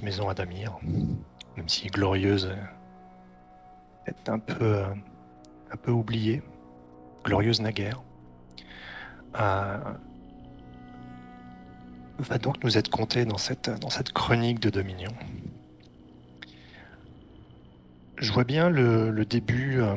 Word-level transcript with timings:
maison 0.00 0.30
Adamir, 0.30 0.78
même 1.56 1.68
si 1.68 1.88
glorieuse 1.88 2.50
est 4.06 4.28
un 4.28 4.38
peu, 4.38 4.64
euh, 4.64 4.86
un 5.70 5.76
peu 5.76 5.90
oubliée, 5.90 6.42
glorieuse 7.24 7.60
naguère, 7.60 8.02
euh, 9.38 9.78
va 12.18 12.38
donc 12.38 12.62
nous 12.64 12.78
être 12.78 12.90
contée 12.90 13.24
dans 13.24 13.38
cette, 13.38 13.70
chronique 14.12 14.60
de 14.60 14.70
Dominion. 14.70 15.12
Je 18.16 18.32
vois 18.32 18.44
bien 18.44 18.70
le, 18.70 19.24
début, 19.24 19.80
euh, 19.80 19.96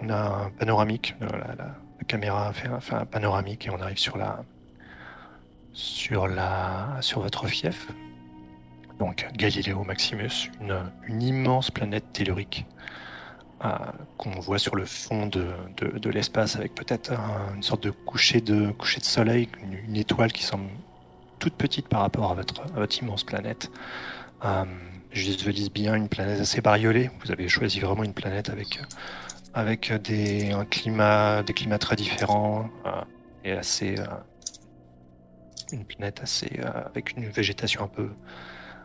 on 0.00 0.08
a 0.08 0.44
un 0.46 0.50
panoramique, 0.50 1.16
la, 1.20 1.74
caméra 2.06 2.52
fait 2.52 2.68
un, 2.68 2.80
fait 2.80 3.04
panoramique 3.06 3.66
et 3.66 3.70
on 3.70 3.80
arrive 3.80 3.98
sur 3.98 4.16
la, 4.16 4.44
sur 5.72 6.26
la, 6.28 6.96
sur 7.00 7.20
votre 7.20 7.46
fief. 7.46 7.88
Donc 9.00 9.26
Galileo 9.34 9.82
Maximus, 9.82 10.50
une, 10.60 11.22
immense 11.22 11.70
planète 11.70 12.12
tellurique 12.12 12.66
euh, 13.64 13.68
qu'on 14.18 14.38
voit 14.40 14.58
sur 14.58 14.76
le 14.76 14.84
fond 14.84 15.26
de, 15.26 16.10
l'espace 16.10 16.56
avec 16.56 16.74
peut-être 16.74 17.12
un- 17.12 17.54
une 17.56 17.62
sorte 17.62 17.82
de 17.82 17.90
coucher 17.90 18.42
de, 18.42 18.74
soleil, 19.02 19.48
une, 19.88 19.96
étoile 19.96 20.32
qui 20.32 20.42
semble 20.42 20.68
toute 21.38 21.54
petite 21.54 21.88
par 21.88 22.00
rapport 22.02 22.30
à 22.30 22.34
votre, 22.34 23.02
immense 23.02 23.24
planète. 23.24 23.70
Euh, 24.44 24.64
je 25.12 25.22
visualise 25.22 25.70
bien 25.70 25.94
une 25.94 26.08
planète 26.10 26.40
assez 26.40 26.60
bariolée. 26.60 27.10
Vous 27.24 27.32
avez 27.32 27.48
choisi 27.48 27.80
vraiment 27.80 28.04
une 28.04 28.12
planète 28.12 28.50
avec, 28.50 28.80
des, 30.02 30.54
climats 30.70 31.42
très 31.80 31.96
différents 31.96 32.68
euh, 32.84 32.90
et 33.44 33.52
assez, 33.52 33.98
euh, 33.98 34.04
une 35.72 35.86
planète 35.86 36.20
assez, 36.22 36.60
avec 36.94 37.16
une 37.16 37.30
végétation 37.30 37.84
un 37.84 37.88
peu, 37.88 38.10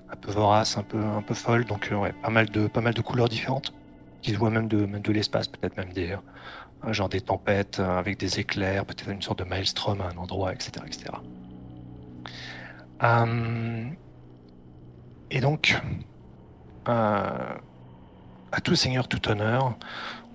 un 0.09 0.15
peu 0.15 0.31
vorace, 0.31 0.77
un 0.77 0.83
peu, 0.83 1.03
un 1.03 1.21
peu 1.21 1.33
folle. 1.33 1.65
Donc 1.65 1.89
euh, 1.91 1.95
ouais, 1.95 2.13
pas 2.13 2.29
mal 2.29 2.49
de, 2.49 2.67
pas 2.67 2.81
mal 2.81 2.93
de 2.93 3.01
couleurs 3.01 3.29
différentes 3.29 3.73
qui 4.21 4.31
se 4.31 4.37
voient 4.37 4.49
même 4.51 4.67
de, 4.67 4.85
de 4.85 5.11
l'espace, 5.11 5.47
peut-être 5.47 5.77
même 5.77 5.93
des, 5.93 6.11
euh, 6.13 6.93
genre 6.93 7.09
des 7.09 7.21
tempêtes 7.21 7.79
euh, 7.79 7.97
avec 7.99 8.17
des 8.19 8.39
éclairs, 8.39 8.85
peut-être 8.85 9.09
une 9.09 9.21
sorte 9.21 9.39
de 9.39 9.43
maelstrom 9.45 10.01
à 10.01 10.05
un 10.09 10.17
endroit, 10.17 10.53
etc., 10.53 10.71
etc. 10.87 11.13
Et 15.31 15.39
donc, 15.41 15.75
à 18.51 18.61
tout 18.63 18.75
seigneur, 18.75 19.07
tout 19.07 19.27
honneur, 19.29 19.77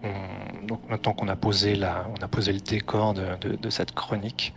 on- 0.02 0.66
donc 0.66 0.88
maintenant 0.88 1.12
qu'on 1.14 1.28
a 1.28 1.36
posé 1.36 1.82
a 1.82 2.28
posé 2.30 2.52
le 2.52 2.60
décor 2.60 3.14
de- 3.14 3.56
de 3.56 3.70
cette 3.70 3.92
chronique, 3.92 4.54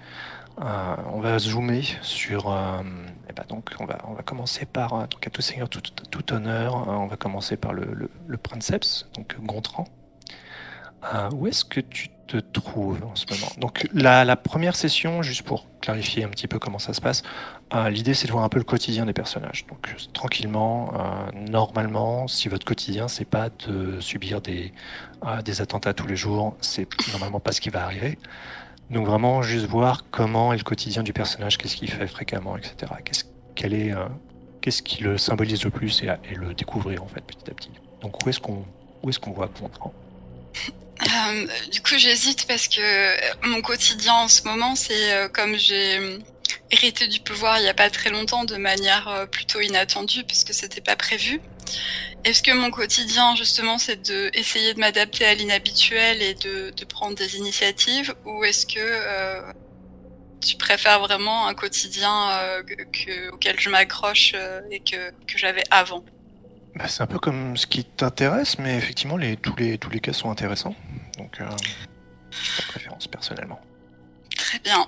euh, 0.62 0.96
on 1.12 1.20
va 1.20 1.40
zoomer 1.40 1.84
sur. 2.02 2.52
euh, 2.52 2.82
eh 3.30 3.34
ben 3.34 3.44
donc, 3.50 3.72
on 3.80 3.86
va, 3.86 3.98
on 4.08 4.14
va 4.14 4.24
commencer 4.24 4.66
par 4.66 4.94
euh, 4.94 5.08
donc 5.08 5.26
à 5.26 5.30
tout 5.30 5.42
seigneur, 5.42 5.70
tout, 5.70 6.34
honneur. 6.34 6.76
euh, 6.76 6.92
on 6.94 7.08
va 7.08 7.18
commencer 7.18 7.58
par 7.58 7.74
le, 7.74 8.10
le, 8.28 8.38
princeps, 8.38 9.08
donc 9.16 9.36
Gontran. 9.42 9.86
Où 11.34 11.48
est-ce 11.48 11.66
que 11.66 11.82
tu 11.82 12.08
te 12.28 12.38
trouves 12.38 13.04
en 13.04 13.14
ce 13.16 13.26
moment? 13.30 13.52
Donc 13.58 13.86
la, 13.94 14.24
la 14.24 14.38
première 14.38 14.74
session, 14.74 15.22
juste 15.22 15.42
pour 15.42 15.68
clarifier 15.82 16.24
un 16.24 16.30
petit 16.30 16.48
peu 16.48 16.60
comment 16.60 16.80
ça 16.80 16.94
se 16.94 17.02
passe, 17.02 17.24
l'idée 17.90 18.14
c'est 18.14 18.28
de 18.28 18.32
voir 18.32 18.46
un 18.46 18.50
peu 18.50 18.58
le 18.58 18.64
quotidien 18.64 19.06
des 19.06 19.12
personnages. 19.12 19.66
Donc 19.68 19.94
tranquillement, 20.14 20.94
normalement, 21.34 22.30
si 22.30 22.48
votre 22.48 22.66
quotidien 22.66 23.10
c'est 23.10 23.26
pas 23.26 23.50
de 23.68 24.00
subir 24.00 24.40
des, 24.40 24.72
des 25.44 25.60
attentats 25.60 25.94
tous 25.94 26.08
les 26.08 26.16
jours, 26.16 26.56
c'est 26.62 26.88
normalement 27.12 27.42
pas 27.42 27.52
ce 27.52 27.60
qui 27.60 27.70
va 27.70 27.84
arriver. 27.84 28.18
Donc 28.90 29.08
vraiment 29.08 29.42
juste 29.42 29.66
voir 29.66 30.06
comment 30.12 30.54
est 30.54 30.58
le 30.58 30.64
quotidien 30.64 31.04
du 31.04 31.14
personnage, 31.14 31.58
qu'est-ce 31.58 31.76
qu'il 31.76 31.90
fait 31.90 32.08
fréquemment, 32.08 32.58
etc. 32.58 32.92
Qu'est-ce 33.04 33.24
est, 33.74 33.92
euh, 33.92 34.06
qu'est-ce 34.62 34.84
qui 34.84 35.04
le 35.04 35.18
symbolise 35.18 35.64
le 35.64 35.70
plus 35.70 36.04
et, 36.04 36.36
le 36.36 36.54
découvrir 36.54 37.04
en 37.04 37.08
fait 37.08 37.22
petit 37.22 37.50
à 37.50 37.54
petit. 37.54 37.72
Donc 38.02 38.26
où 38.26 38.30
est-ce 38.30 38.40
qu'on 38.40 38.66
où 39.02 39.12
qu'on 39.12 39.32
voit 39.32 39.50
Euh, 41.02 41.48
du 41.72 41.82
coup, 41.82 41.96
j'hésite 41.98 42.46
parce 42.48 42.68
que 42.68 42.80
euh, 42.80 43.18
mon 43.44 43.62
quotidien 43.62 44.14
en 44.14 44.28
ce 44.28 44.44
moment, 44.44 44.76
c'est 44.76 45.30
comme 45.34 45.56
j'ai 45.56 46.20
hérité 46.72 47.08
du 47.08 47.20
pouvoir 47.20 47.60
il 47.60 47.66
y 47.66 47.70
a 47.70 47.74
pas 47.74 47.90
très 47.90 48.10
longtemps 48.10 48.46
de 48.46 48.56
manière 48.56 49.28
plutôt 49.32 49.60
inattendue 49.60 50.24
puisque 50.24 50.54
c'était 50.54 50.82
pas 50.82 50.96
prévu. 50.96 51.42
Est-ce 52.24 52.42
que 52.42 52.52
mon 52.52 52.72
quotidien, 52.72 53.36
justement, 53.36 53.78
c'est 53.78 54.02
de 54.02 54.30
essayer 54.34 54.74
de 54.74 54.80
m'adapter 54.80 55.26
à 55.26 55.34
l'inhabituel 55.34 56.22
et 56.22 56.34
de, 56.36 56.70
de 56.70 56.86
prendre 56.86 57.16
des 57.18 57.36
initiatives, 57.36 58.14
ou 58.26 58.46
est-ce 58.46 58.66
que 58.66 58.80
euh, 58.80 59.52
tu 60.40 60.56
préfères 60.56 61.00
vraiment 61.02 61.48
un 61.48 61.54
quotidien 61.54 62.30
euh, 62.32 62.64
que, 62.64 62.74
que- 62.84 63.30
auquel 63.32 63.60
je 63.60 63.70
m'accroche 63.70 64.32
euh, 64.36 64.62
et 64.72 64.80
que, 64.80 65.12
que 65.28 65.38
j'avais 65.38 65.64
avant? 65.70 66.04
Bah, 66.76 66.88
c'est 66.88 67.04
un 67.04 67.08
peu 67.08 67.20
comme 67.20 67.58
ce 67.58 67.68
qui 67.68 67.84
t'intéresse, 67.84 68.58
mais 68.58 68.78
effectivement, 68.78 69.18
les, 69.18 69.36
tous, 69.36 69.56
les, 69.58 69.78
tous 69.78 69.90
les 69.90 70.00
cas 70.00 70.14
sont 70.14 70.32
intéressants. 70.32 70.76
Donc, 71.18 71.40
de 71.40 72.64
préférence 72.68 73.08
personnellement. 73.08 73.60
Très 74.36 74.60
bien. 74.60 74.88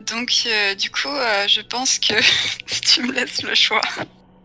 Donc, 0.00 0.30
du 0.78 0.90
coup, 0.90 1.08
je 1.48 1.60
pense 1.60 1.98
que 1.98 2.14
si 2.66 2.80
tu 2.94 3.02
me 3.02 3.12
laisses 3.12 3.42
le 3.42 3.54
choix, 3.54 3.82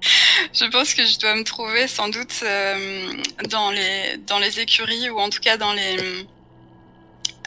je 0.53 0.65
pense 0.65 0.93
que 0.93 1.05
je 1.05 1.19
dois 1.19 1.35
me 1.35 1.43
trouver 1.43 1.87
sans 1.87 2.09
doute 2.09 2.41
euh, 2.43 3.13
dans 3.49 3.71
les 3.71 4.17
dans 4.27 4.39
les 4.39 4.59
écuries 4.59 5.09
ou 5.09 5.19
en 5.19 5.29
tout 5.29 5.39
cas 5.39 5.57
dans 5.57 5.73
les 5.73 5.97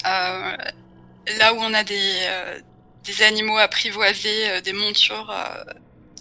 euh, 0.07 0.57
là 1.39 1.55
où 1.55 1.59
on 1.59 1.75
a 1.75 1.85
des 1.85 2.13
euh, 2.29 2.59
des 3.05 3.23
animaux 3.23 3.59
apprivoisés, 3.59 4.61
des 4.63 4.73
montures. 4.73 5.33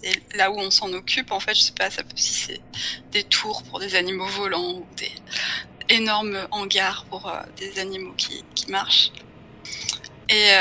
et 0.04 0.12
là 0.36 0.52
où 0.52 0.58
on 0.60 0.70
s'en 0.70 0.92
occupe, 0.92 1.32
en 1.32 1.40
fait, 1.40 1.52
je 1.52 1.62
sais 1.62 1.72
pas, 1.72 1.90
ça 1.90 2.04
peut, 2.04 2.14
si 2.14 2.32
c'est 2.32 2.60
des 3.10 3.24
tours 3.24 3.64
pour 3.64 3.80
des 3.80 3.96
animaux 3.96 4.26
volants 4.26 4.74
ou 4.74 4.86
des 4.96 5.10
énormes 5.88 6.46
hangars 6.52 7.04
pour 7.10 7.32
des 7.56 7.80
animaux 7.80 8.12
qui, 8.16 8.44
qui 8.54 8.70
marchent. 8.70 9.10
Et, 10.28 10.52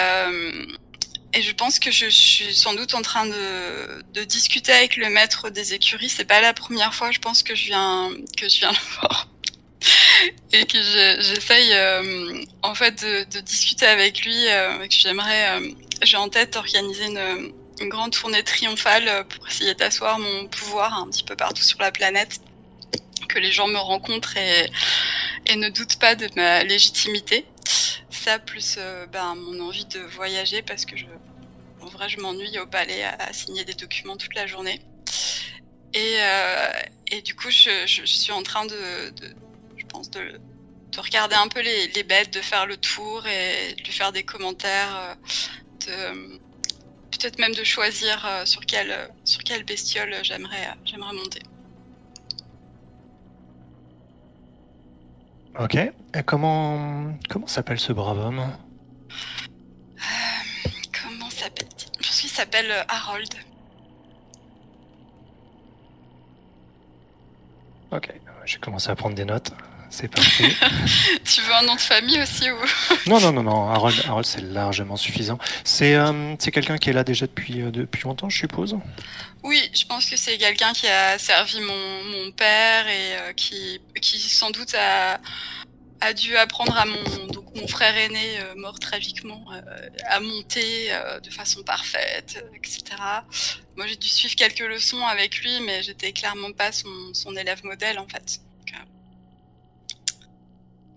et 1.35 1.41
je 1.41 1.53
pense 1.53 1.79
que 1.79 1.91
je 1.91 2.07
suis 2.07 2.55
sans 2.55 2.73
doute 2.73 2.93
en 2.93 3.01
train 3.01 3.25
de, 3.25 4.23
discuter 4.23 4.71
avec 4.71 4.95
le 4.97 5.09
maître 5.09 5.49
des 5.49 5.73
écuries. 5.73 6.09
C'est 6.09 6.25
pas 6.25 6.41
la 6.41 6.53
première 6.53 6.93
fois, 6.93 7.11
je 7.11 7.19
pense 7.19 7.43
que 7.43 7.55
je 7.55 7.65
viens 7.65 8.09
que 8.37 8.49
je 8.49 8.59
viens 8.59 8.71
le 8.71 8.99
voir 8.99 9.27
et 10.53 10.65
que 10.65 10.81
je- 10.81 11.17
j'essaye 11.19 11.73
euh, 11.73 12.43
en 12.63 12.75
fait 12.75 13.03
de, 13.03 13.39
discuter 13.41 13.85
avec 13.85 14.23
lui. 14.25 14.47
Euh, 14.47 14.85
j'aimerais, 14.89 15.59
euh, 15.59 15.71
j'ai 16.01 16.17
en 16.17 16.29
tête 16.29 16.55
organiser 16.55 17.05
une, 17.05 17.53
grande 17.89 18.13
tournée 18.13 18.41
triomphale 18.41 19.25
pour 19.27 19.45
essayer 19.49 19.73
d'asseoir 19.75 20.17
mon 20.17 20.47
pouvoir 20.47 20.97
un 20.97 21.09
petit 21.09 21.25
peu 21.25 21.35
partout 21.35 21.61
sur 21.61 21.81
la 21.81 21.91
planète, 21.91 22.39
que 23.27 23.37
les 23.37 23.51
gens 23.51 23.67
me 23.67 23.77
rencontrent 23.77 24.37
et, 24.37 24.71
ne 25.57 25.67
doutent 25.69 25.99
pas 25.99 26.15
de 26.15 26.29
ma 26.37 26.63
légitimité. 26.63 27.45
Ça 28.09 28.39
plus 28.39 28.79
ben, 29.11 29.35
mon 29.35 29.67
envie 29.67 29.85
de 29.85 29.99
voyager 29.99 30.61
parce 30.61 30.85
que 30.85 30.95
je, 30.95 31.05
en 31.85 31.89
vrai, 31.89 32.09
je 32.09 32.19
m'ennuie 32.19 32.57
au 32.59 32.65
palais 32.65 33.03
à, 33.03 33.15
à 33.29 33.33
signer 33.33 33.63
des 33.63 33.75
documents 33.75 34.17
toute 34.17 34.35
la 34.35 34.47
journée. 34.47 34.81
Et, 35.93 36.17
euh, 36.19 36.71
et 37.11 37.21
du 37.21 37.35
coup, 37.35 37.49
je, 37.49 37.85
je, 37.85 38.01
je 38.01 38.17
suis 38.23 38.31
en 38.31 38.43
train 38.43 38.65
de, 38.65 39.11
de 39.11 39.35
je 39.77 39.85
pense, 39.85 40.09
de, 40.09 40.41
de 40.91 40.99
regarder 40.99 41.35
un 41.35 41.47
peu 41.47 41.61
les, 41.61 41.87
les 41.89 42.03
bêtes, 42.03 42.33
de 42.33 42.41
faire 42.41 42.65
le 42.65 42.77
tour 42.77 43.27
et 43.27 43.75
de 43.77 43.83
lui 43.83 43.91
faire 43.91 44.11
des 44.11 44.23
commentaires, 44.23 45.15
euh, 45.87 45.93
de 46.11 46.39
peut-être 47.11 47.37
même 47.39 47.53
de 47.53 47.63
choisir 47.63 48.25
euh, 48.25 48.45
sur 48.45 48.65
quelle 48.65 49.11
sur 49.23 49.43
quelle 49.43 49.63
bestiole 49.63 50.15
j'aimerais 50.23 50.73
j'aimerais 50.83 51.13
monter. 51.13 51.43
Ok. 55.57 55.75
Et 55.75 55.93
comment 56.25 57.17
comment 57.29 57.47
s'appelle 57.47 57.79
ce 57.79 57.93
brave 57.93 58.19
homme? 58.19 58.39
Euh, 58.39 58.49
comment 61.01 61.29
s'appelle-t-il? 61.29 61.74
Qu'il 62.15 62.29
s'appelle 62.29 62.71
euh, 62.71 62.83
Harold. 62.87 63.33
Ok. 67.91 68.09
J'ai 68.45 68.57
commencé 68.59 68.89
à 68.89 68.95
prendre 68.95 69.15
des 69.15 69.25
notes. 69.25 69.51
C'est 69.89 70.07
parfait. 70.07 70.49
tu 71.25 71.41
veux 71.41 71.53
un 71.53 71.63
nom 71.63 71.75
de 71.75 71.81
famille 71.81 72.21
aussi 72.21 72.49
ou? 72.49 72.57
Non, 73.07 73.19
non, 73.19 73.33
non, 73.33 73.43
non. 73.43 73.69
Harold, 73.69 73.95
Harold 74.07 74.25
c'est 74.25 74.41
largement 74.41 74.95
suffisant. 74.95 75.37
C'est 75.63 75.95
euh, 75.95 76.35
quelqu'un 76.37 76.77
qui 76.77 76.89
est 76.89 76.93
là 76.93 77.03
déjà 77.03 77.27
depuis, 77.27 77.61
euh, 77.61 77.71
depuis 77.71 78.03
longtemps, 78.03 78.29
je 78.29 78.37
suppose? 78.37 78.77
Oui, 79.43 79.61
je 79.73 79.85
pense 79.85 80.09
que 80.09 80.15
c'est 80.17 80.37
quelqu'un 80.37 80.73
qui 80.73 80.87
a 80.87 81.19
servi 81.19 81.59
mon, 81.59 82.03
mon 82.03 82.31
père 82.31 82.87
et 82.87 83.17
euh, 83.17 83.33
qui, 83.33 83.79
qui 84.01 84.19
sans 84.19 84.51
doute 84.51 84.73
a, 84.73 85.19
a 86.01 86.13
dû 86.13 86.35
apprendre 86.37 86.77
à 86.77 86.85
mon, 86.85 87.27
donc 87.27 87.55
mon 87.55 87.67
frère 87.67 87.95
aîné, 87.95 88.39
euh, 88.39 88.55
mort 88.55 88.79
tragiquement, 88.79 89.45
euh, 89.53 89.89
à 90.05 90.19
monter 90.19 90.93
euh, 90.93 91.19
de 91.19 91.29
façon 91.29 91.63
parfaite, 91.63 92.43
etc. 92.55 92.83
Moi, 93.75 93.87
j'ai 93.87 93.95
dû 93.95 94.07
suivre 94.07 94.35
quelques 94.35 94.59
leçons 94.59 95.05
avec 95.05 95.37
lui, 95.39 95.59
mais 95.61 95.83
j'étais 95.83 96.11
clairement 96.11 96.51
pas 96.51 96.71
son, 96.71 97.13
son 97.13 97.35
élève 97.35 97.63
modèle, 97.63 97.99
en 97.99 98.07
fait. 98.07 98.39
Donc, 98.59 98.75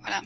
voilà. 0.01 0.23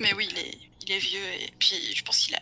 Mais 0.00 0.14
oui, 0.14 0.28
il 0.30 0.38
est, 0.38 0.58
il 0.82 0.92
est 0.92 0.98
vieux 0.98 1.32
et 1.40 1.52
puis 1.58 1.94
je 1.94 2.02
pense 2.02 2.18
qu'il 2.18 2.34
a, 2.34 2.40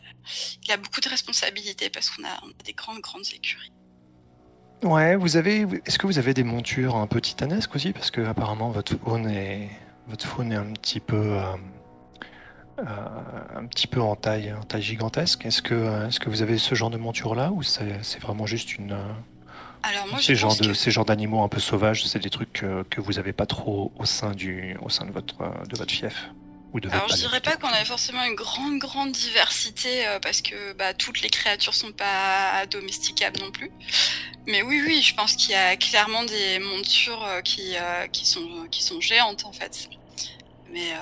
il 0.64 0.70
a 0.70 0.76
beaucoup 0.76 1.00
de 1.00 1.08
responsabilités 1.08 1.90
parce 1.90 2.10
qu'on 2.10 2.24
a, 2.24 2.40
on 2.44 2.50
a 2.50 2.62
des 2.64 2.74
grandes, 2.74 3.00
grandes 3.00 3.26
écuries. 3.34 3.72
Ouais, 4.82 5.16
vous 5.16 5.36
avez. 5.36 5.66
Est-ce 5.86 5.98
que 5.98 6.06
vous 6.06 6.18
avez 6.18 6.34
des 6.34 6.44
montures 6.44 6.96
un 6.96 7.06
peu 7.06 7.20
titanesques 7.20 7.74
aussi? 7.74 7.92
Parce 7.92 8.10
que 8.10 8.20
apparemment 8.20 8.70
votre 8.70 8.96
faune 8.98 9.28
est, 9.28 9.68
votre 10.06 10.24
faune 10.24 10.52
est 10.52 10.56
un 10.56 10.72
petit 10.72 11.00
peu, 11.00 11.16
euh, 11.16 11.42
euh, 12.78 12.84
un 13.56 13.66
petit 13.66 13.88
peu 13.88 14.00
en 14.00 14.14
taille, 14.14 14.52
en 14.52 14.62
taille 14.62 14.82
gigantesque. 14.82 15.46
Est-ce 15.46 15.62
que, 15.62 16.06
est-ce 16.06 16.20
que 16.20 16.30
vous 16.30 16.42
avez 16.42 16.58
ce 16.58 16.74
genre 16.74 16.90
de 16.90 16.96
monture 16.96 17.34
là 17.34 17.50
ou 17.50 17.62
c'est, 17.62 18.20
vraiment 18.20 18.46
juste 18.46 18.76
une 18.76 18.92
Alors 19.82 20.06
moi, 20.10 20.20
ces 20.20 20.34
je 20.34 20.40
genres 20.40 20.50
pense 20.50 20.60
de 20.60 20.68
que 20.68 20.74
ces 20.74 20.92
genres 20.92 21.04
d'animaux 21.04 21.42
un 21.42 21.48
peu 21.48 21.60
sauvages 21.60 22.06
C'est 22.06 22.22
des 22.22 22.30
trucs 22.30 22.52
que, 22.52 22.84
que 22.84 23.00
vous 23.00 23.18
avez 23.18 23.32
pas 23.32 23.46
trop 23.46 23.92
au 23.98 24.04
sein 24.04 24.30
du, 24.30 24.76
au 24.80 24.90
sein 24.90 25.06
de 25.06 25.10
votre, 25.10 25.38
de 25.38 25.76
votre 25.76 25.92
fief? 25.92 26.30
Alors 26.92 27.08
je 27.08 27.16
dirais 27.16 27.40
pas 27.40 27.56
qu'on 27.56 27.68
avait 27.68 27.84
forcément 27.84 28.22
une 28.24 28.34
grande 28.34 28.78
grande 28.78 29.12
diversité 29.12 30.06
euh, 30.06 30.18
parce 30.20 30.42
que 30.42 30.72
bah, 30.74 30.92
toutes 30.94 31.22
les 31.22 31.30
créatures 31.30 31.74
sont 31.74 31.92
pas 31.92 32.66
domesticables 32.66 33.40
non 33.40 33.50
plus. 33.50 33.70
Mais 34.46 34.62
oui 34.62 34.82
oui, 34.86 35.02
je 35.02 35.14
pense 35.14 35.34
qu'il 35.34 35.50
y 35.52 35.54
a 35.54 35.76
clairement 35.76 36.24
des 36.24 36.58
montures 36.58 37.24
euh, 37.24 37.40
qui 37.40 37.74
euh, 37.76 38.06
qui 38.08 38.26
sont 38.26 38.66
qui 38.70 38.82
sont 38.82 39.00
géantes 39.00 39.44
en 39.46 39.52
fait. 39.52 39.88
Mais 40.70 40.92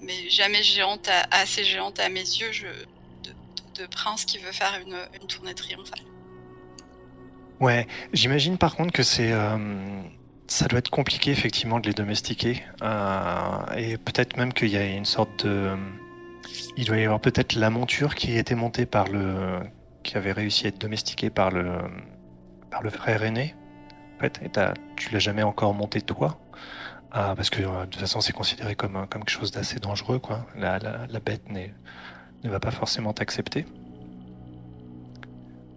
mais 0.00 0.28
jamais 0.28 0.62
géantes 0.64 1.08
à- 1.08 1.26
assez 1.30 1.62
géantes 1.64 2.00
à 2.00 2.08
mes 2.08 2.20
yeux, 2.20 2.50
je 2.50 2.66
de, 2.66 3.30
de- 3.30 3.82
de 3.82 3.86
prince 3.86 4.24
qui 4.24 4.38
veut 4.38 4.50
faire 4.52 4.76
une 4.84 4.96
une 5.20 5.26
tournée 5.28 5.54
triomphale. 5.54 6.00
Ouais, 7.60 7.86
j'imagine 8.12 8.58
par 8.58 8.74
contre 8.74 8.92
que 8.92 9.04
c'est, 9.04 9.30
ça 10.52 10.68
doit 10.68 10.80
être 10.80 10.90
compliqué 10.90 11.30
effectivement 11.30 11.80
de 11.80 11.86
les 11.86 11.94
domestiquer, 11.94 12.62
euh, 12.82 13.76
et 13.76 13.96
peut-être 13.96 14.36
même 14.36 14.52
qu'il 14.52 14.68
y 14.68 14.76
a 14.76 14.84
une 14.84 15.06
sorte 15.06 15.46
de, 15.46 15.70
il 16.76 16.84
doit 16.84 16.98
y 16.98 17.04
avoir 17.04 17.20
peut-être 17.20 17.54
la 17.54 17.70
monture 17.70 18.14
qui 18.14 18.36
été 18.36 18.54
montée 18.54 18.84
par 18.84 19.08
le, 19.08 19.60
qui 20.02 20.16
avait 20.18 20.32
réussi 20.32 20.66
à 20.66 20.68
être 20.68 20.78
domestiquée 20.80 21.30
par 21.30 21.50
le, 21.50 21.78
par 22.70 22.82
le 22.82 22.90
frère 22.90 23.22
aîné. 23.22 23.54
En 24.16 24.20
fait, 24.20 24.40
tu 24.96 25.10
l'as 25.12 25.18
jamais 25.18 25.42
encore 25.42 25.74
monté 25.74 26.02
toi, 26.02 26.38
Ah, 27.10 27.34
parce 27.36 27.50
que 27.50 27.62
euh, 27.62 27.80
de 27.86 27.90
toute 27.90 28.00
façon 28.00 28.20
c'est 28.20 28.32
considéré 28.32 28.74
comme 28.74 28.96
euh, 28.96 29.06
comme 29.06 29.24
quelque 29.24 29.38
chose 29.38 29.52
d'assez 29.52 29.78
dangereux 29.80 30.18
quoi. 30.18 30.46
La, 30.56 30.78
la, 30.78 31.06
la 31.08 31.20
bête 31.20 31.44
ne 31.50 32.50
va 32.50 32.60
pas 32.60 32.70
forcément 32.70 33.12
t'accepter. 33.12 33.66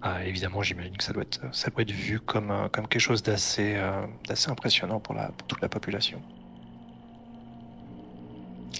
Ah, 0.07 0.23
évidemment, 0.23 0.61
j'imagine 0.61 0.95
que 0.95 1.03
ça 1.03 1.13
doit 1.13 1.23
être, 1.23 1.39
ça 1.51 1.71
doit 1.71 1.81
être 1.81 1.89
vu 1.89 2.19
comme, 2.19 2.51
euh, 2.51 2.69
comme 2.69 2.87
quelque 2.87 3.01
chose 3.01 3.23
d'assez 3.23 3.73
euh, 3.75 4.05
d'assez 4.27 4.51
impressionnant 4.51 4.99
pour, 4.99 5.15
la, 5.15 5.29
pour 5.29 5.47
toute 5.47 5.61
la 5.63 5.67
population. 5.67 6.21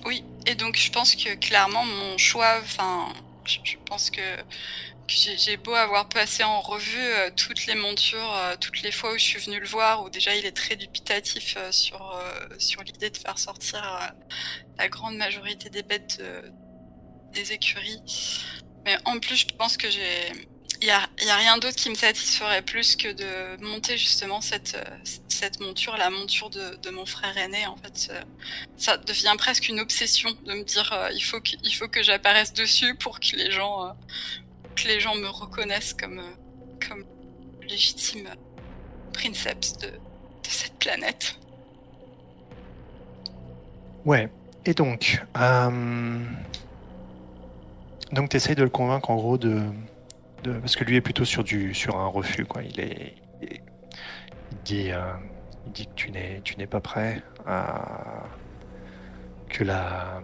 Oui, 0.06 0.24
et 0.45 0.54
donc 0.54 0.77
je 0.77 0.92
pense 0.92 1.16
que 1.16 1.33
clairement 1.33 1.83
mon 1.83 2.19
choix, 2.19 2.60
enfin, 2.62 3.12
je, 3.44 3.57
pense 3.88 4.12
que, 4.12 4.22
j'ai 5.07 5.57
beau 5.57 5.74
avoir 5.74 6.10
passé 6.10 6.44
en 6.44 6.62
revue 6.62 7.00
euh, 7.00 7.31
toutes 7.36 7.66
les 7.66 7.74
montures, 7.74 8.36
toutes 8.62 8.83
les 8.83 8.92
fois 8.92 9.12
où 9.12 9.18
je 9.18 9.24
suis 9.24 9.39
venue 9.39 9.60
le 9.60 9.66
voir, 9.66 10.04
où 10.04 10.12
déjà 10.12 10.36
il 10.36 10.45
est 10.45 10.56
très 10.56 10.75
dubitatif 10.75 11.57
sur, 11.71 12.21
sur 12.60 12.83
l'idée 12.83 13.10
de 13.10 13.18
faire 13.18 13.39
sortir 13.39 14.13
la 14.78 14.89
grande 14.89 15.18
majorité 15.18 15.71
des 15.71 15.81
bêtes 15.81 16.19
de- 16.19 16.51
des 17.33 17.51
écuries. 17.51 18.00
Mais 18.86 18.95
en 19.06 19.19
plus, 19.19 19.38
je 19.38 19.48
pense 19.57 19.75
que 19.75 19.89
j'ai. 19.89 20.31
Il 20.81 20.88
y 20.88 20.92
a, 20.92 21.07
rien 21.38 21.57
d'autre 21.57 21.75
qui 21.75 21.89
me 21.89 21.95
satisferait 21.95 22.62
plus 22.62 22.95
que 22.95 23.12
de 23.12 23.63
monter 23.63 23.98
justement 23.98 24.42
cette, 24.42 24.75
euh, 24.75 24.98
cette 25.27 25.60
monture, 25.60 25.95
la 25.98 26.10
monture 26.10 26.50
de, 26.50 26.89
mon 26.89 27.06
frère 27.06 27.38
aîné. 27.38 27.66
En 27.66 27.77
fait, 27.77 28.10
euh, 28.12 28.22
ça 28.77 28.98
devient 28.98 29.36
presque 29.38 29.69
une 29.69 29.80
obsession 29.80 30.30
de 30.45 30.54
me 30.54 30.63
dire 30.63 30.92
euh, 30.94 31.10
il 31.13 31.22
faut 31.22 31.39
que, 31.39 31.86
que 31.86 32.04
j'apparaisse 32.04 32.54
dessus 32.54 32.95
pour 32.95 33.19
que 33.19 33.36
les 33.36 33.51
gens, 33.51 33.95
que 34.75 34.88
les 34.88 35.00
gens 35.00 35.16
me 35.16 35.27
reconnaissent 35.27 35.94
comme, 35.94 36.22
comme 36.88 37.06
légitime 37.68 38.30
princeps 39.13 39.78
de, 39.78 39.88
de 39.88 40.50
cette 40.50 40.78
planète. 40.78 41.38
Ouais. 44.04 44.30
Et 44.66 44.74
donc, 44.74 45.21
donc 48.12 48.30
t'essayes 48.30 48.56
de 48.56 48.63
le 48.63 48.69
convaincre 48.69 49.12
en 49.12 49.16
gros 49.16 49.38
de, 49.38 49.62
parce 50.47 50.75
que 50.75 50.83
lui 50.83 50.95
est 50.95 51.01
plutôt 51.01 51.25
sur 51.25 51.44
du, 51.44 51.74
sur 51.74 51.97
un 51.97 52.07
refus 52.07 52.45
quoi. 52.45 52.63
Il 52.63 52.80
est, 52.80 53.15
dit, 54.63 54.92
euh, 54.92 55.13
il 55.65 55.71
dit 55.71 55.88
que 55.88 55.94
tu 56.42 56.57
n'es, 56.57 56.68
pas 56.68 56.81
prêt 56.81 57.21
à 57.45 58.24
que 59.50 59.63
la, 59.63 60.21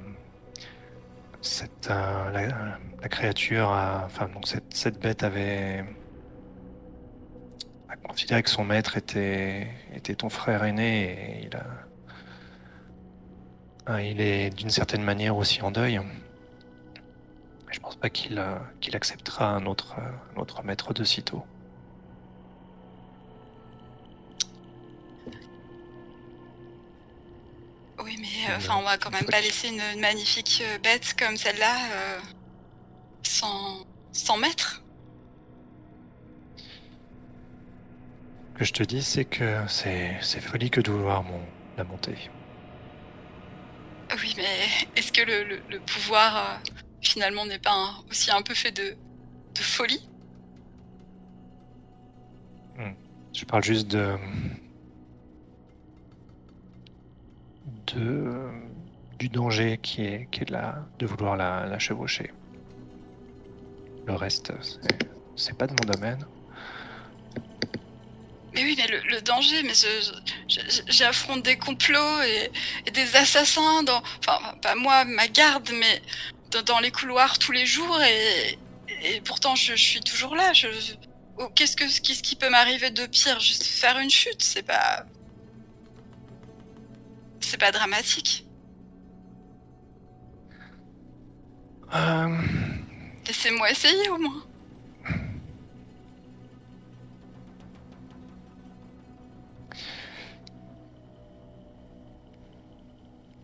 cette, 1.41 1.89
euh, 1.89 2.77
la, 3.01 3.09
créature, 3.09 3.69
enfin 3.69 4.27
donc 4.33 4.47
cette, 4.47 4.73
cette 4.73 5.00
bête 5.00 5.23
avait 5.23 5.85
a 7.89 7.95
considéré 7.97 8.44
que 8.44 8.50
son 8.50 8.63
maître 8.63 8.97
était, 8.97 9.68
était 9.94 10.15
ton 10.15 10.29
frère 10.29 10.63
aîné 10.63 11.39
et 11.41 11.45
il 11.45 11.56
a 11.56 11.65
ah, 13.88 14.01
il 14.01 14.21
est 14.21 14.51
d'une 14.56 14.69
certaine 14.69 15.01
manière 15.03 15.35
aussi 15.35 15.62
en 15.63 15.71
deuil. 15.71 16.00
Je 17.71 17.79
pense 17.79 17.95
pas 17.95 18.09
qu'il 18.09 18.38
euh, 18.38 18.57
qu'il 18.81 18.95
acceptera 18.95 19.50
un 19.50 19.65
autre, 19.65 19.95
euh, 19.97 20.12
un 20.35 20.41
autre 20.41 20.62
maître 20.63 20.94
de 20.94 21.03
sitôt. 21.03 21.44
Oui, 28.03 28.18
mais 28.19 28.51
euh, 28.51 28.57
enfin, 28.57 28.75
on 28.77 28.81
va 28.83 28.97
quand 28.97 29.12
même 29.12 29.25
pas 29.25 29.41
laisser 29.41 29.69
une, 29.69 29.81
une 29.94 30.01
magnifique 30.01 30.63
bête 30.83 31.13
comme 31.18 31.38
celle-là 31.38 31.77
sans, 33.23 33.85
sans 34.12 34.38
maître. 34.38 34.81
Ce 38.53 38.59
que 38.59 38.65
je 38.65 38.73
te 38.73 38.83
dis, 38.83 39.01
c'est 39.03 39.25
que 39.25 39.63
c'est 39.68 40.18
c'est 40.21 40.41
folie 40.41 40.69
que 40.71 40.81
de 40.81 40.91
vouloir 40.91 41.23
mon, 41.23 41.39
la 41.77 41.83
monter. 41.83 42.18
Oui, 44.19 44.33
mais 44.35 44.68
est-ce 44.95 45.12
que 45.12 45.21
le, 45.21 45.44
le- 45.44 45.62
le 45.69 45.79
pouvoir 45.79 46.35
euh, 46.38 46.57
finalement 47.01 47.45
n'est 47.45 47.59
pas 47.59 47.74
un- 47.74 48.04
aussi 48.09 48.31
un 48.31 48.42
peu 48.42 48.54
fait 48.54 48.71
de, 48.71 48.95
de 49.56 49.59
folie 49.61 50.07
Je 53.33 53.45
parle 53.45 53.64
juste 53.64 53.87
de. 53.87 54.18
de 57.94 58.49
du 59.19 59.30
danger 59.30 59.78
qui 59.81 60.02
est, 60.04 60.28
qui 60.31 60.42
est 60.42 60.45
de, 60.45 60.52
la, 60.54 60.83
de 60.97 61.06
vouloir 61.06 61.37
la, 61.37 61.68
la 61.68 61.78
chevaucher. 61.78 62.31
Le 64.07 64.16
reste, 64.16 64.52
c'est- 65.35 65.54
pas 65.57 65.68
de 65.68 65.73
mon 65.73 65.94
domaine. 65.94 66.26
Mais 68.54 68.64
oui, 68.64 68.76
mais 68.78 68.87
le, 68.87 68.99
le 69.16 69.21
danger, 69.21 69.61
mais 69.64 69.73
j'affronte 70.87 71.44
des 71.44 71.56
complots 71.57 72.21
et, 72.23 72.49
et 72.87 72.92
des 72.92 73.16
assassins 73.16 73.83
dans, 73.83 74.02
enfin, 74.19 74.40
pas 74.61 74.73
moi, 74.76 75.06
ma 75.06 75.28
garde, 75.28 75.69
mais 75.71 76.02
dans, 76.66 76.80
les 76.80 76.92
couloirs 76.92 77.40
tous 77.40 77.52
les 77.52 77.66
jours 77.66 78.00
et, 78.02 78.60
et 79.04 79.22
pourtant 79.22 79.56
je, 79.56 79.76
je 79.76 79.84
suis 79.84 80.02
toujours 80.02 80.36
là. 80.36 80.54
Je, 80.54 80.68
je- 80.72 80.94
oh, 81.38 81.50
qu'est-ce 81.56 81.76
que, 81.76 81.84
qu'est-ce 81.84 82.24
qui 82.24 82.36
peut 82.36 82.50
m'arriver 82.50 82.90
de 82.92 83.06
pire? 83.06 83.40
Juste 83.40 83.64
faire 83.64 83.98
une 84.00 84.10
chute, 84.10 84.42
c'est 84.44 84.64
pas, 84.64 85.06
c'est 87.40 87.60
pas 87.60 87.72
dramatique. 87.72 88.46
Euh, 91.94 92.38
Laissez-moi 93.28 93.70
essayer 93.72 94.10
au 94.10 94.18
moins. 94.18 94.44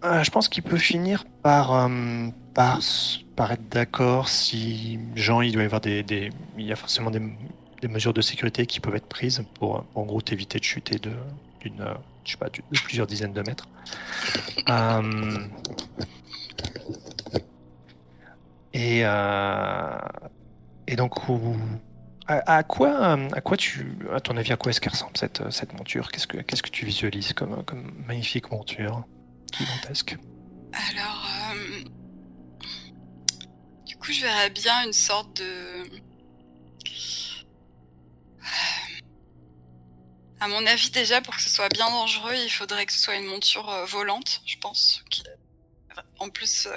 Euh, 0.03 0.23
je 0.23 0.29
pense 0.31 0.47
qu'il 0.47 0.63
peut 0.63 0.77
finir 0.77 1.25
par, 1.41 1.73
euh, 1.73 2.27
par, 2.57 2.79
s- 2.79 3.19
par 3.35 3.51
être 3.51 3.69
d'accord 3.69 4.27
si 4.29 4.99
Jean, 5.15 5.41
il 5.41 5.51
doit 5.53 5.61
y 5.61 5.65
avoir 5.65 5.79
des, 5.79 6.03
il 6.57 6.65
y 6.65 6.71
a 6.71 6.75
forcément 6.75 7.11
des, 7.11 7.21
mesures 7.87 8.13
de 8.13 8.21
sécurité 8.21 8.65
qui 8.65 8.79
peuvent 8.79 8.95
être 8.95 9.05
prises 9.07 9.45
pour, 9.53 9.85
en 9.93 10.03
gros, 10.03 10.21
t'éviter 10.21 10.57
de 10.57 10.63
chuter 10.63 10.97
de, 10.97 11.11
d'une, 11.61 11.79
euh, 11.81 11.93
je 12.25 12.31
sais 12.31 12.37
pas, 12.37 12.49
de 12.49 12.79
plusieurs 12.83 13.05
dizaines 13.05 13.33
de 13.33 13.41
mètres. 13.43 13.67
Euh, 14.69 15.37
et, 18.73 19.01
euh, 19.05 19.97
et 20.87 20.95
donc, 20.95 21.29
où- 21.29 21.55
à, 22.25 22.57
à 22.57 22.63
quoi, 22.63 23.13
à 23.33 23.41
quoi 23.41 23.55
tu, 23.55 23.99
à 24.11 24.19
ton 24.19 24.35
avis, 24.35 24.51
à 24.51 24.57
quoi 24.57 24.71
est-ce 24.71 24.81
qu'elle 24.81 24.93
ressemble 24.93 25.15
cette, 25.15 25.49
cette 25.51 25.73
monture? 25.77 26.11
Qu'est-ce 26.11 26.25
que, 26.25 26.37
qu'est-ce 26.37 26.63
que 26.63 26.71
tu 26.71 26.85
visualises 26.87 27.33
comme, 27.33 27.63
comme 27.65 27.91
magnifique 28.07 28.49
monture? 28.51 29.03
Gigantesque. 29.55 30.17
Alors, 30.73 31.16
je 34.13 34.21
verrais 34.21 34.49
bien 34.49 34.85
une 34.85 34.93
sorte 34.93 35.33
de. 35.37 35.83
À 40.39 40.47
mon 40.47 40.65
avis, 40.67 40.91
déjà, 40.91 41.19
pour 41.21 41.35
que 41.35 41.41
ce 41.41 41.49
soit 41.49 41.69
bien 41.69 41.89
dangereux, 41.89 42.35
il 42.35 42.49
faudrait 42.49 42.85
que 42.85 42.93
ce 42.93 42.99
soit 42.99 43.15
une 43.15 43.25
monture 43.25 43.69
euh, 43.69 43.85
volante, 43.85 44.41
je 44.45 44.57
pense. 44.59 45.03
en 46.19 46.29
plus, 46.29 46.67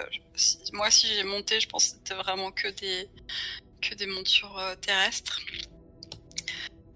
moi 0.73 0.91
si 0.91 1.07
j'ai 1.09 1.25
monté, 1.25 1.61
je 1.61 1.69
pense 1.69 1.91
que 1.91 1.97
c'était 1.99 2.15
vraiment 2.15 2.51
que 2.53 2.69
des 2.69 3.09
que 3.83 3.95
des 3.95 4.07
montures 4.07 4.61
terrestres 4.81 5.41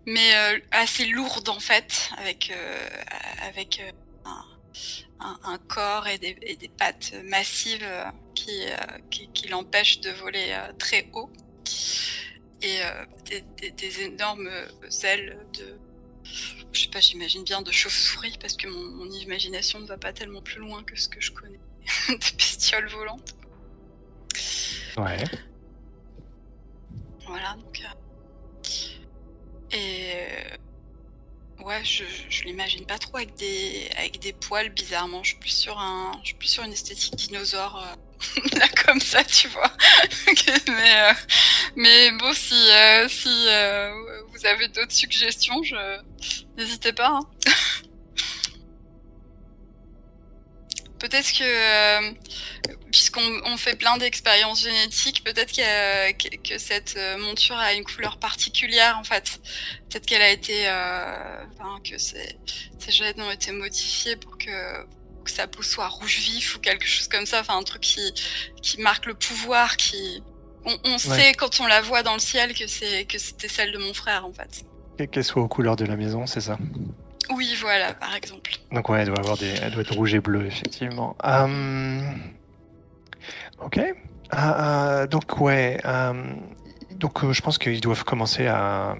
mais 0.06 0.32
assez 0.70 1.06
lourdes 1.06 1.48
en 1.48 1.60
fait, 1.60 2.10
avec 2.18 2.52
avec 3.42 3.80
un, 4.24 4.44
un, 5.42 5.58
corps 5.68 6.06
et 6.06 6.18
des, 6.18 6.36
et 6.42 6.56
des 6.56 6.68
pattes 6.68 7.14
massives 7.24 7.86
qui 8.34 8.60
qui, 9.10 9.28
qui 9.28 9.48
l'empêchent 9.48 10.00
de 10.00 10.10
voler 10.10 10.54
très 10.78 11.08
haut 11.12 11.30
et 12.62 12.78
des, 13.24 13.42
des, 13.58 13.70
des, 13.70 14.00
énormes 14.02 14.50
ailes 15.02 15.38
de 15.54 15.78
je 16.72 16.82
sais 16.82 16.88
pas, 16.88 17.00
j'imagine 17.00 17.44
bien 17.44 17.62
de 17.62 17.70
chauve-souris 17.70 18.36
parce 18.40 18.56
que 18.56 18.66
mon, 18.66 19.04
mon, 19.04 19.10
imagination 19.10 19.78
ne 19.80 19.86
va 19.86 19.96
pas 19.96 20.12
tellement 20.12 20.42
plus 20.42 20.58
loin 20.58 20.82
que 20.82 20.96
ce 20.96 21.08
que 21.08 21.20
je 21.20 21.30
connais 21.32 21.60
de 22.08 22.36
bestioles 22.36 22.88
volantes. 22.88 23.34
Ouais. 24.96 25.24
Voilà, 27.26 27.56
donc. 27.56 27.82
Euh... 27.82 29.76
Et. 29.76 30.58
Ouais, 31.60 31.84
je, 31.84 32.04
je 32.28 32.44
l'imagine 32.44 32.84
pas 32.84 32.98
trop 32.98 33.16
avec 33.16 33.34
des, 33.36 33.88
avec 33.96 34.18
des 34.18 34.32
poils, 34.32 34.70
bizarrement. 34.70 35.22
Je 35.22 35.30
suis 35.30 35.38
plus 35.38 35.50
sur, 35.56 35.78
un, 35.78 36.12
je 36.22 36.28
suis 36.28 36.34
plus 36.34 36.48
sur 36.48 36.64
une 36.64 36.72
esthétique 36.72 37.16
dinosaure. 37.16 37.82
Euh... 37.82 37.96
là 38.58 38.66
comme 38.84 39.00
ça, 39.00 39.22
tu 39.24 39.48
vois. 39.48 39.70
mais, 40.68 40.94
euh, 40.94 41.12
mais 41.76 42.10
bon, 42.12 42.32
si, 42.34 42.54
euh, 42.54 43.08
si 43.08 43.46
euh, 43.48 43.92
vous 44.32 44.46
avez 44.46 44.68
d'autres 44.68 44.92
suggestions, 44.92 45.62
je... 45.62 45.76
n'hésitez 46.56 46.92
pas. 46.92 47.08
Hein. 47.08 47.20
peut-être 51.04 51.32
que, 51.32 52.14
puisqu'on 52.90 53.40
on 53.44 53.56
fait 53.56 53.76
plein 53.76 53.96
d'expériences 53.98 54.62
génétiques, 54.62 55.22
peut-être 55.22 55.52
que, 55.52 56.36
que 56.36 56.58
cette 56.58 56.98
monture 57.18 57.56
a 57.56 57.74
une 57.74 57.84
couleur 57.84 58.18
particulière 58.18 58.96
en 58.98 59.04
fait. 59.04 59.40
Peut-être 59.88 60.06
qu'elle 60.06 60.22
a 60.22 60.30
été, 60.30 60.62
enfin, 60.62 61.78
que 61.88 61.98
ces, 61.98 62.38
ces 62.78 62.90
gènes 62.90 63.20
ont 63.20 63.30
été 63.30 63.52
modifiés 63.52 64.16
pour 64.16 64.38
que 64.38 64.86
que 65.24 65.30
sa 65.30 65.46
peau 65.46 65.62
soit 65.62 65.88
rouge 65.88 66.18
vif 66.18 66.56
ou 66.56 66.60
quelque 66.60 66.84
chose 66.86 67.08
comme 67.08 67.24
ça, 67.24 67.40
enfin 67.40 67.56
un 67.56 67.62
truc 67.62 67.80
qui, 67.80 68.12
qui 68.60 68.78
marque 68.80 69.06
le 69.06 69.14
pouvoir, 69.14 69.78
qui 69.78 70.22
on, 70.66 70.76
on 70.84 70.98
sait 70.98 71.32
quand 71.32 71.60
on 71.60 71.66
la 71.66 71.80
voit 71.80 72.02
dans 72.02 72.12
le 72.12 72.20
ciel 72.20 72.52
que 72.52 72.66
c'est 72.66 73.06
que 73.06 73.18
c'était 73.18 73.48
celle 73.48 73.72
de 73.72 73.78
mon 73.78 73.94
frère 73.94 74.26
en 74.26 74.32
fait. 74.34 74.64
Qu'elle 75.10 75.24
soit 75.24 75.42
aux 75.42 75.48
couleurs 75.48 75.76
de 75.76 75.86
la 75.86 75.96
maison, 75.96 76.26
c'est 76.26 76.42
ça? 76.42 76.58
Oui, 77.30 77.56
voilà, 77.60 77.94
par 77.94 78.14
exemple. 78.14 78.52
Donc 78.72 78.88
ouais, 78.88 79.00
elle 79.00 79.08
doit 79.08 79.18
avoir 79.18 79.36
des, 79.36 79.54
elle 79.62 79.72
doit 79.72 79.82
être 79.82 79.94
rouge 79.94 80.14
et 80.14 80.20
bleu 80.20 80.46
effectivement. 80.46 81.16
Um... 81.22 82.02
Ok. 83.62 83.80
Uh, 84.32 85.06
donc 85.08 85.40
ouais. 85.40 85.80
Um... 85.84 86.40
Donc 86.96 87.30
je 87.30 87.42
pense 87.42 87.58
qu'ils 87.58 87.80
doivent 87.80 88.04
commencer 88.04 88.46
à. 88.46 88.96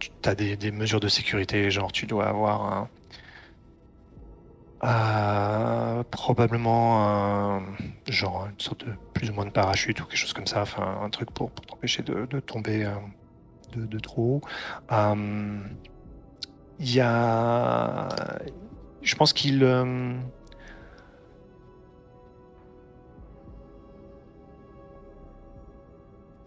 Tu 0.00 0.28
as 0.28 0.34
des, 0.34 0.70
mesures 0.70 1.00
de 1.00 1.08
sécurité, 1.08 1.70
genre 1.70 1.92
tu 1.92 2.06
dois 2.06 2.26
avoir 2.26 2.72
un, 2.72 2.88
euh, 4.84 6.04
probablement 6.10 7.04
un, 7.08 7.62
genre 8.08 8.46
une 8.46 8.60
sorte 8.60 8.84
de 8.84 8.92
plus 9.12 9.30
ou 9.30 9.32
moins 9.32 9.46
de 9.46 9.50
parachute 9.50 10.00
ou 10.00 10.04
quelque 10.04 10.18
chose 10.18 10.32
comme 10.32 10.46
ça, 10.46 10.62
enfin 10.62 11.00
un 11.02 11.10
truc 11.10 11.32
pour, 11.32 11.50
pour 11.50 11.66
t'empêcher 11.66 12.02
de, 12.02 12.26
tomber 12.40 12.84
euh, 12.84 12.92
de, 13.74 13.86
de, 13.86 13.98
trop 13.98 14.36
haut. 14.36 14.40
Euh, 16.80 16.84
il 16.84 16.94
y 16.94 17.00
a, 17.00 18.08
je 19.02 19.14
pense 19.16 19.32
qu'il 19.32 19.62
euh, 19.64 20.14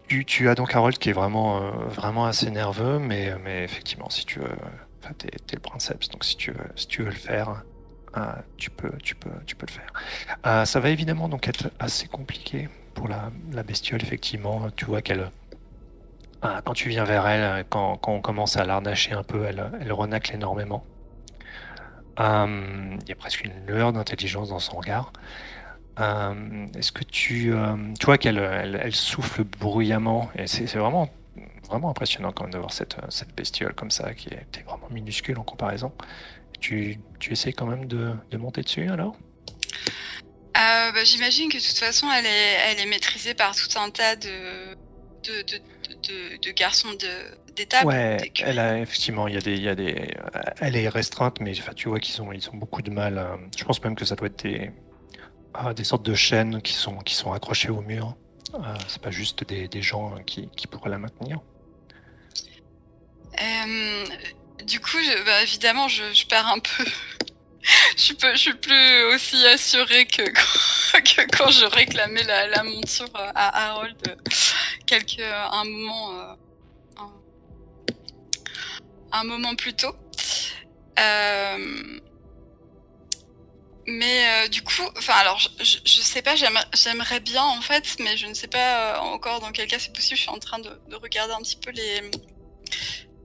tu, 0.08 0.50
as 0.50 0.56
donc 0.56 0.76
Harold 0.76 0.98
qui 0.98 1.10
est 1.10 1.14
vraiment 1.14 1.60
vraiment 1.88 2.26
assez 2.26 2.52
nerveux, 2.52 3.00
mais 3.00 3.34
mais 3.44 3.64
effectivement 3.64 4.10
si 4.10 4.26
tu 4.26 4.40
veux, 4.40 4.50
enfin, 5.02 5.14
t'es, 5.18 5.28
es 5.30 5.56
le 5.56 5.60
princeps, 5.60 6.10
donc 6.10 6.24
si 6.24 6.36
tu 6.38 6.52
veux 6.52 6.68
si 6.76 6.88
tu 6.88 7.04
veux 7.04 7.10
le 7.10 7.16
faire. 7.16 7.64
Euh, 8.18 8.34
tu, 8.58 8.70
peux, 8.70 8.92
tu, 9.02 9.16
peux, 9.16 9.30
tu 9.46 9.56
peux 9.56 9.66
le 9.66 9.72
faire. 9.72 9.94
Euh, 10.46 10.66
ça 10.66 10.82
va 10.82 10.90
évidemment 10.90 11.30
donc 11.30 11.48
être 11.48 11.72
assez 11.80 12.10
compliqué 12.10 12.68
pour 12.94 13.08
la 13.08 13.64
bestiole, 13.64 14.02
effectivement. 14.02 14.70
Tu 14.76 14.86
vois 14.86 15.02
qu'elle. 15.02 15.32
Euh, 16.44 16.62
quand 16.66 16.74
tu 16.74 16.90
viens 16.90 17.04
vers 17.04 17.28
elle, 17.28 17.66
quand, 17.70 18.00
on 18.08 18.22
commence 18.22 18.58
à 18.58 18.66
l'arnacher 18.66 19.14
un 19.14 19.24
peu, 19.24 19.46
elle, 19.46 19.72
elle 19.80 19.94
renacle 19.94 20.34
énormément. 20.34 20.86
Il 22.20 23.08
y 23.08 23.12
a 23.12 23.16
presque 23.16 23.44
une 23.46 23.66
lueur 23.66 23.94
d'intelligence 23.94 24.50
dans 24.50 24.60
son 24.60 24.78
regard. 24.78 25.12
Est-ce 25.98 26.92
que 26.92 27.04
tu, 27.04 27.52
tu 28.00 28.06
vois 28.06 28.18
qu'elle 28.20 28.38
elle, 28.38 28.80
elle 28.82 28.96
souffle 28.96 29.44
bruyamment 29.44 30.30
c'est 30.46 30.66
vraiment 30.76 31.10
impressionnant 31.84 32.32
quand 32.32 32.44
même 32.44 32.54
de 32.54 32.60
voir 32.60 32.74
cette, 32.74 32.96
bestiole 33.36 33.74
comme 33.74 33.90
ça 33.90 34.14
qui 34.14 34.28
était 34.28 34.62
vraiment 34.62 34.88
minuscule 34.92 35.40
en 35.40 35.44
comparaison 35.44 35.92
tu, 36.62 37.00
tu 37.20 37.34
essaies 37.34 37.52
quand 37.52 37.66
même 37.66 37.88
de, 37.88 38.16
monter 38.38 38.62
dessus 38.62 38.90
alors? 38.90 39.18
Euh, 40.58 40.92
bah, 40.92 41.04
J'imagine 41.04 41.50
que 41.50 41.58
de 41.58 41.62
toute 41.62 41.78
façon, 41.78 42.08
elle 42.12 42.26
est, 42.26 42.82
est 42.82 42.86
maîtrisée 42.86 43.34
par 43.34 43.56
tout 43.56 43.78
un 43.78 43.90
tas 43.90 44.16
de, 44.16 44.78
de, 45.96 46.38
de 46.38 46.52
garçons 46.52 46.90
d'étape. 47.56 47.86
Ouais, 47.86 48.32
elle 48.40 48.60
a, 48.60 48.80
effectivement, 48.80 49.28
il 49.28 49.36
y 49.36 49.38
a 49.38 49.42
des, 49.42 49.54
il 49.54 49.64
y 49.64 49.70
a 49.70 49.76
des, 49.76 50.14
elle 50.60 50.76
est 50.76 50.90
restreinte, 50.90 51.40
mais 51.40 51.58
enfin, 51.60 51.74
tu 51.74 51.90
vois 51.90 52.00
qu'ils 52.00 52.22
ont, 52.22 52.32
ils 52.32 52.50
ont 52.50 52.58
beaucoup 52.58 52.82
de 52.82 52.92
mal. 52.92 53.18
À, 53.18 53.38
je 53.58 53.64
pense 53.64 53.84
même 53.84 53.96
que 53.96 54.06
ça 54.06 54.16
doit 54.16 54.28
être 54.28 54.44
des, 54.44 54.72
ah, 55.54 55.74
des 55.74 55.84
sortes 55.84 56.06
de 56.06 56.16
chaînes 56.16 56.62
qui 56.62 56.74
sont, 56.74 56.98
qui 57.00 57.16
sont 57.16 57.34
accrochées 57.34 57.70
au 57.70 57.82
mur. 57.82 58.16
Euh, 58.54 58.60
c'est 58.88 59.02
pas 59.02 59.12
juste 59.12 59.48
des, 59.48 59.68
des 59.68 59.82
gens 59.82 60.16
qui, 60.26 60.50
qui 60.56 60.68
pourraient 60.68 60.90
la 60.90 60.98
maintenir. 60.98 61.40
Euh, 63.40 64.06
du 64.66 64.80
coup, 64.80 64.98
je, 64.98 65.26
bah, 65.26 65.42
évidemment, 65.44 65.88
je, 65.88 66.04
je, 66.14 66.26
perds 66.28 66.48
un 66.48 66.60
peu. 66.60 66.86
je, 67.98 68.14
je 68.20 68.38
suis 68.38 68.54
plus 68.54 69.04
aussi 69.14 69.46
assurée 69.48 70.06
que 70.06 70.22
quand, 71.38 71.50
je 71.50 71.66
réclamais 71.66 72.24
la, 72.24 72.64
monture 72.64 73.10
à 73.14 73.70
Harold 73.70 73.98
quelques, 74.86 75.22
un 75.22 75.64
moment, 75.64 76.20
euh, 76.20 77.04
un, 79.12 79.24
moment 79.24 79.56
plus 79.56 79.74
tôt. 79.74 79.96
Euh, 81.00 82.00
mais 83.88 84.46
euh, 84.46 84.48
du 84.48 84.62
coup, 84.62 84.84
enfin 84.98 85.14
alors, 85.14 85.40
je, 85.40 85.78
je 85.86 86.02
sais 86.02 86.22
pas, 86.22 86.36
j'aimerais 86.36 87.20
bien 87.20 87.44
en 87.44 87.62
fait, 87.62 87.98
mais 88.00 88.16
je 88.18 88.28
ne 88.28 88.34
sais 88.34 88.48
pas 88.48 88.96
euh, 88.96 89.00
encore 89.00 89.40
dans 89.40 89.52
quel 89.52 89.68
cas 89.68 89.80
c'est 89.80 89.94
possible. 89.94 90.18
Je 90.18 90.22
suis 90.22 90.30
en 90.30 90.40
train 90.40 90.60
de, 90.60 90.70
de 90.90 90.96
regarder 90.96 91.34
un 91.34 91.42
petit 91.42 91.58
peu 91.58 91.72
les 91.72 92.02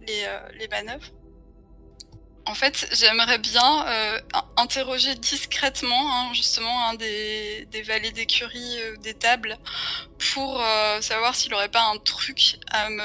euh, 0.08 0.38
les 0.58 0.68
manœuvres. 0.68 1.08
En 2.48 2.54
fait, 2.54 2.88
j'aimerais 2.92 3.38
bien 3.38 3.86
euh, 3.88 4.20
interroger 4.56 5.16
discrètement 5.16 6.12
hein, 6.14 6.32
justement 6.32 6.88
un 6.88 6.94
des, 6.94 7.66
des 7.72 7.82
valets 7.82 8.12
d'écurie 8.12 8.80
euh, 8.80 8.96
des 8.98 9.14
tables 9.14 9.58
pour 10.32 10.62
euh, 10.62 11.00
savoir 11.00 11.34
s'il 11.34 11.52
aurait 11.54 11.68
pas 11.68 11.82
un 11.92 11.98
truc 11.98 12.58
à 12.70 12.88
me, 12.88 13.02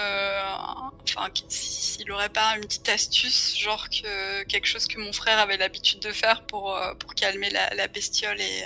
enfin, 1.04 1.28
s'il 1.50 2.12
aurait 2.12 2.30
pas 2.30 2.56
une 2.56 2.62
petite 2.62 2.88
astuce, 2.90 3.58
genre 3.58 3.90
que 3.90 4.44
quelque 4.44 4.68
chose 4.68 4.86
que 4.88 5.00
mon 5.00 5.12
frère 5.12 5.40
avait 5.40 5.58
l'habitude 5.58 6.00
de 6.00 6.12
faire 6.12 6.46
pour 6.46 6.76
euh, 6.76 6.94
pour 6.96 7.16
calmer 7.16 7.50
la, 7.50 7.74
la 7.74 7.88
bestiole 7.88 8.40
et 8.40 8.64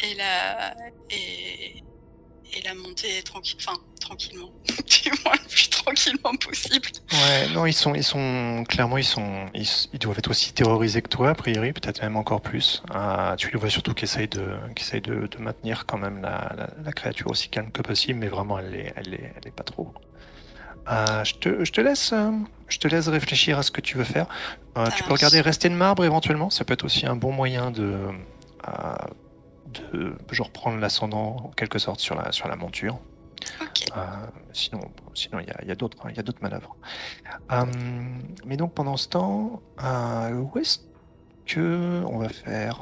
et 0.00 0.14
la 0.14 0.74
et 1.10 1.82
et 2.54 2.62
la 2.62 2.74
monter 2.74 3.22
tranquille, 3.22 3.56
enfin 3.60 3.78
tranquillement, 4.00 4.50
du 4.68 5.10
moins 5.24 5.34
le 5.34 5.48
plus 5.48 5.68
tranquillement 5.68 6.34
possible. 6.36 6.88
Ouais, 7.12 7.48
non, 7.52 7.66
ils 7.66 7.72
sont, 7.72 7.94
ils 7.94 8.04
sont 8.04 8.64
clairement, 8.68 8.98
ils 8.98 9.04
sont, 9.04 9.46
ils, 9.54 9.68
ils 9.92 9.98
doivent 9.98 10.18
être 10.18 10.30
aussi 10.30 10.52
terrorisés 10.52 11.02
que 11.02 11.08
toi, 11.08 11.30
a 11.30 11.34
priori, 11.34 11.72
peut-être 11.72 12.02
même 12.02 12.16
encore 12.16 12.40
plus. 12.40 12.82
Euh, 12.94 13.36
tu 13.36 13.50
les 13.50 13.58
vois 13.58 13.70
surtout 13.70 13.94
qui 13.94 14.04
essayent 14.04 14.28
de, 14.28 14.46
de, 14.92 15.26
de, 15.26 15.38
maintenir 15.38 15.86
quand 15.86 15.98
même 15.98 16.22
la, 16.22 16.52
la, 16.56 16.70
la, 16.82 16.92
créature 16.92 17.30
aussi 17.30 17.48
calme 17.48 17.70
que 17.70 17.82
possible, 17.82 18.18
mais 18.18 18.28
vraiment, 18.28 18.58
elle 18.58 18.74
est, 18.74 18.92
elle 18.96 19.14
est, 19.14 19.32
elle 19.36 19.48
est 19.48 19.54
pas 19.54 19.64
trop. 19.64 19.92
Euh, 20.90 21.24
je, 21.24 21.34
te, 21.34 21.64
je 21.64 21.72
te 21.72 21.80
laisse, 21.80 22.12
euh, 22.12 22.30
je 22.68 22.78
te 22.78 22.86
laisse 22.86 23.08
réfléchir 23.08 23.58
à 23.58 23.62
ce 23.62 23.70
que 23.70 23.80
tu 23.80 23.96
veux 23.96 24.04
faire. 24.04 24.26
Euh, 24.78 24.86
tu 24.96 25.02
peux 25.02 25.12
regarder 25.12 25.40
rester 25.40 25.68
de 25.68 25.74
marbre 25.74 26.04
éventuellement, 26.04 26.50
ça 26.50 26.64
peut 26.64 26.74
être 26.74 26.84
aussi 26.84 27.06
un 27.06 27.16
bon 27.16 27.32
moyen 27.32 27.70
de 27.70 27.96
de 29.92 30.14
genre 30.30 30.50
prendre 30.50 30.78
l'ascendant 30.78 31.36
en 31.44 31.48
quelque 31.50 31.78
sorte 31.78 32.00
sur 32.00 32.14
la, 32.14 32.32
sur 32.32 32.48
la 32.48 32.56
monture. 32.56 32.98
Okay. 33.60 33.86
Euh, 33.96 34.02
sinon, 34.52 34.80
sinon 35.14 35.38
il 35.40 35.46
y 35.46 35.50
a, 35.50 35.64
y 35.64 35.70
a 35.70 35.74
d'autres, 35.74 35.98
il 36.10 36.16
y 36.16 36.20
a 36.20 36.22
d'autres 36.22 36.42
manœuvres. 36.42 36.76
Euh, 37.52 37.64
mais 38.46 38.56
donc 38.56 38.74
pendant 38.74 38.96
ce 38.96 39.08
temps, 39.08 39.62
euh, 39.82 40.32
où 40.32 40.58
est-ce 40.58 40.78
que 41.46 42.02
on 42.06 42.18
va 42.18 42.28
faire 42.28 42.80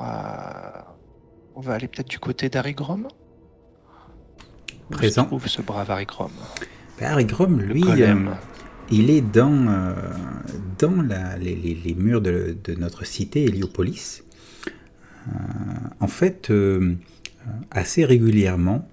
On 1.54 1.60
va 1.60 1.74
aller 1.74 1.88
peut-être 1.88 2.08
du 2.08 2.18
côté 2.18 2.48
d'Arigrom. 2.48 3.08
Présent. 4.90 5.28
Où 5.30 5.40
ce 5.40 5.62
brave 5.62 5.90
Arigrom 5.90 6.30
ben, 7.00 7.12
Arigrom, 7.12 7.60
lui, 7.60 7.82
il 8.90 9.10
est 9.10 9.22
dans 9.22 9.94
dans 10.78 11.02
la, 11.02 11.36
les, 11.38 11.54
les, 11.56 11.74
les, 11.74 11.94
murs 11.94 12.20
de, 12.20 12.56
de 12.62 12.74
notre 12.74 13.04
cité 13.04 13.44
Héliopolis. 13.44 14.22
Euh, 15.28 15.32
en 16.00 16.06
fait, 16.06 16.50
euh, 16.50 16.94
assez 17.70 18.04
régulièrement, 18.04 18.88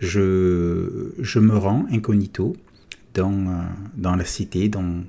je, 0.00 1.38
me 1.38 1.56
rends 1.56 1.86
incognito 1.90 2.56
dans, 3.14 3.64
dans 3.96 4.16
la 4.16 4.24
cité, 4.24 4.68
dans, 4.68 5.04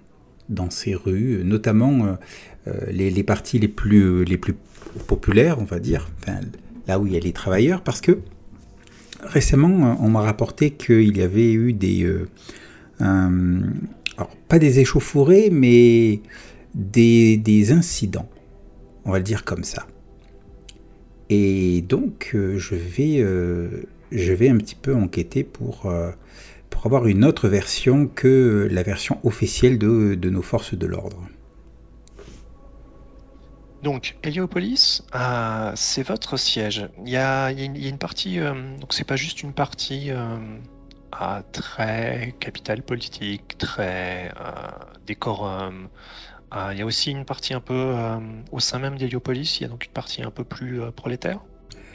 dans 0.50 0.70
ces 0.70 0.96
rues, 0.96 1.42
notamment 1.44 2.18
les, 2.88 3.24
parties 3.24 3.60
les 3.60 3.68
plus, 3.68 4.26
populaires, 5.08 5.60
on 5.60 5.66
va 5.66 5.80
dire, 5.80 6.08
là 6.88 7.00
où 7.00 7.08
il 7.08 7.14
y 7.14 7.18
a 7.18 7.20
les 7.20 7.34
travailleurs, 7.34 7.82
parce 7.82 8.00
que 8.00 8.20
récemment, 9.22 9.98
on 10.00 10.08
m'a 10.08 10.22
rapporté 10.22 10.72
qu'il 10.72 11.18
y 11.18 11.22
avait 11.22 11.52
eu 11.52 11.74
des... 11.74 12.08
alors, 13.00 14.30
pas 14.48 14.60
des 14.60 14.80
échauffourées, 14.80 15.50
mais 15.52 16.22
des, 16.76 17.38
des, 17.38 17.72
incidents, 17.72 18.30
on 19.04 19.12
va 19.12 19.18
le 19.18 19.24
dire 19.24 19.44
comme 19.44 19.64
ça. 19.64 19.88
Et 21.30 21.82
donc, 21.82 22.32
euh, 22.36 22.58
je, 22.58 22.76
vais, 22.76 23.20
euh, 23.20 23.84
je 24.12 24.34
vais 24.34 24.50
un 24.50 24.58
petit 24.58 24.76
peu 24.76 24.96
enquêter 24.96 25.44
pour, 25.44 25.88
euh, 25.88 26.12
pour 26.70 26.86
avoir 26.86 27.08
une 27.08 27.26
autre 27.26 27.48
version 27.48 28.08
que 28.08 28.68
la 28.72 28.84
version 28.84 29.20
officielle 29.24 29.80
de, 29.80 30.16
de 30.16 30.30
nos 30.30 30.44
forces 30.44 30.76
de 30.76 30.86
l'ordre. 30.86 31.28
Donc, 33.82 34.18
Héliopolis, 34.24 35.04
c'est 35.76 36.04
votre 36.08 36.38
siège. 36.38 36.90
Il 37.06 37.12
y 37.12 37.18
a, 37.18 37.52
y 37.52 37.62
a 37.62 37.66
une, 37.66 37.98
partie, 38.00 38.40
donc 38.40 38.94
c'est 38.94 39.04
pas 39.04 39.16
juste 39.16 39.44
une 39.44 39.54
partie 39.54 40.10
très 41.52 42.34
capitale 42.40 42.82
politique, 42.82 43.60
très 43.60 44.32
décorum, 45.06 45.88
ah, 45.94 46.35
il 46.72 46.80
y 46.80 46.82
a 46.82 46.86
aussi 46.86 47.12
une 47.12 47.26
partie 47.26 47.54
un 47.54 47.60
peu 47.60 47.74
euh, 47.74 48.18
au 48.52 48.60
sein 48.60 48.80
même 48.80 48.98
d'Héliopolis, 48.98 49.60
il 49.60 49.64
y 49.64 49.66
a 49.66 49.70
donc 49.70 49.86
une 49.86 49.92
partie 49.92 50.22
un 50.24 50.32
peu 50.32 50.44
plus 50.44 50.82
euh, 50.82 50.92
prolétaire. 50.92 51.42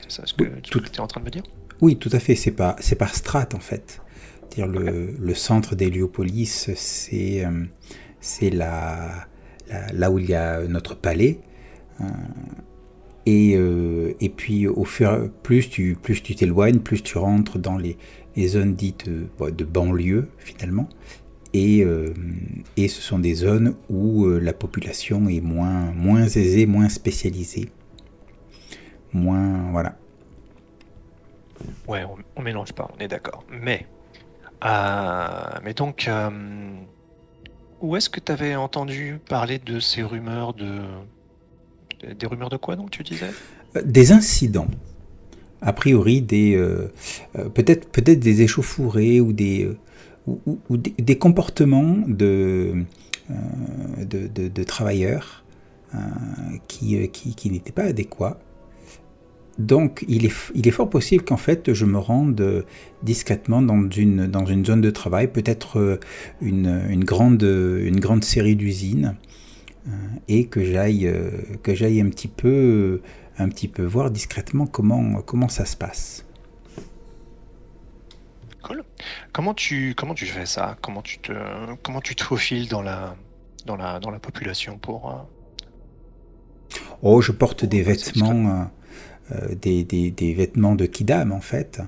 C'est 0.03 0.21
ça 0.21 0.23
ce 0.27 0.35
que 0.35 0.45
tu 0.45 0.79
es 0.79 1.01
en 1.01 1.07
train 1.07 1.21
de 1.21 1.25
me 1.25 1.31
dire? 1.31 1.43
Oui, 1.81 1.97
tout 1.97 2.11
à 2.13 2.19
fait. 2.19 2.35
C'est 2.35 2.51
pas 2.51 2.77
c'est 2.81 2.97
par 2.97 3.15
strate 3.15 3.55
en 3.55 3.61
fait. 3.61 4.03
Dire 4.51 4.67
le, 4.67 5.15
le, 5.19 5.35
centre 5.35 5.77
d'Héliopolis, 5.77 6.71
c'est 6.75 7.45
euh, 7.45 7.65
c'est 8.21 8.51
la, 8.51 9.27
là 9.93 10.11
où 10.11 10.19
il 10.19 10.29
y 10.29 10.35
a 10.35 10.63
notre 10.63 10.97
palais. 10.97 11.39
et, 13.27 13.53
et 13.53 14.29
puis 14.29 14.67
au 14.67 14.85
fur 14.85 15.31
plus 15.43 15.71
tu 15.71 15.95
plus 15.95 16.23
tu 16.23 16.35
t'éloignes, 16.35 16.81
plus 16.81 17.03
tu 17.03 17.17
rentres 17.17 17.59
dans 17.59 17.79
les, 17.79 17.97
les 18.37 18.49
zones 18.49 18.75
dites 18.75 19.09
de 19.09 19.65
banlieue 19.65 20.29
finalement. 20.39 20.89
Euh, 21.55 22.15
et, 22.77 22.89
ce 22.89 23.01
sont 23.03 23.19
des 23.19 23.35
zones 23.35 23.75
où 23.89 24.27
euh, 24.27 24.39
la 24.39 24.53
population 24.53 25.29
est 25.29 25.41
moins, 25.41 25.93
moins 25.93 26.23
aisée, 26.23 26.67
moins 26.67 26.89
spécialisée. 26.89 27.71
Moins. 29.13 29.71
Voilà. 29.73 29.97
Ouais, 31.89 32.05
on, 32.37 32.43
mélange 32.43 32.73
pas, 32.73 32.89
on 32.97 33.01
est 33.01 33.09
d'accord. 33.09 33.45
Mais. 33.51 33.87
Euh, 34.65 35.29
mais 35.65 35.75
donc. 35.75 36.09
où 37.81 37.97
est-ce 37.97 38.09
que 38.11 38.21
tu 38.21 38.31
avais 38.31 38.55
entendu 38.55 39.19
parler 39.29 39.59
de 39.59 39.81
ces 39.81 40.03
rumeurs 40.03 40.55
de. 40.55 40.81
Des 42.15 42.27
rumeurs 42.27 42.49
de 42.49 42.57
quoi 42.57 42.77
donc 42.77 42.91
tu 42.91 43.03
disais? 43.03 43.31
Des 43.85 44.13
incidents. 44.13 44.69
A 45.61 45.73
priori, 45.73 46.23
des. 46.23 46.57
peut-être 47.55 47.91
peut-être 47.91 48.21
des 48.21 48.41
échauffourées 48.41 49.21
ou 49.21 49.33
des 49.33 49.69
ou, 50.27 50.77
des 50.77 51.19
comportements 51.19 51.97
de, 52.07 52.85
euh, 53.31 54.65
travailleurs 54.67 55.45
euh, 55.95 55.99
qui, 56.69 57.09
qui, 57.11 57.51
n'étaient 57.51 57.73
pas 57.73 57.85
adéquats. 57.85 58.39
Donc 59.59 60.05
il 60.09 60.25
est, 60.25 60.71
fort 60.71 60.89
possible 60.89 61.25
qu'en 61.25 61.37
fait 61.37 61.75
je 61.75 61.85
me 61.85 61.99
rende 61.99 62.65
discrètement 63.03 63.61
dans 63.61 63.91
une, 63.91 64.65
zone 64.65 64.81
de 64.81 64.91
travail, 64.91 65.29
peut-être 65.31 65.79
euh, 65.79 65.99
une, 66.41 67.05
grande, 67.05 68.25
série 68.25 68.57
d'usines, 68.57 69.17
et 70.29 70.47
que 70.47 70.65
j'aille 70.65 71.09
un 72.01 72.09
petit 72.09 72.29
peu 72.29 73.01
voir 73.79 74.11
discrètement 74.11 74.67
comment 74.67 75.49
ça 75.49 75.65
se 75.65 75.77
passe. 75.77 76.25
Comment 79.33 79.55
tu, 79.55 79.95
comment 79.97 80.15
tu 80.15 80.27
fais 80.27 80.47
ça? 80.47 80.77
Comment 80.81 81.03
tu 81.03 81.19
te, 81.19 81.33
comment 81.83 82.01
tu 82.01 82.15
te 82.15 82.23
faufiles 82.23 82.69
dans 82.69 82.83
la, 82.83 83.17
dans 83.67 83.77
la, 83.77 84.01
dans 84.01 84.11
la 84.11 84.19
population 84.19 84.79
pour. 84.79 85.11
Euh, 85.11 86.77
oh, 87.03 87.21
je 87.21 87.33
porte 87.33 87.65
des 87.65 87.83
vêtements, 87.83 88.71
euh, 89.33 89.35
euh, 89.37 89.55
des, 89.55 89.85
des, 89.85 90.11
des, 90.11 90.35
vêtements 90.35 90.75
de 90.75 90.87
kidam 90.87 91.33
en 91.33 91.41
fait, 91.41 91.81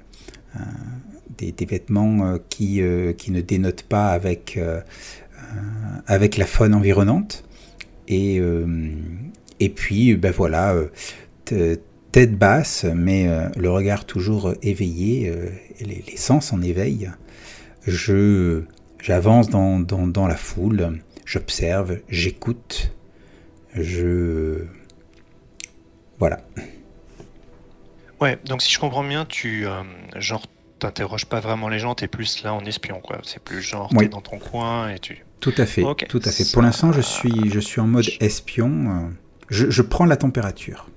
des, 1.38 1.52
des, 1.52 1.64
vêtements 1.64 2.38
qui, 2.48 2.82
qui 3.18 3.30
ne 3.30 3.40
dénotent 3.40 3.84
pas 3.84 4.10
avec, 4.10 4.58
avec 6.06 6.36
la 6.36 6.46
faune 6.46 6.74
environnante. 6.74 7.44
Et, 8.08 8.40
et 9.60 9.68
puis, 9.68 10.14
ben 10.16 10.32
voilà 10.32 10.74
tête 12.12 12.36
basse, 12.36 12.84
mais 12.84 13.26
le 13.56 13.70
regard 13.70 14.04
toujours 14.04 14.54
éveillé, 14.62 15.32
les, 15.80 16.04
les, 16.06 16.16
sens 16.16 16.52
en 16.52 16.60
éveil 16.60 17.10
je 17.86 18.62
j'avance 19.00 19.48
dans, 19.48 19.80
dans, 19.80 20.26
la 20.26 20.36
foule, 20.36 21.00
j'observe, 21.24 21.98
j'écoute, 22.08 22.92
je... 23.74 24.64
Voilà. 26.18 26.40
Ouais, 28.20 28.38
donc 28.44 28.62
si 28.62 28.72
je 28.72 28.78
comprends 28.78 29.02
bien, 29.02 29.24
tu 29.24 29.66
euh, 29.66 29.82
genre 30.16 30.46
t'interroges 30.78 31.26
pas 31.26 31.40
vraiment 31.40 31.68
les 31.68 31.80
gens, 31.80 31.96
t'es 31.96 32.06
plus 32.06 32.44
là 32.44 32.54
en 32.54 32.64
espion, 32.64 33.00
quoi. 33.00 33.18
C'est 33.24 33.42
plus 33.42 33.60
genre 33.60 33.90
t'es 33.98 34.06
dans 34.06 34.20
ton 34.20 34.38
coin 34.38 34.88
et 34.90 35.00
tu. 35.00 35.24
Tout 35.40 35.54
à 35.58 35.66
fait, 35.66 35.82
tout 36.08 36.20
à 36.24 36.30
fait. 36.30 36.52
Pour 36.52 36.62
l'instant, 36.62 36.92
je 36.92 37.00
suis, 37.00 37.50
je 37.50 37.58
suis 37.58 37.80
en 37.80 37.88
mode 37.88 38.06
espion. 38.20 38.70
Euh, 38.70 39.08
je, 39.48 39.68
je 39.68 39.82
prends 39.82 40.04
la 40.04 40.16
température. 40.16 40.88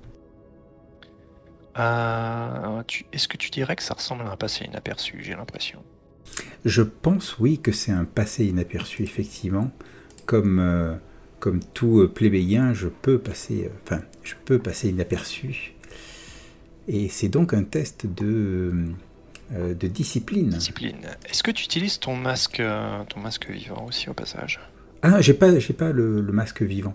Euh, 1.78 2.82
est-ce 3.12 3.28
que 3.28 3.36
tu 3.36 3.50
dirais 3.50 3.76
que 3.76 3.82
ça 3.82 3.94
ressemble 3.94 4.22
à 4.22 4.30
un 4.30 4.36
passé 4.36 4.64
inaperçu 4.64 5.18
J'ai 5.22 5.34
l'impression? 5.34 5.82
Je 6.64 6.82
pense, 6.82 7.38
oui, 7.38 7.58
que 7.58 7.72
c'est 7.72 7.92
un 7.92 8.04
passé 8.04 8.46
inaperçu, 8.46 9.02
effectivement. 9.02 9.70
Comme, 10.24 10.58
euh, 10.58 10.94
comme 11.38 11.60
tout 11.74 12.00
euh, 12.00 12.08
plébéien, 12.08 12.74
je 12.74 12.88
peux 12.88 13.18
passer, 13.18 13.66
euh, 13.66 13.78
enfin, 13.84 14.02
je 14.22 14.34
peux 14.44 14.58
passer 14.58 14.88
inaperçu. 14.88 15.74
Et 16.88 17.08
c'est 17.08 17.28
donc 17.28 17.52
un 17.52 17.64
test 17.64 18.06
de, 18.06 18.72
de 19.50 19.86
discipline. 19.88 20.50
Discipline. 20.50 20.98
Est-ce 21.28 21.42
que 21.42 21.50
tu 21.50 21.64
utilises 21.64 21.98
ton 21.98 22.14
masque, 22.14 22.62
ton 23.08 23.20
masque 23.20 23.50
vivant 23.50 23.86
aussi 23.88 24.08
au 24.08 24.14
passage? 24.14 24.60
Ah, 25.02 25.20
j'ai 25.20 25.34
pas, 25.34 25.58
j'ai 25.58 25.74
pas 25.74 25.90
le, 25.90 26.22
masque 26.22 26.62
vivant. 26.62 26.94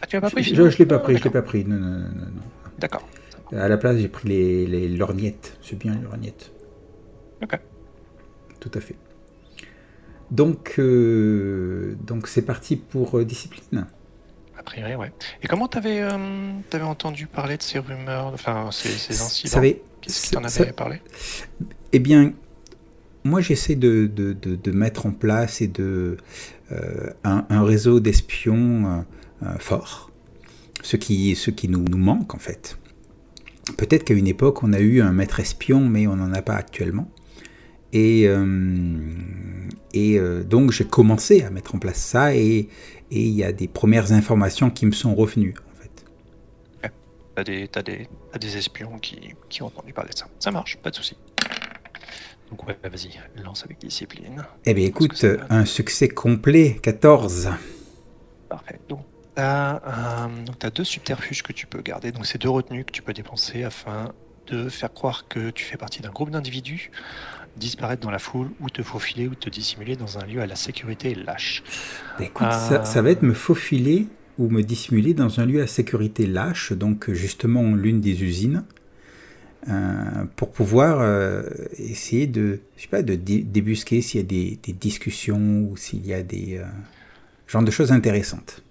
Ah, 0.00 0.06
tu 0.06 0.16
l'as 0.16 0.22
pas 0.22 0.30
pris 0.30 0.42
Je, 0.42 0.70
je, 0.70 0.78
l'ai 0.78 0.86
pas 0.86 0.98
pris, 0.98 1.18
je 1.18 1.24
l'ai 1.24 1.30
pas 1.30 1.42
pris. 1.42 1.64
Non, 1.66 1.76
non, 1.76 1.98
non, 1.98 2.08
non. 2.08 2.42
D'accord. 2.78 3.06
À 3.52 3.68
la 3.68 3.76
place, 3.78 3.98
j'ai 3.98 4.08
pris 4.08 4.28
les, 4.28 4.66
les 4.66 4.88
lorgnettes. 4.88 5.58
C'est 5.62 5.78
bien 5.78 5.94
les 5.94 6.02
lorgnettes. 6.02 6.52
Ok 7.42 7.58
tout 8.58 8.70
à 8.74 8.80
fait. 8.80 8.96
Donc, 10.30 10.74
euh, 10.78 11.94
donc 12.06 12.28
c'est 12.28 12.42
parti 12.42 12.76
pour 12.76 13.18
euh, 13.18 13.24
discipline. 13.24 13.86
A 14.58 14.62
priori, 14.62 14.94
ouais. 14.94 15.12
Et 15.42 15.48
comment 15.48 15.68
t'avais 15.68 16.00
euh, 16.02 16.52
avais 16.72 16.84
entendu 16.84 17.26
parler 17.26 17.56
de 17.56 17.62
ces 17.62 17.78
rumeurs, 17.78 18.26
enfin 18.26 18.68
ces, 18.70 18.88
ces 18.88 19.22
incidents? 19.22 19.62
Qu'est-ce 20.00 20.26
qui 20.26 20.30
t'en 20.32 20.44
avait 20.44 20.72
parlé? 20.72 21.00
Eh 21.92 21.98
bien, 21.98 22.34
moi 23.24 23.40
j'essaie 23.40 23.74
de, 23.74 24.06
de, 24.06 24.32
de, 24.32 24.70
mettre 24.72 25.06
en 25.06 25.12
place 25.12 25.60
et 25.60 25.68
de 25.68 26.18
un, 27.24 27.46
un, 27.48 27.64
réseau 27.64 27.98
d'espions 27.98 29.04
fort, 29.58 30.10
ce 30.82 30.96
qui, 30.96 31.34
ce 31.34 31.50
qui 31.50 31.68
nous, 31.68 31.84
nous 31.84 31.98
manque 31.98 32.34
en 32.34 32.38
fait. 32.38 32.78
Peut-être 33.76 34.04
qu'à 34.04 34.14
une 34.14 34.26
époque 34.26 34.62
on 34.62 34.72
a 34.72 34.80
eu 34.80 35.00
un 35.00 35.12
maître 35.12 35.40
espion, 35.40 35.80
mais 35.80 36.06
on 36.06 36.16
n'en 36.16 36.32
a 36.32 36.42
pas 36.42 36.54
actuellement. 36.54 37.08
Et, 37.92 38.24
euh, 38.26 38.98
et 39.94 40.18
euh, 40.18 40.44
donc 40.44 40.72
j'ai 40.72 40.84
commencé 40.84 41.42
à 41.42 41.50
mettre 41.50 41.74
en 41.74 41.78
place 41.78 41.96
ça 41.98 42.34
et 42.34 42.68
il 43.10 43.30
y 43.30 43.42
a 43.42 43.52
des 43.52 43.66
premières 43.66 44.12
informations 44.12 44.68
qui 44.68 44.84
me 44.84 44.92
sont 44.92 45.14
revenues 45.14 45.54
en 45.72 45.82
fait. 45.82 46.90
T'as 47.34 47.44
des, 47.44 47.70
as 47.74 47.82
des, 47.82 48.08
des, 48.38 48.56
espions 48.56 48.98
qui, 48.98 49.34
qui, 49.48 49.62
ont 49.62 49.66
entendu 49.66 49.92
parler 49.92 50.10
de 50.12 50.18
ça. 50.18 50.26
Ça 50.38 50.50
marche, 50.50 50.76
pas 50.78 50.90
de 50.90 50.96
souci. 50.96 51.16
Donc 52.50 52.66
ouais, 52.66 52.76
bah, 52.82 52.88
vas-y, 52.88 53.10
lance 53.42 53.64
avec 53.64 53.78
discipline. 53.78 54.44
Eh 54.66 54.74
bien 54.74 54.86
écoute, 54.86 55.24
un 55.48 55.64
succès 55.64 56.08
complet, 56.08 56.78
14. 56.82 57.50
Parfait. 58.48 58.80
Donc 58.88 59.00
t'as 59.38 60.28
as 60.62 60.70
deux 60.70 60.84
subterfuges 60.84 61.42
que 61.42 61.52
tu 61.52 61.66
peux 61.66 61.80
garder. 61.80 62.10
Donc 62.12 62.26
c'est 62.26 62.40
deux 62.40 62.50
retenues 62.50 62.84
que 62.84 62.92
tu 62.92 63.02
peux 63.02 63.12
dépenser 63.12 63.62
afin 63.62 64.12
de 64.48 64.68
faire 64.68 64.92
croire 64.92 65.28
que 65.28 65.50
tu 65.50 65.64
fais 65.64 65.76
partie 65.76 66.00
d'un 66.00 66.10
groupe 66.10 66.30
d'individus 66.30 66.90
disparaître 67.56 68.02
dans 68.02 68.10
la 68.10 68.18
foule 68.18 68.50
ou 68.60 68.70
te 68.70 68.82
faufiler 68.82 69.26
ou 69.26 69.34
te 69.34 69.50
dissimuler 69.50 69.96
dans 69.96 70.18
un 70.18 70.24
lieu 70.24 70.40
à 70.40 70.46
la 70.46 70.54
sécurité 70.54 71.14
lâche. 71.14 71.64
Bah, 72.18 72.24
écoute, 72.24 72.52
ça, 72.52 72.84
ça, 72.84 73.02
va 73.02 73.10
être 73.10 73.22
me 73.22 73.32
faufiler 73.32 74.06
ou 74.38 74.48
me 74.48 74.62
dissimuler 74.62 75.12
dans 75.12 75.40
un 75.40 75.46
lieu 75.46 75.60
à 75.60 75.66
sécurité 75.66 76.26
lâche, 76.26 76.72
donc 76.72 77.10
justement 77.10 77.74
l'une 77.74 78.00
des 78.00 78.22
usines. 78.22 78.64
pour 80.36 80.52
pouvoir 80.52 81.04
essayer 81.78 82.28
de, 82.28 82.60
je 82.76 82.82
sais 82.82 82.88
pas, 82.88 83.02
de 83.02 83.14
débusquer 83.16 84.00
s'il 84.02 84.20
y 84.20 84.22
a 84.22 84.26
des, 84.26 84.58
des, 84.62 84.72
discussions 84.72 85.60
ou 85.68 85.76
s'il 85.76 86.06
y 86.06 86.14
a 86.14 86.22
des 86.22 86.60
genre 87.48 87.62
de 87.62 87.70
choses 87.72 87.90
intéressantes. 87.90 88.62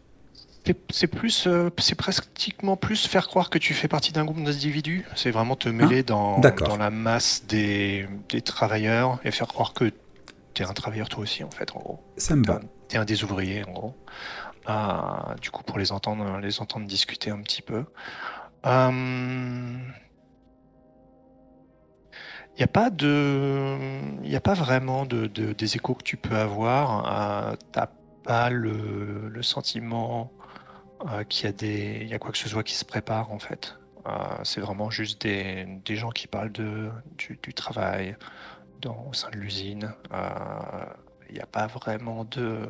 C'est 0.90 1.08
plus, 1.08 1.48
euh, 1.48 1.70
c'est 1.78 1.96
pratiquement 1.96 2.76
plus 2.76 3.08
faire 3.08 3.28
croire 3.28 3.50
que 3.50 3.58
tu 3.58 3.74
fais 3.74 3.88
partie 3.88 4.12
d'un 4.12 4.26
groupe 4.26 4.44
d'individus. 4.44 5.06
C'est 5.16 5.32
vraiment 5.32 5.56
te 5.56 5.70
mêler 5.70 6.00
ah, 6.00 6.04
dans, 6.04 6.40
dans, 6.40 6.78
la 6.78 6.90
masse 6.90 7.46
des, 7.48 8.08
des, 8.30 8.42
travailleurs 8.42 9.20
et 9.24 9.32
faire 9.32 9.48
croire 9.48 9.74
que 9.74 9.92
tu 10.54 10.64
es 10.64 10.66
un 10.66 10.74
travailleur 10.74 11.10
toi 11.10 11.22
aussi, 11.24 11.44
en 11.44 11.52
fait, 11.52 11.76
en 11.76 11.80
gros. 11.80 12.04
Ça 12.18 12.36
me 12.36 12.46
va. 12.46 12.60
Tu 12.90 12.96
es 12.96 13.00
un 13.00 13.06
des 13.06 13.24
ouvriers, 13.24 13.64
en 13.66 13.72
gros. 13.72 13.96
Ah, 14.66 15.36
du 15.42 15.52
coup, 15.52 15.64
pour 15.64 15.78
les 15.78 15.92
entendre, 15.92 16.40
les 16.40 16.60
entendre 16.60 16.86
discuter 16.88 17.32
un 17.32 17.42
petit 17.42 17.62
peu. 17.62 17.86
Il 18.66 18.70
hum, 18.70 19.80
n'y 22.58 22.64
a 22.64 22.68
pas 22.68 22.90
de, 22.90 23.78
il 24.24 24.36
a 24.36 24.42
pas 24.42 24.56
vraiment 24.56 25.06
de, 25.06 25.28
des 25.28 25.76
échos 25.76 25.94
que 25.94 26.04
tu 26.04 26.18
peux 26.18 26.36
avoir. 26.36 27.52
Euh, 27.52 27.56
T'as 27.72 27.90
pas 28.24 28.50
le, 28.50 29.30
le 29.30 29.44
sentiment 29.44 30.34
euh, 31.06 31.24
qu'il 31.24 31.46
y 31.46 31.50
a 31.50 31.52
des, 31.52 32.00
il 32.02 32.08
y 32.08 32.14
a 32.14 32.20
quoi 32.20 32.32
que 32.32 32.38
ce 32.38 32.50
soit 32.50 32.64
qui 32.64 32.74
se 32.74 32.86
prépare 32.86 33.32
en 33.32 33.40
fait. 33.40 33.78
Euh, 34.08 34.12
c'est 34.44 34.62
vraiment 34.62 34.90
juste 34.90 35.22
des, 35.22 35.68
des, 35.86 35.96
gens 35.96 36.10
qui 36.10 36.28
parlent 36.28 36.52
de, 36.52 36.90
du, 37.18 37.54
travail 37.54 38.16
dans, 38.82 39.06
au 39.10 39.14
sein 39.14 39.30
de 39.30 39.36
l'usine. 39.36 39.94
Euh, 40.14 40.86
il 41.30 41.36
n'y 41.36 41.42
a 41.42 41.46
pas 41.46 41.68
vraiment 41.68 42.24
de, 42.26 42.70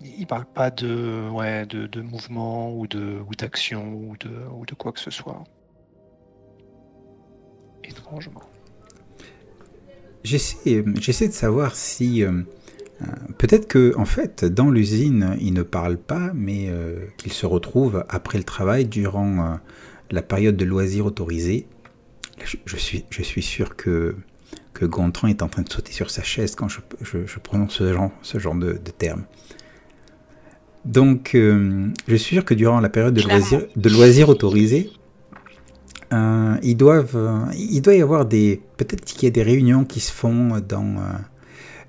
ils 0.00 0.26
parlent 0.26 0.52
pas 0.52 0.70
de, 0.70 1.30
ouais, 1.30 1.66
de, 1.66 1.86
de 1.86 2.00
mouvement 2.02 2.72
ou 2.76 2.86
de 2.86 3.20
ou 3.26 3.34
d'action 3.34 3.94
ou 3.94 4.16
de, 4.18 4.46
ou 4.52 4.66
de 4.66 4.74
quoi 4.74 4.92
que 4.92 5.00
ce 5.00 5.10
soit. 5.10 5.44
Étrangement. 7.84 8.42
J'essaie, 10.24 10.84
j'essaie 11.00 11.28
de 11.28 11.32
savoir 11.32 11.74
si 11.74 12.22
peut-être 13.38 13.68
que, 13.68 13.94
en 13.96 14.04
fait, 14.04 14.44
dans 14.44 14.70
l'usine, 14.70 15.36
ils 15.40 15.52
ne 15.52 15.62
parlent 15.62 15.98
pas, 15.98 16.32
mais 16.34 16.66
euh, 16.68 17.06
qu'ils 17.16 17.32
se 17.32 17.46
retrouvent 17.46 18.04
après 18.08 18.38
le 18.38 18.44
travail 18.44 18.86
durant 18.86 19.38
euh, 19.38 19.54
la 20.10 20.22
période 20.22 20.56
de 20.56 20.64
loisirs 20.64 21.06
autorisés. 21.06 21.66
Je, 22.44 22.76
suis, 22.76 23.04
je 23.10 23.22
suis 23.22 23.42
sûr 23.42 23.76
que, 23.76 24.14
que 24.72 24.84
Gontran 24.84 25.28
est 25.28 25.42
en 25.42 25.48
train 25.48 25.62
de 25.62 25.68
sauter 25.68 25.92
sur 25.92 26.10
sa 26.10 26.22
chaise 26.22 26.54
quand 26.54 26.68
je, 26.68 26.80
je, 27.02 27.38
prononce 27.40 27.74
ce 27.74 27.92
genre, 27.92 28.12
ce 28.22 28.38
genre 28.38 28.54
de, 28.54 28.72
de 28.72 28.90
terme. 28.96 29.24
Donc, 30.84 31.30
je 31.34 31.90
suis 32.14 32.34
sûr 32.36 32.44
que 32.44 32.54
durant 32.54 32.80
la 32.80 32.88
période 32.88 33.12
de 33.12 33.22
loisirs, 33.22 33.66
de 33.74 33.88
loisirs 33.90 34.28
autorisés, 34.28 34.90
ils 36.12 36.76
doivent, 36.76 37.50
il 37.58 37.82
doit 37.82 37.94
y 37.94 38.00
avoir 38.00 38.24
des. 38.24 38.62
Peut-être 38.76 39.04
qu'il 39.04 39.24
y 39.24 39.26
a 39.26 39.30
des 39.30 39.42
réunions 39.42 39.84
qui 39.84 39.98
se 39.98 40.12
font 40.12 40.60
dans 40.66 40.94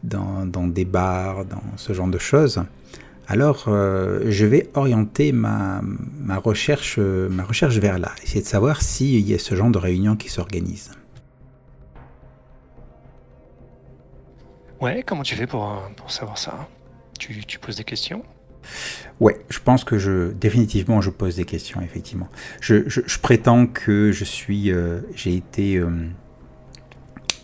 dans, 0.03 0.67
des 0.67 0.85
bars, 0.85 1.45
dans 1.45 1.63
ce 1.75 1.93
genre 1.93 2.07
de 2.07 2.17
choses, 2.17 2.63
alors 3.27 3.65
euh, 3.67 4.21
je 4.27 4.45
vais 4.45 4.69
orienter 4.73 5.31
ma, 5.31 5.81
ma, 5.83 6.38
recherche, 6.38 6.97
ma 6.97 7.43
recherche 7.43 7.77
vers 7.77 7.99
là, 7.99 8.12
essayer 8.23 8.41
de 8.41 8.47
savoir 8.47 8.81
s'il 8.81 9.27
y 9.29 9.35
a 9.35 9.39
ce 9.39 9.55
genre 9.55 9.69
de 9.69 9.77
réunion 9.77 10.15
qui 10.15 10.29
s'organise. 10.29 10.91
Ouais, 14.81 15.03
comment 15.05 15.23
tu 15.23 15.35
fais 15.35 15.45
pour, 15.45 15.79
pour 15.95 16.09
savoir 16.09 16.38
ça? 16.38 16.67
Tu, 17.19 17.45
tu, 17.45 17.59
poses 17.59 17.75
des 17.75 17.83
questions? 17.83 18.23
Ouais, 19.19 19.38
je 19.49 19.59
pense 19.59 19.83
que 19.83 19.99
je 19.99 20.31
définitivement 20.31 21.01
je 21.01 21.09
pose 21.09 21.35
des 21.35 21.45
questions 21.45 21.81
effectivement. 21.81 22.29
Je, 22.62 22.88
je, 22.88 23.19
prétends 23.19 23.67
que 23.67 24.12
je 24.12 24.23
suis, 24.23 24.71
euh, 24.71 25.01
j'ai 25.13 25.35
été, 25.35 25.75
euh, 25.75 25.89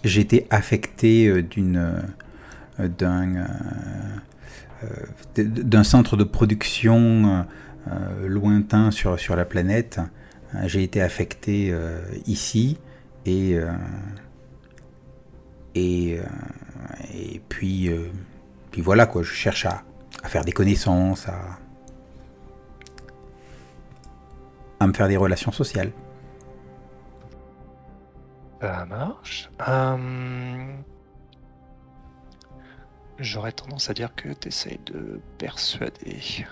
j'ai 0.04 0.22
été 0.22 0.48
affecté 0.50 1.44
d'une 1.44 2.06
d'un 2.80 3.36
euh, 3.36 3.46
euh, 4.84 5.44
d'un 5.44 5.84
centre 5.84 6.18
de 6.18 6.24
production 6.24 7.46
euh, 7.88 8.28
lointain 8.28 8.92
sur, 8.92 9.36
la 9.36 9.46
planète. 9.46 10.00
J'ai 10.64 10.84
été 10.84 11.02
affecté 11.02 11.76
ici 12.26 12.78
et, 13.26 13.60
puis, 17.50 17.92
voilà 18.78 19.06
quoi, 19.06 19.24
je 19.24 19.34
cherche 19.34 19.66
à, 19.66 19.84
faire 20.24 20.46
des 20.46 20.54
connaissances, 20.54 21.28
à, 21.28 21.42
à 24.80 24.88
me 24.88 24.94
faire 24.94 25.10
des 25.10 25.18
relations 25.18 25.52
sociales. 25.52 25.92
Ça 28.62 28.86
marche. 28.86 29.50
J'aurais 33.19 33.54
tendance 33.54 33.89
à 33.89 33.93
dire 33.93 34.13
que 34.15 34.30
tu 34.34 34.49
essayes 34.49 34.80
de 34.86 35.21
persuader. 35.38 36.45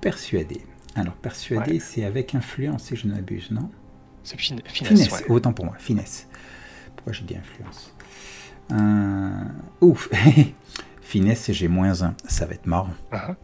Persuader. 0.00 0.62
Alors, 0.94 1.14
persuader, 1.14 1.78
c'est 1.78 2.04
avec 2.04 2.34
influence, 2.34 2.84
si 2.84 2.96
je 2.96 3.06
ne 3.06 3.14
m'abuse, 3.14 3.50
non? 3.50 3.70
C'est 4.22 4.38
finesse. 4.38 4.62
Finesse, 4.66 5.24
autant 5.28 5.52
pour 5.52 5.66
moi, 5.66 5.76
finesse. 5.78 6.26
Pourquoi 6.96 7.12
j'ai 7.12 7.24
dit 7.24 7.36
influence? 7.36 7.94
Euh... 8.72 9.44
Ouf 9.80 10.08
Finesse, 11.02 11.50
j'ai 11.52 11.68
moins 11.68 12.02
un. 12.02 12.14
Ça 12.28 12.46
va 12.46 12.54
être 12.54 12.66
marrant. 12.66 12.94
Uh-huh. 13.12 13.34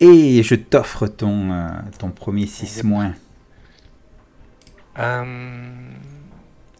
Et 0.00 0.42
je 0.42 0.54
t'offre 0.54 1.06
ton, 1.06 1.52
euh, 1.52 1.68
ton 1.98 2.10
premier 2.10 2.46
6 2.46 2.82
moins. 2.82 3.14
Euh, 4.98 5.24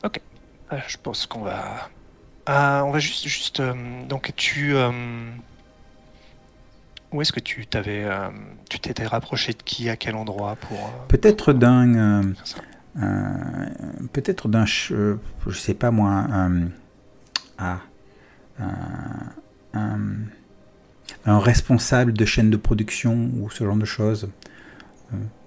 ok. 0.05 0.21
Euh, 0.73 0.79
je 0.87 0.97
pense 1.03 1.27
qu'on 1.27 1.43
va. 1.43 1.89
Euh, 2.49 2.81
on 2.81 2.91
va 2.91 2.99
juste. 2.99 3.27
juste 3.29 3.63
donc, 4.09 4.33
tu. 4.37 4.75
Où 7.13 7.21
est-ce 7.21 7.33
que 7.33 7.41
tu 7.41 7.67
t'avais. 7.67 8.07
tu 8.69 8.81
t'étais 8.81 9.07
rapproché 9.07 9.53
de 9.53 9.63
qui 9.63 9.89
À 9.89 9.97
quel 9.97 10.17
endroit 10.17 10.57
pour. 10.57 10.91
Peut-être 11.09 11.53
d'un. 11.53 12.33
Peut-être 14.13 14.49
d'un. 14.49 14.67
je 14.67 15.19
sais 15.53 15.75
pas 15.75 15.91
moi. 15.91 16.11
Un, 16.11 16.69
ah, 17.59 17.81
un, 19.75 20.09
un, 21.25 21.39
responsable 21.39 22.13
de 22.13 22.25
chaîne 22.25 22.51
de 22.51 22.57
production 22.57 23.31
ou 23.39 23.51
ce 23.51 23.65
genre 23.65 23.77
de 23.77 23.85
choses. 23.85 24.29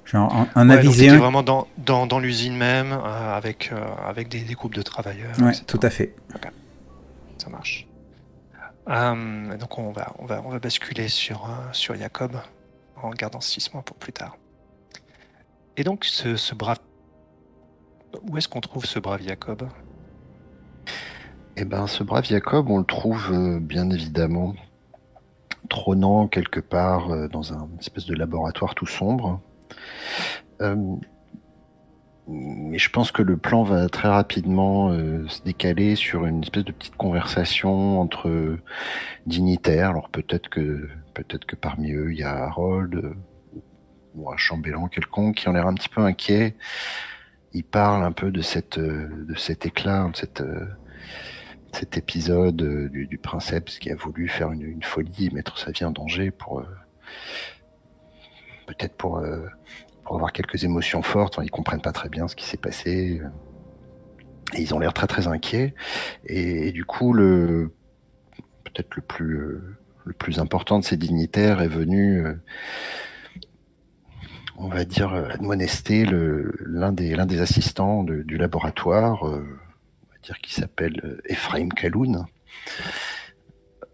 Genre 0.05 0.47
un, 0.53 0.69
ouais, 0.69 1.17
vraiment 1.17 1.41
dans, 1.41 1.67
dans, 1.79 2.05
dans 2.05 2.19
l'usine 2.19 2.55
même, 2.55 2.91
euh, 2.91 3.35
avec, 3.35 3.71
euh, 3.71 3.83
avec 4.05 4.29
des, 4.29 4.41
des, 4.41 4.53
groupes 4.53 4.75
de 4.75 4.83
travailleurs. 4.83 5.33
Ouais, 5.39 5.53
tout 5.65 5.79
à 5.81 5.89
fait. 5.89 6.15
Ça 7.39 7.49
marche. 7.49 7.87
Euh, 8.87 9.57
donc 9.57 9.79
on 9.79 9.91
va, 9.91 10.13
on 10.19 10.25
va, 10.25 10.43
on 10.45 10.49
va 10.49 10.59
basculer 10.59 11.07
sur, 11.07 11.49
sur 11.71 11.95
Jacob 11.95 12.37
en 13.01 13.09
gardant 13.09 13.41
six 13.41 13.73
mois 13.73 13.81
pour 13.81 13.97
plus 13.97 14.13
tard. 14.13 14.37
Et 15.75 15.83
donc 15.83 16.05
ce, 16.05 16.35
ce 16.35 16.53
brave... 16.53 16.79
Où 18.29 18.37
est-ce 18.37 18.47
qu'on 18.47 18.61
trouve 18.61 18.85
ce 18.85 18.99
brave 18.99 19.23
Jacob? 19.23 19.67
Eh 21.57 21.65
ben 21.65 21.87
ce 21.87 22.03
brave 22.03 22.25
Jacob, 22.25 22.69
on 22.69 22.77
le 22.77 22.85
trouve 22.85 23.59
bien 23.59 23.89
évidemment 23.89 24.53
trônant 25.67 26.27
quelque 26.27 26.59
part 26.59 27.27
dans 27.29 27.53
un 27.53 27.67
espèce 27.79 28.05
de 28.05 28.13
laboratoire 28.13 28.75
tout 28.75 28.85
sombre 28.85 29.41
mais 32.27 32.77
je 32.79 32.89
pense 32.89 33.11
que 33.11 33.21
le 33.21 33.37
plan 33.37 33.63
va 33.63 33.87
très 33.87 34.07
rapidement 34.07 34.89
euh, 34.91 35.27
se 35.27 35.43
décaler 35.43 35.95
sur 35.95 36.25
une 36.25 36.41
espèce 36.41 36.63
de 36.65 36.71
petite 36.71 36.95
conversation 36.95 37.99
entre 37.99 38.57
dignitaires. 39.27 39.91
Alors 39.91 40.09
peut-être 40.09 40.49
que 40.49 40.89
peut-être 41.13 41.45
que 41.45 41.55
parmi 41.55 41.91
eux 41.91 42.11
il 42.11 42.19
y 42.19 42.23
a 42.23 42.45
Harold 42.45 42.95
euh, 42.95 43.13
ou 44.15 44.31
un 44.31 44.37
chambellan 44.37 44.87
quelconque 44.87 45.35
qui 45.35 45.47
ont 45.49 45.53
l'air 45.53 45.67
un 45.67 45.75
petit 45.75 45.89
peu 45.89 46.01
inquiet. 46.01 46.55
Il 47.53 47.63
parle 47.63 48.03
un 48.03 48.11
peu 48.11 48.31
de 48.31 48.41
cette 48.41 48.79
de 48.79 49.35
cet 49.35 49.65
éclat, 49.65 50.09
de 50.11 50.67
cet 51.71 51.97
épisode 51.97 52.57
du, 52.91 53.07
du, 53.07 53.17
princeps 53.17 53.79
qui 53.79 53.91
a 53.91 53.95
voulu 53.95 54.27
faire 54.27 54.51
une, 54.51 54.63
une, 54.63 54.83
folie, 54.83 55.29
mettre 55.31 55.57
sa 55.57 55.71
vie 55.71 55.85
en 55.85 55.91
danger 55.91 56.31
pour 56.31 56.65
peut-être 58.65 58.95
pour 58.95 59.21
pour 60.05 60.15
avoir 60.15 60.31
quelques 60.31 60.63
émotions 60.63 61.01
fortes. 61.01 61.39
Ils 61.43 61.51
comprennent 61.51 61.81
pas 61.81 61.91
très 61.91 62.09
bien 62.09 62.27
ce 62.27 62.35
qui 62.35 62.45
s'est 62.45 62.57
passé. 62.57 63.21
Et 64.53 64.61
ils 64.61 64.73
ont 64.73 64.79
l'air 64.79 64.93
très 64.93 65.07
très 65.07 65.27
inquiets. 65.27 65.73
Et, 66.25 66.71
du 66.71 66.85
coup, 66.85 67.13
peut-être 67.13 68.95
le 68.95 69.01
plus 69.01 69.59
le 70.05 70.13
plus 70.13 70.39
important 70.39 70.77
de 70.77 70.85
ces 70.85 70.97
dignitaires 70.97 71.61
est 71.61 71.67
venu, 71.67 72.23
euh, 72.23 72.35
on 74.55 74.67
va 74.67 74.85
dire, 74.85 75.13
admonester 75.13 76.05
l'un 76.05 76.91
des 76.93 77.15
l'un 77.15 77.25
des 77.25 77.41
assistants 77.41 78.03
du 78.03 78.37
laboratoire, 78.37 79.27
euh, 79.27 79.43
on 80.03 80.11
va 80.11 80.17
dire 80.21 80.39
qui 80.41 80.53
s'appelle 80.53 81.19
Ephraim 81.25 81.69
Kaloun. 81.69 82.27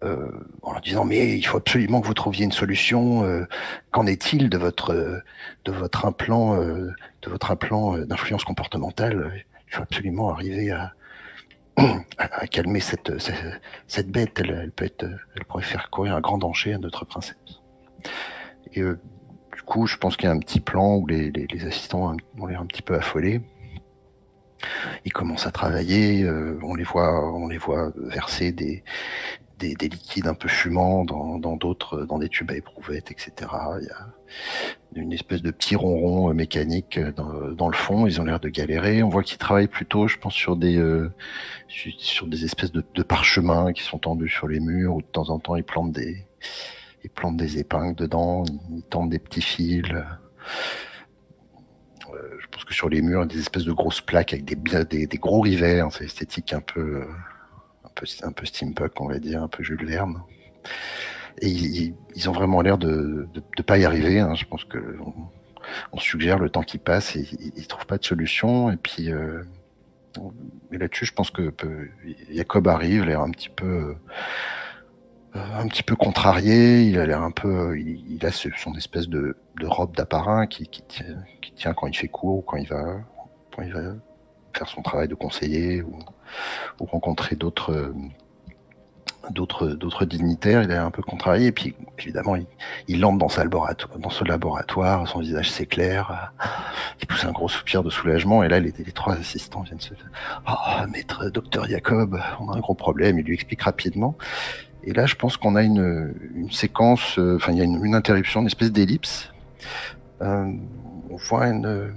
Euh, 0.03 0.31
en 0.61 0.71
leur 0.73 0.81
disant 0.81 1.05
mais 1.05 1.37
il 1.37 1.43
faut 1.43 1.57
absolument 1.57 2.01
que 2.01 2.07
vous 2.07 2.13
trouviez 2.13 2.45
une 2.45 2.51
solution. 2.51 3.23
Euh, 3.23 3.45
qu'en 3.91 4.05
est-il 4.07 4.49
de 4.49 4.57
votre 4.57 4.93
de 5.65 5.71
votre 5.71 6.05
implant 6.05 6.57
de 6.57 7.29
votre 7.29 7.51
implant 7.51 7.97
d'influence 7.97 8.43
comportementale? 8.43 9.43
Il 9.67 9.75
faut 9.75 9.83
absolument 9.83 10.29
arriver 10.31 10.71
à, 10.71 10.93
à, 12.17 12.47
calmer 12.47 12.81
cette, 12.81 13.11
cette, 13.87 14.11
bête. 14.11 14.39
Elle, 14.39 14.71
peut 14.71 14.85
être, 14.85 15.05
elle 15.35 15.45
pourrait 15.45 15.63
faire 15.63 15.89
courir 15.89 16.15
un 16.15 16.21
grand 16.21 16.37
danger 16.37 16.73
à 16.73 16.77
notre 16.77 17.05
princesse. 17.05 17.37
Et 18.73 18.81
du 18.81 19.61
coup, 19.65 19.87
je 19.87 19.97
pense 19.97 20.17
qu'il 20.17 20.25
y 20.25 20.31
a 20.31 20.35
un 20.35 20.39
petit 20.39 20.59
plan 20.59 20.95
où 20.95 21.07
les, 21.07 21.31
les, 21.31 21.47
les 21.47 21.65
assistants 21.65 22.17
ont 22.37 22.45
l'air 22.47 22.59
un 22.59 22.65
petit 22.65 22.81
peu 22.81 22.95
affolés 22.95 23.41
ils 25.05 25.13
commencent 25.13 25.47
à 25.47 25.51
travailler, 25.51 26.23
euh, 26.23 26.59
on 26.63 26.75
les 26.75 26.83
voit, 26.83 27.33
on 27.33 27.47
les 27.47 27.57
voit 27.57 27.91
verser 27.95 28.51
des, 28.51 28.83
des, 29.61 29.75
des 29.75 29.89
liquides 29.89 30.27
un 30.27 30.33
peu 30.33 30.47
fumants 30.47 31.05
dans 31.05 31.55
d'autres, 31.55 32.05
dans, 32.05 32.19
des 32.19 32.29
tubes 32.29 32.51
à 32.51 32.55
éprouvettes, 32.55 33.11
etc. 33.11 33.49
Il 33.81 34.97
y 34.97 34.99
a 34.99 35.03
une 35.03 35.13
espèce 35.13 35.41
de 35.41 35.51
petit 35.51 35.75
ronron 35.75 36.33
mécanique 36.33 36.99
dans, 36.99 37.51
dans 37.51 37.69
le 37.69 37.75
fond. 37.75 38.07
Ils 38.07 38.19
ont 38.19 38.25
l'air 38.25 38.39
de 38.39 38.49
galérer. 38.49 39.03
On 39.03 39.09
voit 39.09 39.23
qu'ils 39.23 39.37
travaillent 39.37 39.67
plutôt, 39.67 40.07
je 40.07 40.17
pense, 40.17 40.33
sur 40.33 40.55
des 40.55 40.77
euh, 40.77 41.11
sur 41.67 42.27
des 42.27 42.43
espèces 42.43 42.71
de, 42.71 43.03
parchemins 43.03 43.71
qui 43.71 43.83
sont 43.83 43.99
tendus 43.99 44.29
sur 44.29 44.47
les 44.47 44.59
murs. 44.59 44.95
Ou 44.95 45.01
de 45.01 45.07
temps 45.07 45.29
en 45.29 45.39
temps, 45.39 45.55
ils 45.55 45.63
plantent 45.63 45.93
des 45.93 46.25
ils 47.03 47.09
plantent 47.09 47.37
des 47.37 47.59
épingles 47.59 47.95
dedans. 47.95 48.43
Ils 48.71 48.83
tendent 48.83 49.11
des 49.11 49.19
petits 49.19 49.41
fils 49.41 49.93
je 52.41 52.47
pense 52.47 52.65
que 52.65 52.73
sur 52.73 52.89
les 52.89 53.01
murs, 53.01 53.25
des 53.25 53.39
espèces 53.39 53.63
de 53.63 53.71
grosses 53.71 54.01
plaques 54.01 54.33
avec 54.33 54.43
des, 54.43 55.05
des, 55.07 55.17
gros 55.17 55.39
rivets. 55.39 55.79
Hein, 55.79 55.87
c'est 55.91 56.03
esthétique 56.03 56.51
un 56.51 56.59
peu, 56.59 57.05
un 58.23 58.31
peu 58.31 58.45
steampunk, 58.45 58.99
on 58.99 59.07
va 59.07 59.19
dire, 59.19 59.41
un 59.43 59.47
peu 59.47 59.63
Jules 59.63 59.85
Verne. 59.85 60.21
Et 61.39 61.49
ils, 61.49 62.29
ont 62.29 62.33
vraiment 62.33 62.61
l'air 62.61 62.77
de 62.77 63.27
ne 63.35 63.63
pas 63.63 63.77
y 63.77 63.85
arriver. 63.85 64.19
Hein. 64.19 64.35
Je 64.35 64.45
pense 64.45 64.65
que 64.65 64.97
on, 65.93 65.97
suggère 65.99 66.39
le 66.39 66.49
temps 66.49 66.63
qui 66.63 66.77
passe 66.77 67.15
et 67.15 67.25
ils, 67.39 67.61
ne 67.61 67.67
trouvent 67.67 67.85
pas 67.85 67.97
de 67.97 68.03
solution. 68.03 68.71
Et 68.71 68.77
puis, 68.77 69.11
euh, 69.11 69.43
là-dessus, 70.71 71.05
je 71.05 71.13
pense 71.13 71.31
que 71.31 71.53
Jacob 72.29 72.67
arrive, 72.67 73.05
l'air 73.05 73.21
un 73.21 73.31
petit 73.31 73.49
peu 73.49 73.95
euh, 75.35 75.39
un 75.55 75.67
petit 75.67 75.83
peu 75.83 75.95
contrarié, 75.95 76.83
il 76.83 76.99
a 76.99 77.05
l'air 77.05 77.21
un 77.21 77.31
peu, 77.31 77.79
il, 77.79 78.25
a 78.25 78.31
son 78.31 78.75
espèce 78.75 79.07
de, 79.07 79.37
robe 79.63 79.95
d'apparat 79.95 80.45
qui, 80.47 80.67
qui, 80.67 80.83
qui, 81.41 81.53
tient, 81.53 81.73
quand 81.73 81.87
il 81.87 81.95
fait 81.95 82.09
cours 82.09 82.39
ou 82.39 82.41
quand 82.41 82.57
il 82.57 82.67
va 82.67 83.95
faire 84.53 84.67
son 84.67 84.81
travail 84.81 85.07
de 85.07 85.15
conseiller 85.15 85.81
ou, 85.81 85.97
rencontrer 86.79 87.35
d'autres, 87.35 87.93
d'autres, 89.29 89.67
d'autres 89.67 90.05
dignitaires. 90.05 90.63
Il 90.63 90.71
est 90.71 90.75
un 90.75 90.91
peu 90.91 91.01
contrarié 91.01 91.47
et 91.47 91.51
puis 91.51 91.75
évidemment 91.99 92.35
il, 92.35 92.45
il 92.87 93.03
entre 93.05 93.17
dans, 93.17 93.29
sa 93.29 93.45
dans 93.45 94.09
ce 94.09 94.23
laboratoire, 94.23 95.07
son 95.07 95.19
visage 95.19 95.51
s'éclaire, 95.51 96.33
il 97.01 97.07
pousse 97.07 97.25
un 97.25 97.31
gros 97.31 97.49
soupir 97.49 97.83
de 97.83 97.89
soulagement 97.89 98.43
et 98.43 98.49
là 98.49 98.59
les, 98.59 98.71
trois 98.71 99.15
assistants 99.15 99.61
viennent 99.61 99.79
se, 99.79 99.93
oh, 100.47 100.87
maître 100.91 101.29
docteur 101.29 101.65
Jacob, 101.65 102.19
on 102.39 102.49
a 102.49 102.57
un 102.57 102.59
gros 102.59 102.75
problème. 102.75 103.19
Il 103.19 103.25
lui 103.25 103.33
explique 103.33 103.61
rapidement 103.61 104.15
et 104.83 104.93
là, 104.93 105.05
je 105.05 105.15
pense 105.15 105.37
qu'on 105.37 105.55
a 105.55 105.63
une, 105.63 106.13
une 106.35 106.51
séquence, 106.51 107.19
euh, 107.19 107.35
enfin, 107.35 107.51
il 107.51 107.59
y 107.59 107.61
a 107.61 107.63
une, 107.63 107.93
interruption, 107.93 108.41
une 108.41 108.47
espèce 108.47 108.71
d'ellipse. 108.71 109.31
Euh, 110.21 110.51
on 111.09 111.15
voit 111.17 111.47
une, 111.47 111.93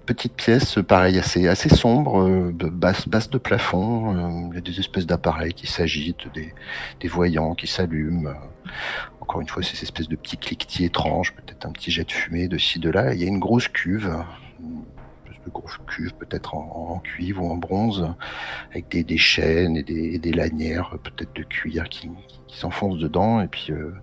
petite 0.00 0.34
pièce, 0.34 0.78
pareil, 0.86 1.18
assez, 1.18 1.48
assez 1.48 1.68
sombre, 1.68 2.22
euh, 2.22 2.52
de 2.52 2.68
basse, 2.68 3.08
basse 3.08 3.30
de 3.30 3.38
plafond. 3.38 4.16
Euh, 4.16 4.48
il 4.50 4.54
y 4.54 4.58
a 4.58 4.60
des 4.60 4.78
espèces 4.80 5.06
d'appareils 5.06 5.54
qui 5.54 5.66
s'agitent, 5.66 6.32
des, 6.34 6.54
des 7.00 7.08
voyants 7.08 7.54
qui 7.54 7.66
s'allument. 7.66 8.32
Encore 9.20 9.40
une 9.40 9.48
fois, 9.48 9.62
ces 9.62 9.82
espèces 9.82 10.08
de 10.08 10.16
petits 10.16 10.36
cliquetis 10.36 10.84
étranges, 10.84 11.34
peut-être 11.34 11.66
un 11.66 11.72
petit 11.72 11.90
jet 11.90 12.04
de 12.04 12.12
fumée 12.12 12.48
de 12.48 12.58
ci, 12.58 12.78
de 12.78 12.90
là. 12.90 13.14
il 13.14 13.20
y 13.20 13.24
a 13.24 13.28
une 13.28 13.38
grosse 13.38 13.68
cuve 13.68 14.12
de 15.44 15.50
grosses 15.50 15.78
cuves, 15.86 16.14
peut-être 16.14 16.54
en, 16.54 17.00
cuivre 17.00 17.42
ou 17.42 17.50
en 17.50 17.56
bronze, 17.56 18.14
avec 18.70 18.88
des, 18.88 19.04
des 19.04 19.18
chaînes 19.18 19.76
et 19.76 19.82
des, 19.82 20.18
des 20.18 20.32
lanières, 20.32 20.96
peut-être 21.02 21.34
de 21.34 21.42
cuir 21.42 21.88
qui, 21.88 22.10
qui, 22.46 22.58
s'enfoncent 22.58 22.98
dedans, 22.98 23.40
et 23.40 23.48
puis 23.48 23.68
euh, 23.70 23.94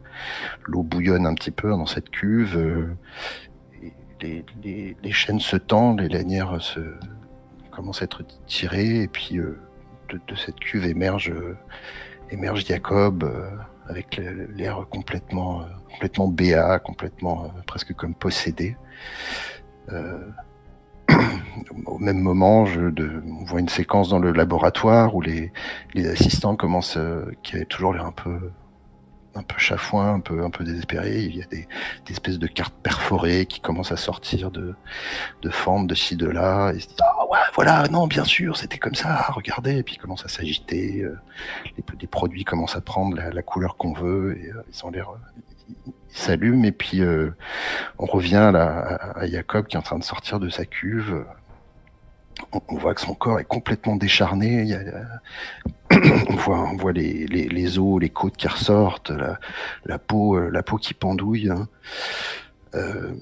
l'eau 0.65 0.84
bouillonne 0.84 1.25
un 1.25 1.34
petit 1.34 1.52
peu 1.52 1.69
dans 1.69 1.86
cette 1.86 2.10
cuve. 2.10 2.58
Euh, 2.58 2.88
les, 4.21 5.12
chaînes 5.12 5.39
se 5.39 5.58
tendent, 5.58 6.01
les 6.01 6.10
lanières 6.10 6.62
se 6.62 6.79
commencent 7.71 8.01
à 8.01 8.05
être 8.05 8.23
tirées, 8.45 9.03
et 9.03 9.08
puis 9.08 9.38
euh, 9.38 9.60
de, 10.10 10.36
cette 10.36 10.60
cuve 10.60 10.86
émerge, 10.86 11.34
émerge 12.32 12.65
Jacob 12.65 13.23
avec 13.88 14.21
l'air 14.55 14.86
complètement, 14.89 15.65
complètement 15.91 16.27
béat, 16.27 16.79
complètement 16.79 17.51
presque 17.65 17.93
comme 17.93 18.13
possédé. 18.13 18.77
Euh, 19.91 20.27
au 21.86 21.97
même 21.97 22.19
moment, 22.19 22.63
on 22.63 23.43
voit 23.45 23.60
une 23.60 23.69
séquence 23.69 24.10
dans 24.10 24.19
le 24.19 24.32
laboratoire 24.32 25.15
où 25.15 25.21
les, 25.21 25.51
assistants 26.08 26.55
commencent, 26.55 26.97
euh, 26.97 27.25
qui 27.43 27.55
avaient 27.55 27.65
toujours 27.65 27.93
l'air 27.93 28.05
un 28.05 28.12
peu, 28.12 28.51
un 29.39 29.43
peu 29.43 29.58
chafouin, 29.58 30.15
un 30.15 30.19
peu, 30.19 30.43
un 30.43 30.49
peu 30.49 30.63
désespérés. 30.63 31.21
Il 31.21 31.38
y 31.38 31.41
a 31.41 31.45
des, 31.45 31.67
espèces 32.10 32.39
de 32.39 32.47
cartes 32.47 32.75
perforées 32.84 33.45
qui 33.45 33.60
commencent 33.62 33.91
à 33.91 33.97
sortir 33.97 34.52
de, 34.52 34.75
de 35.41 35.86
de 35.86 35.95
ci, 35.95 36.15
de 36.15 36.28
là. 36.28 36.71
Et 36.71 36.80
se 36.80 36.88
disent, 36.88 36.97
ah 37.02 37.25
ouais, 37.32 37.38
voilà, 37.54 37.88
non, 37.88 38.08
bien 38.08 38.25
sûr, 38.25 38.58
c'était 38.58 38.78
comme 38.78 38.95
ça, 38.95 39.25
regardez. 39.30 39.78
Et 39.78 39.84
puis 39.84 39.95
ils 39.95 39.99
commencent 39.99 40.25
à 40.25 40.30
s'agiter. 40.30 41.02
Euh, 41.02 41.17
les, 41.78 42.08
produits 42.08 42.43
commencent 42.43 42.75
à 42.75 42.82
prendre 42.82 43.17
la, 43.17 43.41
couleur 43.41 43.78
qu'on 43.78 43.93
veut 43.93 44.38
et 44.38 44.49
euh, 44.49 44.63
ils 44.71 44.86
ont 44.86 44.89
l'air, 44.89 45.10
il 45.86 45.93
s'allume 46.10 46.65
et 46.65 46.71
puis 46.71 47.02
euh, 47.02 47.32
on 47.97 48.06
revient 48.06 48.52
à, 48.56 49.25
Jacob 49.28 49.67
qui 49.67 49.75
est 49.75 49.80
en 49.80 49.84
train 49.84 49.99
de 49.99 50.04
sortir 50.04 50.39
de 50.39 50.49
sa 50.49 50.65
cuve. 50.65 51.25
On, 52.54 52.75
voit 52.75 52.95
que 52.95 53.02
son 53.02 53.13
corps 53.13 53.39
est 53.39 53.45
complètement 53.45 53.97
décharné. 53.97 54.65
On 56.47 56.75
voit, 56.77 56.91
les, 56.91 57.25
les, 57.27 57.47
les, 57.47 57.79
os, 57.79 57.99
les 57.99 58.09
côtes 58.09 58.38
qui 58.38 58.47
ressortent, 58.47 59.12
la, 59.85 59.99
peau, 59.99 60.38
euh, 60.38 60.49
la 60.49 60.63
peau 60.63 60.77
qui 60.77 60.93
pendouille. 60.93 61.49
Hein. 61.49 61.67
Euh, 62.75 63.13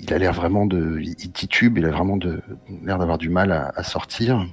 il 0.00 0.12
a 0.12 0.18
l'air 0.18 0.32
vraiment 0.32 0.66
de, 0.66 0.98
il 1.00 1.32
titube, 1.32 1.78
il 1.78 1.86
a 1.86 1.90
vraiment 1.90 2.18
l'air 2.84 2.98
d'avoir 2.98 3.18
du 3.18 3.30
mal 3.30 3.50
à, 3.52 3.82
sortir. 3.82 4.46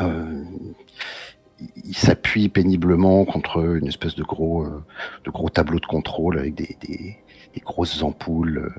Euh, 0.00 0.42
il 1.84 1.96
s'appuie 1.96 2.48
péniblement 2.48 3.24
contre 3.24 3.76
une 3.76 3.86
espèce 3.86 4.16
de 4.16 4.24
gros, 4.24 4.66
de 5.24 5.30
gros 5.30 5.48
tableau 5.48 5.78
de 5.78 5.86
contrôle 5.86 6.38
avec 6.38 6.54
des, 6.54 7.16
grosses 7.60 8.02
ampoules, 8.02 8.74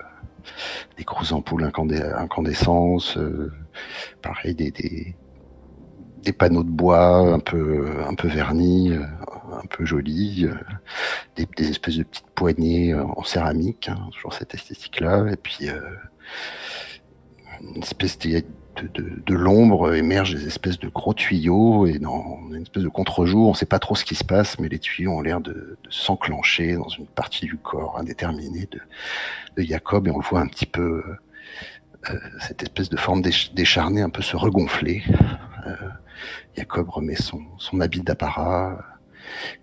des 0.98 1.06
grosses 1.06 1.32
ampoules 1.32 1.64
incandescence, 1.64 3.18
pareil 4.22 4.54
des, 4.54 5.16
des, 6.26 6.34
panneaux 6.34 6.64
de 6.64 6.70
bois 6.70 7.18
un 7.18 7.40
peu, 7.40 7.88
vernis, 8.24 8.94
un 8.94 9.66
peu 9.70 9.86
jolis, 9.86 10.48
des, 11.36 11.48
des, 11.58 11.70
espèces 11.70 11.98
de 11.98 12.04
petites 12.04 12.30
poignées 12.36 12.94
en 12.94 13.24
céramique, 13.24 13.90
hein, 13.90 14.10
toujours 14.12 14.34
cette 14.34 14.54
esthétique-là, 14.54 15.28
et 15.32 15.38
puis 15.38 15.70
une 17.62 17.82
espèce 17.82 18.18
de 18.18 19.34
l'ombre 19.34 19.94
émergent 19.94 20.36
des 20.36 20.48
espèces 20.48 20.80
de 20.80 20.90
gros 20.90 21.14
tuyaux 21.14 21.88
et 21.88 22.00
dans 22.00 22.40
une 22.52 22.62
espèce 22.62 22.84
de 22.84 22.90
contre-jour, 22.90 23.48
on 23.48 23.52
ne 23.52 23.56
sait 23.56 23.66
pas 23.66 23.80
trop 23.80 23.96
ce 23.96 24.06
qui 24.06 24.16
se 24.16 24.24
passe, 24.24 24.60
mais 24.60 24.68
les 24.68 24.80
tuyaux 24.80 25.12
ont 25.12 25.22
l'air 25.22 25.42
de, 25.42 25.78
s'enclencher 25.90 26.76
dans 26.76 26.90
une 26.90 27.08
partie 27.08 27.46
du 27.46 27.58
corps 27.58 27.98
indéterminée 27.98 28.68
de, 28.72 28.82
Jacob 29.64 30.08
et 30.08 30.12
on 30.12 30.20
le 30.20 30.26
voit 30.26 30.42
un 30.42 30.48
petit 30.48 30.66
peu 30.66 31.04
euh, 32.10 32.20
cette 32.42 32.62
espèce 32.62 32.90
de 32.90 32.98
forme 32.98 33.22
décharnée 33.54 34.02
un 34.02 34.10
peu 34.10 34.22
se 34.22 34.36
regonfler. 34.36 35.04
Euh, 35.66 35.76
Jacob 36.56 36.90
remet 36.90 37.16
son, 37.16 37.42
habit 37.80 38.02
d'apparat, 38.02 38.78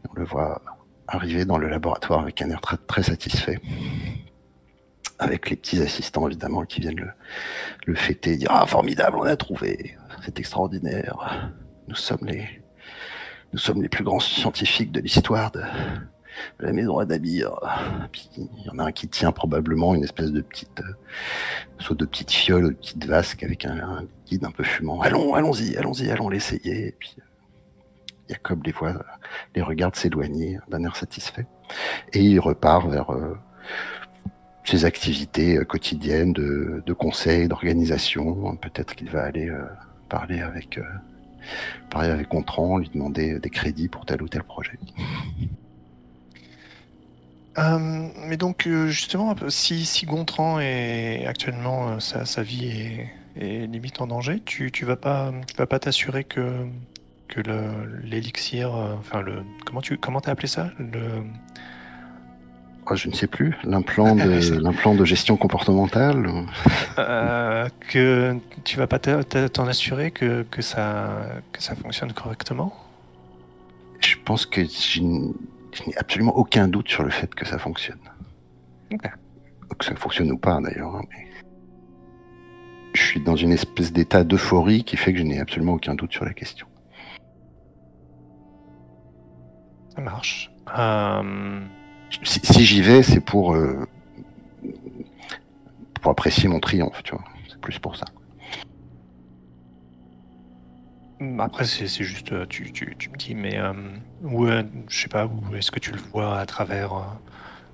on 0.08 0.18
le 0.18 0.24
voit 0.24 0.62
arriver 1.06 1.44
dans 1.44 1.58
le 1.58 1.68
laboratoire 1.68 2.20
avec 2.20 2.42
un 2.42 2.50
air 2.50 2.60
très, 2.60 3.02
satisfait 3.02 3.58
avec 5.18 5.50
les 5.50 5.56
petits 5.56 5.80
assistants 5.80 6.26
évidemment 6.26 6.64
qui 6.64 6.80
viennent 6.80 6.98
le, 6.98 7.10
le 7.86 7.94
fêter, 7.94 8.36
dire 8.36 8.50
ah 8.50 8.66
formidable, 8.66 9.18
on 9.18 9.22
a 9.22 9.36
trouvé, 9.36 9.96
c'est 10.24 10.40
extraordinaire. 10.40 11.52
Nous 11.86 11.94
sommes 11.94 12.26
les 12.26 13.88
plus 13.88 14.02
grands 14.02 14.18
scientifiques 14.18 14.90
de 14.90 15.00
l'histoire 15.00 15.52
de, 15.52 15.62
la 16.60 16.72
maison 16.72 16.98
Adabir. 16.98 17.52
Puis 18.12 18.28
il 18.36 18.64
y 18.64 18.70
en 18.70 18.78
a 18.78 18.84
un 18.84 18.92
qui 18.92 19.08
tient 19.08 19.32
probablement 19.32 19.94
une 19.94 20.04
espèce 20.04 20.32
de 20.32 20.40
petite 20.40 20.80
euh, 20.80 20.94
soit 21.78 21.96
de 21.96 22.04
petite 22.04 22.30
fiole 22.30 22.64
ou 22.66 22.68
de 22.70 22.74
petite 22.74 23.04
vasque 23.04 23.42
avec 23.42 23.64
un, 23.64 24.02
liquide 24.02 24.44
un 24.44 24.50
peu 24.50 24.64
fumant. 24.64 25.00
Allons, 25.00 25.34
allons-y, 25.34 25.76
allons-y, 25.76 26.10
allons 26.10 26.28
l'essayer. 26.28 26.88
Et 26.88 26.96
puis 26.98 27.16
Jacob 28.28 28.62
les 28.64 28.72
voit, 28.72 28.94
les 29.54 29.62
regarde 29.62 29.96
s'éloigner 29.96 30.58
d'un 30.68 30.84
air 30.84 30.96
satisfait 30.96 31.46
et 32.12 32.20
il 32.22 32.40
repart 32.40 32.88
vers 32.88 33.12
euh, 33.12 33.34
ses 34.64 34.84
activités 34.84 35.58
euh, 35.58 35.64
quotidiennes 35.64 36.32
de, 36.32 36.92
conseil, 36.92 37.48
d'organisation. 37.48 38.56
Peut-être 38.56 38.94
qu'il 38.94 39.10
va 39.10 39.22
aller 39.22 39.48
euh, 39.48 39.64
parler 40.08 40.40
avec, 40.40 40.78
euh, 40.78 40.84
parler 41.90 42.10
avec 42.10 42.28
Gontran, 42.28 42.78
lui 42.78 42.88
demander 42.88 43.38
des 43.38 43.50
crédits 43.50 43.88
pour 43.88 44.04
tel 44.04 44.22
ou 44.22 44.28
tel 44.28 44.42
projet. 44.44 44.78
Euh, 47.58 48.08
mais 48.26 48.36
donc, 48.36 48.66
euh, 48.66 48.88
justement, 48.88 49.34
si, 49.48 49.84
si 49.84 50.06
Gontran 50.06 50.60
est 50.60 51.26
actuellement, 51.26 51.90
euh, 51.90 51.98
sa, 52.00 52.24
sa 52.24 52.42
vie 52.42 52.66
est, 52.66 53.10
est 53.36 53.66
limite 53.66 54.00
en 54.00 54.06
danger, 54.06 54.40
tu, 54.44 54.70
tu 54.70 54.84
vas 54.84 54.96
pas, 54.96 55.32
tu 55.46 55.56
vas 55.56 55.66
pas 55.66 55.78
t'assurer 55.78 56.24
que, 56.24 56.66
que 57.28 57.40
l'élixir, 58.04 58.72
enfin 58.72 59.20
le, 59.20 59.42
comment 59.66 59.80
tu, 59.80 59.98
comment 59.98 60.20
t'as 60.20 60.32
appelé 60.32 60.48
ça? 60.48 60.70
Le, 60.78 61.22
Oh, 62.90 62.96
je 62.96 63.08
ne 63.08 63.14
sais 63.14 63.28
plus, 63.28 63.54
l'implant 63.62 64.16
de, 64.16 64.58
l'implant 64.60 64.94
de 64.94 65.04
gestion 65.04 65.36
comportementale. 65.36 66.28
euh, 66.98 67.68
que 67.88 68.36
tu 68.64 68.76
vas 68.76 68.88
pas 68.88 68.98
t'en 68.98 69.68
assurer 69.68 70.10
que, 70.10 70.42
que 70.50 70.62
ça, 70.62 71.26
que 71.52 71.62
ça 71.62 71.76
fonctionne 71.76 72.12
correctement? 72.12 72.74
Je 74.00 74.16
pense 74.24 74.46
que 74.46 74.62
je 75.72 75.82
n'ai 75.88 75.96
absolument 75.96 76.36
aucun 76.36 76.68
doute 76.68 76.88
sur 76.88 77.02
le 77.02 77.10
fait 77.10 77.34
que 77.34 77.46
ça 77.46 77.58
fonctionne. 77.58 77.98
Que 79.78 79.84
ça 79.84 79.94
fonctionne 79.96 80.30
ou 80.32 80.38
pas 80.38 80.60
d'ailleurs. 80.60 80.96
hein, 80.96 81.02
mais... 81.10 81.26
Je 82.94 83.00
suis 83.02 83.20
dans 83.20 83.36
une 83.36 83.52
espèce 83.52 83.90
d'état 83.92 84.22
d'euphorie 84.22 84.84
qui 84.84 84.96
fait 84.98 85.12
que 85.12 85.18
je 85.18 85.24
n'ai 85.24 85.40
absolument 85.40 85.72
aucun 85.72 85.94
doute 85.94 86.12
sur 86.12 86.26
la 86.26 86.34
question. 86.34 86.66
Ça 89.94 90.02
marche. 90.02 90.50
Euh, 90.78 91.60
Si, 92.22 92.40
si 92.44 92.64
j'y 92.66 92.82
vais, 92.82 93.02
c'est 93.02 93.20
pour, 93.24 93.54
euh, 93.54 93.86
pour 96.02 96.10
apprécier 96.12 96.48
mon 96.50 96.60
triomphe, 96.60 97.02
tu 97.02 97.12
vois. 97.14 97.24
C'est 97.48 97.58
plus 97.60 97.78
pour 97.78 97.96
ça. 97.96 98.04
Après, 101.38 101.64
c'est 101.64 101.86
juste, 101.86 102.32
euh, 102.32 102.44
tu, 102.46 102.72
tu, 102.72 102.94
tu 102.98 103.08
me 103.08 103.16
dis, 103.16 103.34
mais 103.34 103.58
euh, 103.58 103.72
ou 104.22 104.46
euh, 104.46 104.62
je 104.88 105.00
sais 105.02 105.08
pas, 105.08 105.26
ou 105.26 105.54
est-ce 105.56 105.70
que 105.70 105.78
tu 105.80 105.90
le 105.92 105.98
vois 106.12 106.38
à 106.38 106.46
travers, 106.46 106.94
euh, 106.94 107.02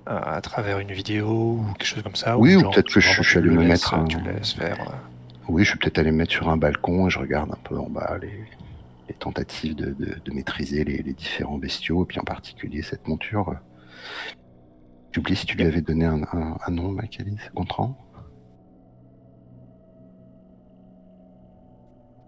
à 0.06 0.40
travers 0.40 0.78
une 0.78 0.92
vidéo 0.92 1.58
ou 1.60 1.64
quelque 1.78 1.86
chose 1.86 2.02
comme 2.02 2.16
ça 2.16 2.38
Oui, 2.38 2.56
ou 2.56 2.70
peut-être 2.70 2.92
que 2.92 3.00
je- 3.00 3.22
suis 3.22 3.38
allé 3.38 3.50
me 3.50 3.56
laisses, 3.62 3.68
mettre 3.68 3.94
un- 3.94 4.04
Tu 4.04 4.20
laisses 4.20 4.52
faire. 4.54 4.80
euh. 4.80 4.94
Oui, 5.48 5.64
je 5.64 5.70
suis 5.70 5.78
peut-être 5.78 5.98
allé 5.98 6.10
me 6.10 6.18
mettre 6.18 6.32
sur 6.32 6.48
un 6.48 6.56
balcon 6.56 7.06
et 7.06 7.10
je 7.10 7.18
regarde 7.18 7.50
un 7.52 7.58
peu 7.64 7.78
en 7.78 7.88
bas 7.88 8.18
les, 8.20 8.44
les 9.08 9.14
tentatives 9.14 9.74
de, 9.74 9.92
de- 9.92 10.20
de 10.24 10.32
maîtriser 10.32 10.84
les, 10.84 10.98
les 11.02 11.12
différents 11.14 11.58
bestiaux, 11.58 12.04
et 12.04 12.06
puis 12.06 12.18
en 12.20 12.24
particulier 12.24 12.82
cette 12.82 13.06
monture. 13.08 13.54
J'oublie 15.12 15.36
si 15.36 15.46
tu 15.46 15.56
lui 15.56 15.64
avais 15.64 15.80
donné 15.80 16.04
un, 16.04 16.22
un- 16.32 16.56
un 16.66 16.70
nom, 16.70 16.90
Macalis, 16.92 17.38
Gontran? 17.54 17.96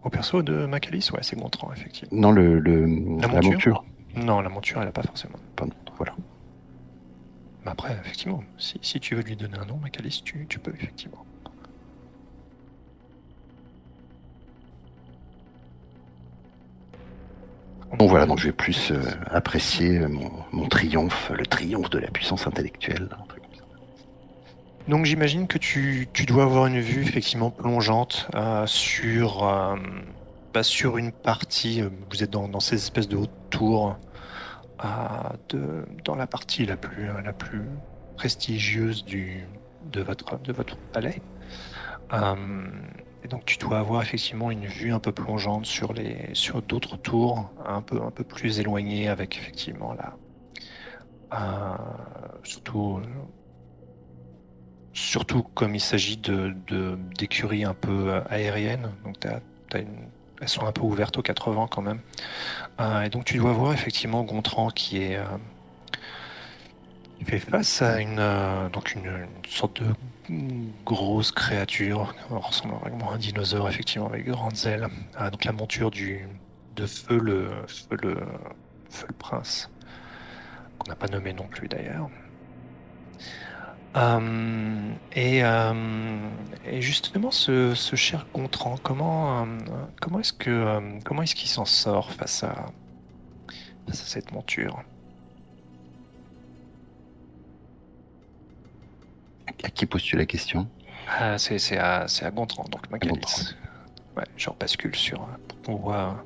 Au 0.03 0.09
perso 0.09 0.43
de 0.43 0.65
Macalis, 0.65 1.11
ouais, 1.13 1.21
c'est 1.23 1.39
Gontran, 1.39 1.71
effectivement. 1.75 2.19
Non, 2.19 2.33
le, 2.33 2.59
le- 2.59 2.87
La 3.21 3.43
monture. 3.43 3.85
Non, 4.17 4.41
la 4.41 4.49
monture, 4.49 4.83
elle 4.83 4.89
a 4.89 4.93
pas 4.93 5.03
forcément. 5.03 5.39
Pas 5.57 5.65
de 5.65 5.71
nom, 5.71 5.77
voilà. 5.97 6.15
Mais 7.65 7.71
après, 7.71 7.93
effectivement, 8.01 8.43
si, 8.59 8.79
si 8.83 9.01
tu 9.01 9.15
veux 9.15 9.23
lui 9.23 9.37
donner 9.37 9.59
un 9.59 9.65
nom, 9.67 9.77
Macalis, 9.77 10.23
tu, 10.25 10.47
tu 10.49 10.59
peux, 10.59 10.73
effectivement. 10.75 11.25
Bon 17.99 18.07
voilà, 18.07 18.25
donc 18.25 18.39
je 18.39 18.47
vais 18.47 18.53
plus 18.53 18.93
euh, 18.93 19.03
apprécier 19.31 19.99
mon, 20.07 20.31
mon 20.53 20.69
triomphe, 20.69 21.31
le 21.37 21.45
triomphe 21.45 21.91
de 21.91 21.99
la 21.99 22.09
puissance 22.09 22.47
intellectuelle. 22.47 23.09
un 23.13 23.27
truc 23.27 23.43
comme 23.43 23.55
ça. 23.55 23.65
Donc 24.89 25.05
j'imagine 25.05 25.47
que 25.47 25.59
tu, 25.59 26.09
tu 26.13 26.25
dois 26.25 26.45
avoir 26.45 26.67
une 26.67 26.81
vue 26.81 27.03
effectivement 27.03 27.51
plongeante 27.51 28.29
euh, 28.35 28.65
sur, 28.67 29.47
euh, 29.47 29.75
sur 30.63 30.99
une 30.99 31.13
partie, 31.13 31.81
euh, 31.81 31.89
vous 32.11 32.23
êtes 32.23 32.31
dans, 32.31 32.61
ces 32.61 32.77
espèces 32.77 33.09
de 33.09 33.17
hautes 33.17 33.31
tours, 33.51 33.97
euh, 34.85 35.85
dans 36.05 36.17
la 36.17 36.27
partie 36.27 36.67
la 36.67 36.77
plus, 36.77 37.09
euh, 37.09 37.63
prestigieuse 38.17 39.05
de, 39.05 40.03
votre, 40.03 40.77
palais. 40.93 41.23
Et 43.23 43.29
donc 43.29 43.45
tu 43.45 43.59
dois 43.59 43.79
avoir 43.79 44.03
effectivement 44.03 44.51
une 44.51 44.67
vue 44.67 44.93
un 44.93 44.99
peu 44.99 45.13
plongeante 45.13 45.67
sur, 45.67 45.95
d'autres 46.63 46.97
tours, 46.97 47.51
un 47.65 47.83
peu, 47.83 48.25
plus 48.25 48.61
éloignées 48.61 49.09
avec 49.09 49.37
effectivement 49.37 49.95
la... 49.95 50.17
surtout 54.93 55.43
comme 55.55 55.75
il 55.75 55.81
s'agit 55.81 56.17
de, 56.17 56.55
d'écuries 57.19 57.65
un 57.65 57.75
peu 57.75 58.21
aériennes, 58.29 58.91
donc 59.05 59.21
t'as- 59.21 59.41
t'as 59.69 59.81
une- 59.81 60.09
elles 60.41 60.49
sont 60.49 60.67
un 60.67 60.73
peu 60.73 60.83
ouvertes 60.83 61.19
aux 61.19 61.23
80 61.23 61.69
quand 61.71 61.83
même. 61.83 62.01
Euh, 62.81 63.03
et 63.03 63.09
donc 63.09 63.25
tu 63.25 63.39
dois 63.39 63.53
voir 63.53 63.73
effectivement 63.73 64.23
Gontran 64.23 64.71
qui 64.71 65.03
est 65.03 65.17
euh, 65.17 65.25
fait 67.27 67.39
face 67.39 67.83
à 67.83 68.01
une 68.01 68.19
euh, 68.19 68.69
donc 68.71 68.95
une, 68.95 69.27
sorte 69.49 69.83
de 69.83 69.95
grosse 70.87 71.33
créature, 71.33 72.15
qui 72.15 72.35
ressemble 72.35 72.75
vraiment 72.77 73.11
à 73.11 73.15
un 73.15 73.19
dinosaure 73.19 73.69
effectivement 73.69 74.07
avec 74.07 74.25
de 74.27 74.31
grandes 74.33 74.65
ailes. 74.65 74.87
Donc 75.31 75.45
la 75.45 75.53
monture 75.53 75.91
du 75.91 76.27
de 76.77 76.87
feu 76.87 77.19
le 77.19 77.51
feu 77.67 77.97
le 78.01 78.15
feu 78.91 79.07
le 79.09 79.15
prince 79.15 79.71
qu'on 80.79 80.89
n'a 80.89 80.97
pas 80.97 81.09
nommé 81.09 81.33
non 81.33 81.47
plus 81.49 81.69
d'ailleurs. 81.69 82.09
Euh, 83.97 84.93
et, 85.13 85.43
euh, 85.43 86.29
et 86.65 86.81
justement, 86.81 87.33
ce, 87.33 87.75
ce 87.75 87.97
cher 87.97 88.27
Gontran, 88.33 88.77
comment, 88.83 89.43
euh, 89.43 89.47
comment 90.01 90.21
est-ce 90.21 90.33
que 90.33 91.01
comment 91.05 91.23
est-ce 91.23 91.35
qu'il 91.35 91.49
s'en 91.49 91.65
sort 91.65 92.13
face 92.13 92.45
à, 92.45 92.67
face 93.89 94.03
à 94.03 94.07
cette 94.07 94.31
monture? 94.31 94.85
À 99.65 99.71
qui 99.71 99.87
poses-tu 99.87 100.17
la 100.17 100.25
question? 100.25 100.69
Ah, 101.09 101.37
c'est 101.37 101.59
c'est 101.59 101.77
à, 101.77 102.07
c'est 102.07 102.25
à 102.25 102.31
Gontran, 102.31 102.65
donc. 102.71 102.89
Gontran. 102.89 103.43
Ouais, 104.17 104.25
je 104.37 104.49
bascule 104.59 104.95
sur 104.95 105.27
pour 105.49 105.63
qu'on 105.63 105.77
voit. 105.77 106.25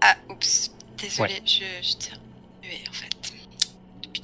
Ah, 0.00 0.16
oups, 0.28 0.72
désolé, 0.98 1.40
je, 1.44 1.64
je 1.80 1.96
t'ai 1.96 2.10
remué 2.12 2.84
en 2.88 2.92
fait. 2.92 3.15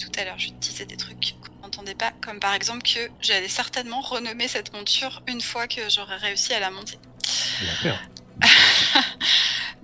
Tout 0.02 0.20
à 0.20 0.24
l'heure, 0.24 0.38
je 0.38 0.50
disais 0.50 0.84
des 0.84 0.96
trucs 0.96 1.36
qu'on 1.40 1.62
n'entendait 1.62 1.94
pas, 1.94 2.12
comme 2.20 2.40
par 2.40 2.54
exemple 2.54 2.82
que 2.82 3.08
j'allais 3.20 3.46
certainement 3.48 4.00
renommer 4.00 4.48
cette 4.48 4.72
monture 4.72 5.22
une 5.28 5.40
fois 5.40 5.68
que 5.68 5.88
j'aurais 5.88 6.16
réussi 6.16 6.52
à 6.52 6.60
la 6.60 6.70
monter. 6.72 6.98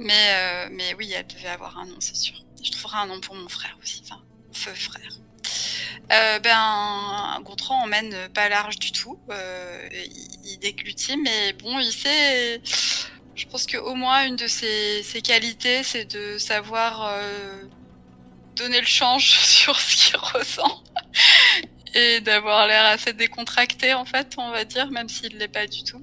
Mais, 0.01 0.29
euh, 0.31 0.69
mais 0.71 0.95
oui, 0.95 1.13
elle 1.13 1.27
devait 1.27 1.49
avoir 1.49 1.77
un 1.77 1.85
nom, 1.85 1.97
c'est 1.99 2.15
sûr. 2.15 2.37
Je 2.63 2.71
trouverai 2.71 2.99
un 2.99 3.07
nom 3.07 3.21
pour 3.21 3.35
mon 3.35 3.49
frère 3.49 3.77
aussi, 3.83 4.01
enfin, 4.05 4.23
feu 4.53 4.73
frère. 4.73 5.19
Euh, 6.13 6.39
ben, 6.39 7.41
Gontran 7.43 7.83
emmène 7.83 8.29
pas 8.33 8.49
large 8.49 8.79
du 8.79 8.93
tout. 8.93 9.19
Euh, 9.31 9.89
il, 9.93 10.53
il 10.53 10.59
déglutit, 10.61 11.17
mais 11.17 11.53
bon, 11.55 11.81
il 11.81 11.93
sait. 11.93 12.61
Je 13.35 13.47
pense 13.47 13.67
qu'au 13.67 13.95
moins 13.95 14.25
une 14.25 14.37
de 14.37 14.47
ses, 14.47 15.03
ses 15.03 15.21
qualités, 15.21 15.83
c'est 15.83 16.05
de 16.05 16.39
savoir 16.39 17.09
euh, 17.13 17.63
donner 18.59 18.81
le 18.81 18.87
change 18.87 19.31
sur 19.40 19.79
ce 19.79 19.97
qu'il 19.97 20.16
ressent 20.16 20.83
et 21.94 22.21
d'avoir 22.21 22.66
l'air 22.66 22.85
assez 22.85 23.12
décontracté 23.12 23.94
en 23.94 24.05
fait, 24.05 24.35
on 24.37 24.51
va 24.51 24.64
dire, 24.64 24.90
même 24.90 25.09
s'il 25.09 25.37
l'est 25.38 25.49
pas 25.49 25.66
du 25.66 25.83
tout. 25.85 26.03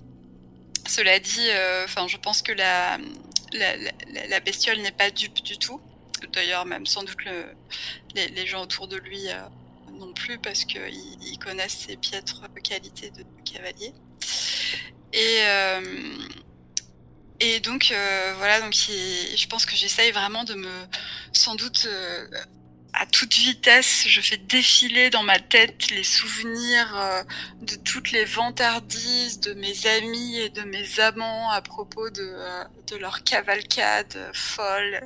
Cela 0.88 1.20
dit, 1.20 1.50
euh, 1.50 1.86
enfin, 1.86 2.08
je 2.08 2.18
pense 2.18 2.42
que 2.42 2.52
la, 2.52 2.98
la, 3.54 3.76
la, 4.28 4.40
bestiole 4.40 4.80
n'est 4.82 4.92
pas 4.92 5.10
dupe 5.10 5.42
du 5.44 5.58
tout. 5.58 5.82
D'ailleurs, 6.32 6.66
même 6.66 6.86
sans 6.86 7.04
doute 7.04 7.24
le, 7.26 7.46
les, 8.14 8.28
les 8.28 8.46
gens 8.46 8.62
autour 8.62 8.88
de 8.88 8.98
lui 8.98 9.28
euh, 9.30 9.40
non 9.94 10.14
plus, 10.14 10.38
parce 10.38 10.64
qu'ils 10.66 11.24
ils 11.24 11.40
connaissent 11.40 11.86
ses 11.88 11.98
piètres 11.98 12.42
qualités 12.64 13.10
de 13.10 13.24
cavalier. 13.52 13.94
Et, 15.14 15.40
euh, 15.42 15.82
et 17.40 17.60
donc, 17.60 17.92
euh, 17.92 18.34
voilà, 18.38 18.62
donc 18.62 18.74
je 18.74 19.48
pense 19.48 19.66
que 19.66 19.76
j'essaye 19.76 20.12
vraiment 20.12 20.44
de 20.46 20.54
me, 20.54 20.72
sans 21.34 21.56
doute, 21.56 21.86
euh, 21.86 22.28
à 22.94 23.06
toute 23.06 23.34
vitesse, 23.34 24.06
je 24.08 24.22
fais 24.22 24.38
défiler 24.38 25.10
dans 25.10 25.24
ma 25.24 25.38
tête 25.40 25.90
les 25.92 26.06
souvenirs 26.06 26.96
euh, 26.96 27.24
de 27.62 27.76
toutes 27.76 28.12
les 28.12 28.24
vantardises 28.24 29.42
de 29.42 29.54
mes 29.54 29.86
amis 29.86 30.38
et 30.40 30.50
de 30.50 30.62
mes 30.62 31.02
amants 31.02 31.50
à 31.52 31.62
propos 31.62 32.10
de, 32.10 32.38
de 32.88 32.96
leur 32.96 33.22
cavalcade 33.24 34.32
folle 34.34 35.02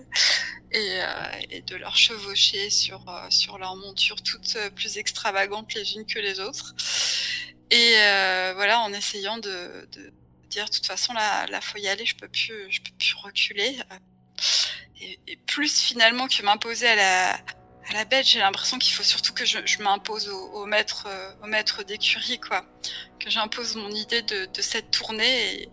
et, 0.71 1.61
de 1.65 1.75
leur 1.77 1.95
chevauchée 1.95 2.69
sur, 2.69 3.03
sur 3.31 3.57
leurs 3.57 3.75
montures 3.75 4.21
toutes 4.21 4.55
plus 4.75 4.97
extravagantes 4.99 5.73
les 5.73 5.93
unes 5.95 6.05
que 6.05 6.19
les 6.19 6.39
autres. 6.39 6.75
Et 7.71 7.93
voilà, 8.53 8.81
en 8.81 8.93
essayant 8.93 9.39
de 9.39 9.87
dire, 10.49 10.65
de 10.65 10.71
toute 10.71 10.85
façon, 10.85 11.13
là, 11.13 11.61
faut 11.61 11.77
y 11.77 11.87
aller, 11.87 12.05
je 12.05 12.15
peux 12.15 12.27
plus, 12.27 12.69
je 12.69 12.81
peux 12.81 12.91
plus 12.97 13.15
reculer. 13.15 13.79
Et, 15.01 15.19
et 15.27 15.37
plus 15.37 15.81
finalement 15.81 16.27
que 16.27 16.41
m'imposer 16.43 16.87
à 16.87 16.95
la, 16.95 17.33
à 17.89 17.93
la 17.93 18.05
bête. 18.05 18.25
J'ai 18.27 18.39
l'impression 18.39 18.77
qu'il 18.77 18.93
faut 18.93 19.03
surtout 19.03 19.33
que 19.33 19.45
je, 19.45 19.81
m'impose 19.81 20.29
au, 20.29 20.65
maître, 20.65 21.05
euh, 21.07 21.31
au 21.43 21.47
maître 21.47 21.83
d'écurie, 21.83 22.39
quoi. 22.39 22.65
Que 23.19 23.29
j'impose 23.29 23.75
mon 23.75 23.91
idée 23.91 24.21
de, 24.21 24.47
cette 24.61 24.91
tournée. 24.91 25.69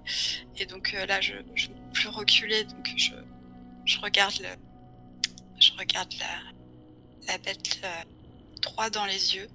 Et, 0.57 0.67
donc 0.67 0.95
euh, 0.95 1.07
là, 1.07 1.21
je, 1.21 1.35
je 1.55 1.69
peux 1.69 1.93
plus 1.93 2.09
reculer. 2.09 2.65
Donc 2.65 2.89
je, 2.97 3.13
je 3.85 3.99
regarde 4.01 4.39
le, 4.41 4.49
je 5.59 5.73
regarde 5.79 6.13
la, 6.19 7.33
la 7.33 7.39
bête 7.39 7.81
euh, 7.85 8.03
droit 8.61 8.91
dans 8.91 9.05
les 9.05 9.35
yeux, 9.37 9.49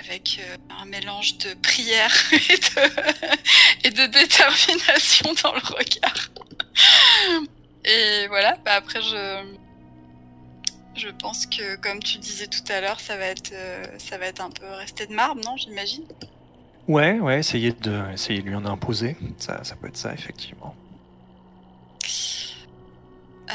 avec 0.00 0.40
euh, 0.40 0.56
un 0.80 0.84
mélange 0.86 1.38
de 1.38 1.54
prière 1.54 2.12
et 2.32 2.56
de, 2.56 3.88
et 3.88 3.90
de 3.90 4.06
détermination 4.06 5.32
dans 5.42 5.52
le 5.52 5.60
regard. 5.60 6.28
Et 7.84 8.26
voilà. 8.28 8.56
Bah 8.64 8.74
après, 8.74 9.00
je 9.00 9.56
je 10.96 11.08
pense 11.08 11.46
que, 11.46 11.76
comme 11.76 12.02
tu 12.02 12.18
disais 12.18 12.46
tout 12.46 12.64
à 12.72 12.80
l'heure, 12.80 13.00
ça 13.00 13.16
va 13.16 13.26
être, 13.26 13.52
euh, 13.52 13.84
ça 13.98 14.16
va 14.16 14.26
être 14.26 14.40
un 14.40 14.50
peu 14.50 14.66
resté 14.66 15.06
de 15.06 15.12
marbre, 15.12 15.42
non 15.44 15.56
J'imagine? 15.56 16.04
Ouais, 16.88 17.18
ouais, 17.18 17.38
essayer 17.40 17.72
de, 17.72 18.12
essayer 18.12 18.40
de 18.40 18.48
lui 18.48 18.54
en 18.54 18.64
imposer. 18.64 19.16
Ça, 19.38 19.62
ça 19.64 19.76
peut 19.76 19.88
être 19.88 19.96
ça, 19.96 20.14
effectivement. 20.14 20.74
Euh, 23.50 23.52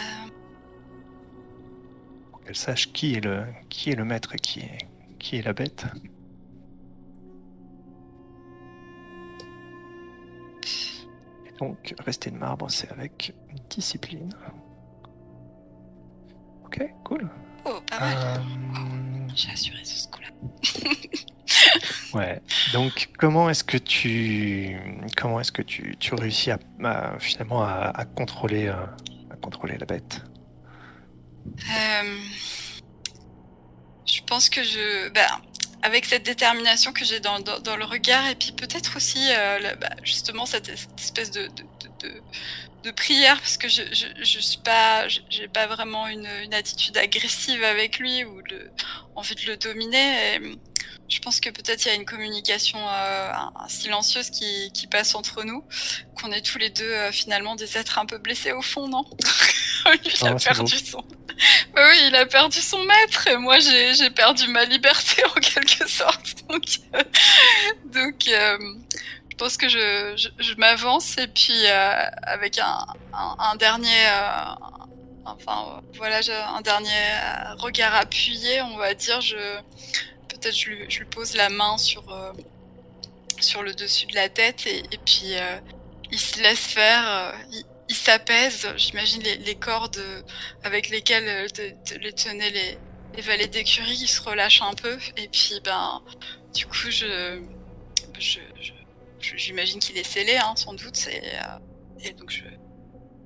Pour 2.31 2.43
qu'elle 2.43 2.55
sache 2.55 2.91
qui 2.91 3.15
est 3.15 3.21
le, 3.21 3.45
qui 3.69 3.89
est 3.89 3.95
le 3.95 4.05
maître 4.05 4.35
et 4.35 4.39
qui 4.39 4.59
est, 4.59 4.87
qui 5.17 5.37
est 5.37 5.41
la 5.41 5.53
bête. 5.53 5.85
Donc, 11.59 11.93
rester 11.99 12.31
de 12.31 12.37
marbre, 12.37 12.69
c'est 12.69 12.91
avec 12.91 13.33
discipline. 13.69 14.29
Ok, 16.65 16.81
cool. 17.03 17.29
oh, 17.65 17.79
pas 17.89 17.99
mal. 17.99 18.17
Euh, 18.17 19.27
J'ai 19.35 19.51
assuré 19.51 19.83
sur 19.83 19.97
ce 19.97 20.07
coup-là. 20.07 20.29
Ouais. 22.13 22.41
Donc, 22.73 23.09
comment 23.17 23.49
est-ce 23.49 23.63
que 23.63 23.77
tu, 23.77 24.77
comment 25.17 25.39
est-ce 25.39 25.51
que 25.51 25.61
tu, 25.61 25.95
tu 25.97 26.13
réussis 26.15 26.51
à, 26.51 26.59
à- 26.83 27.17
finalement 27.19 27.61
à, 27.63 27.91
à 27.93 28.05
contrôler, 28.05 28.67
euh, 28.67 28.85
à 29.29 29.35
contrôler 29.37 29.77
la 29.77 29.85
bête? 29.85 30.21
Euh, 31.47 32.17
je 34.05 34.21
pense 34.23 34.49
que 34.49 34.61
je, 34.63 35.09
bah, 35.13 35.41
avec 35.81 36.05
cette 36.05 36.23
détermination 36.23 36.93
que 36.93 37.03
j'ai 37.05 37.19
dans, 37.19 37.39
dans, 37.39 37.59
dans 37.59 37.75
le 37.75 37.85
regard, 37.85 38.27
et 38.27 38.35
puis 38.35 38.51
peut-être 38.51 38.97
aussi, 38.97 39.19
euh, 39.31 39.75
bah, 39.79 39.89
justement, 40.03 40.45
cette, 40.45 40.69
espèce 40.99 41.31
de, 41.31 41.49
de, 42.83 42.89
de 42.89 42.91
prière, 42.91 43.39
parce 43.39 43.57
que 43.57 43.67
je, 43.67 43.83
je, 43.91 44.07
je 44.23 44.39
suis 44.39 44.59
pas, 44.59 45.07
j'ai 45.07 45.47
pas 45.47 45.67
vraiment 45.67 46.07
une, 46.07 46.27
une 46.43 46.53
attitude 46.53 46.97
agressive 46.97 47.63
avec 47.63 47.99
lui 47.99 48.23
ou 48.23 48.41
le, 48.49 48.71
envie 49.15 49.35
de 49.35 49.45
le 49.45 49.57
dominer. 49.57 50.35
Et 50.35 50.57
je 51.11 51.19
pense 51.19 51.39
que 51.39 51.49
peut-être 51.49 51.85
il 51.85 51.89
y 51.89 51.91
a 51.91 51.95
une 51.95 52.05
communication 52.05 52.79
euh, 52.79 53.31
silencieuse 53.67 54.29
qui, 54.29 54.71
qui 54.73 54.87
passe 54.87 55.13
entre 55.13 55.43
nous, 55.43 55.63
qu'on 56.15 56.31
est 56.31 56.41
tous 56.41 56.57
les 56.57 56.69
deux 56.69 56.83
euh, 56.83 57.11
finalement 57.11 57.55
des 57.55 57.77
êtres 57.77 57.99
un 57.99 58.05
peu 58.05 58.17
blessés 58.17 58.53
au 58.53 58.61
fond, 58.61 58.87
non? 58.87 59.03
Lui, 59.91 59.99
il 60.05 60.27
a 60.27 60.37
c'est 60.37 60.49
perdu 60.49 60.77
son. 60.77 61.03
Bah 61.73 61.87
oui, 61.89 61.97
il 62.07 62.15
a 62.15 62.25
perdu 62.25 62.59
son 62.61 62.83
maître 62.83 63.27
et 63.27 63.37
moi 63.37 63.59
j'ai 63.59 63.93
j'ai 63.95 64.09
perdu 64.09 64.47
ma 64.47 64.65
liberté 64.65 65.23
en 65.35 65.39
quelque 65.39 65.87
sorte. 65.87 66.35
Donc, 66.49 66.63
euh, 66.93 67.03
donc 67.85 68.27
euh, 68.27 68.57
pense 69.41 69.57
que 69.57 69.67
je, 69.69 70.55
m'avance 70.57 71.17
et 71.17 71.25
puis 71.25 71.65
euh, 71.65 72.09
avec 72.21 72.59
un, 72.59 73.55
dernier, 73.55 73.89
euh, 74.07 74.53
enfin 75.25 75.65
euh, 75.65 75.81
voilà, 75.95 76.19
un 76.55 76.61
dernier 76.61 76.89
euh, 76.91 77.55
regard 77.55 77.95
appuyé, 77.95 78.61
on 78.61 78.77
va 78.77 78.93
dire. 78.93 79.19
Je 79.21 79.37
peut-être 80.29 80.55
je 80.55 80.69
lui, 80.69 81.05
pose 81.05 81.35
la 81.35 81.49
main 81.49 81.79
sur 81.79 82.07
euh, 82.11 82.33
sur 83.39 83.63
le 83.63 83.73
dessus 83.73 84.05
de 84.05 84.13
la 84.13 84.29
tête 84.29 84.67
et, 84.67 84.83
puis 85.07 85.33
euh, 85.33 85.59
il 86.11 86.19
se 86.19 86.39
laisse 86.43 86.59
faire. 86.59 87.03
euh, 87.09 87.31
il, 87.89 87.95
s'apaise, 87.95 88.69
j'imagine 88.77 89.23
les, 89.23 89.55
cordes 89.55 89.97
euh, 89.97 90.21
avec 90.63 90.89
lesquelles 90.89 91.27
euh, 91.27 91.47
de- 91.47 92.11
tenaient 92.11 92.51
les, 92.51 93.21
valets 93.23 93.47
d'écurie, 93.47 93.97
ils 93.99 94.07
se 94.07 94.21
relâchent 94.21 94.61
un 94.61 94.73
peu. 94.75 94.97
Et 95.17 95.27
puis, 95.27 95.59
ben, 95.65 96.01
du 96.53 96.67
coup, 96.67 96.89
je- 96.89 97.41
j'imagine 99.21 99.79
qu'il 99.79 99.97
est 99.97 100.03
scellé, 100.03 100.37
hein, 100.37 100.53
sans 100.55 100.73
doute. 100.73 101.07
Et, 101.07 101.21
euh, 101.23 102.03
et 102.03 102.13
donc, 102.13 102.31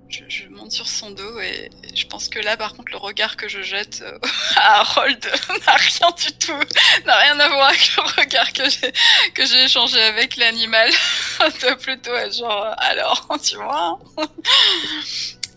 je, 0.10 0.48
monte 0.50 0.72
sur 0.72 0.88
son 0.88 1.12
dos. 1.12 1.40
Et, 1.40 1.70
je 1.94 2.06
pense 2.06 2.30
que 2.30 2.40
là, 2.40 2.58
par 2.58 2.76
contre, 2.76 2.92
le 2.92 2.98
regard 2.98 3.38
que 3.38 3.48
je 3.48 3.62
jette 3.62 4.02
euh, 4.02 4.18
à 4.56 4.82
Harold 4.82 5.24
n'a 5.66 5.74
rien 5.74 6.12
du 6.12 6.32
tout, 6.38 6.60
n'a 7.06 7.16
rien 7.16 7.40
à 7.40 7.50
voir 7.50 7.70
avec 7.70 7.96
le 7.96 8.22
regard 8.22 8.54
que 8.54 8.70
j'ai, 8.70 8.92
que 9.34 9.46
j'ai 9.46 9.64
échangé 9.64 10.02
avec 10.02 10.38
l'animal. 10.38 10.92
Doit 11.62 11.78
plutôt 11.78 12.12
genre, 12.32 12.74
alors, 12.78 13.28
tu 13.44 13.56
vois. 13.58 14.00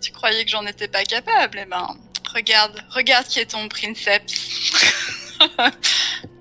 Tu 0.00 0.12
croyais 0.12 0.44
que 0.44 0.50
j'en 0.50 0.66
étais 0.66 0.88
pas 0.88 1.04
capable, 1.04 1.58
eh 1.60 1.66
ben, 1.66 1.96
regarde, 2.34 2.82
regarde 2.90 3.26
qui 3.26 3.40
est 3.40 3.46
ton 3.46 3.68
princeps. 3.68 4.72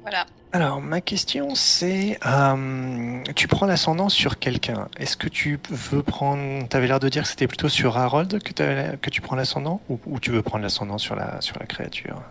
voilà. 0.01 0.25
Alors, 0.53 0.81
ma 0.81 1.01
question 1.01 1.55
c'est, 1.55 2.17
euh, 2.25 3.21
tu 3.35 3.47
prends 3.49 3.65
l'ascendant 3.65 4.07
sur 4.07 4.39
quelqu'un. 4.39 4.87
Est-ce 4.97 5.17
que 5.17 5.27
tu 5.27 5.59
veux 5.69 6.03
prendre, 6.03 6.67
t'avais 6.69 6.87
l'air 6.87 7.01
de 7.01 7.09
dire 7.09 7.23
que 7.23 7.29
c'était 7.29 7.47
plutôt 7.47 7.67
sur 7.67 7.97
Harold 7.97 8.41
que, 8.41 8.95
que 8.95 9.09
tu 9.09 9.19
prends 9.19 9.35
l'ascendant, 9.35 9.81
ou, 9.89 10.19
tu 10.19 10.31
veux 10.31 10.41
prendre 10.41 10.63
l'ascendant 10.63 10.97
sur 10.97 11.15
la, 11.15 11.39
créature? 11.67 12.21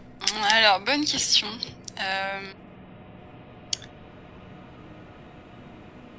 Alors, 0.51 0.81
bonne 0.81 1.05
question. 1.05 1.47
Euh... 2.01 2.41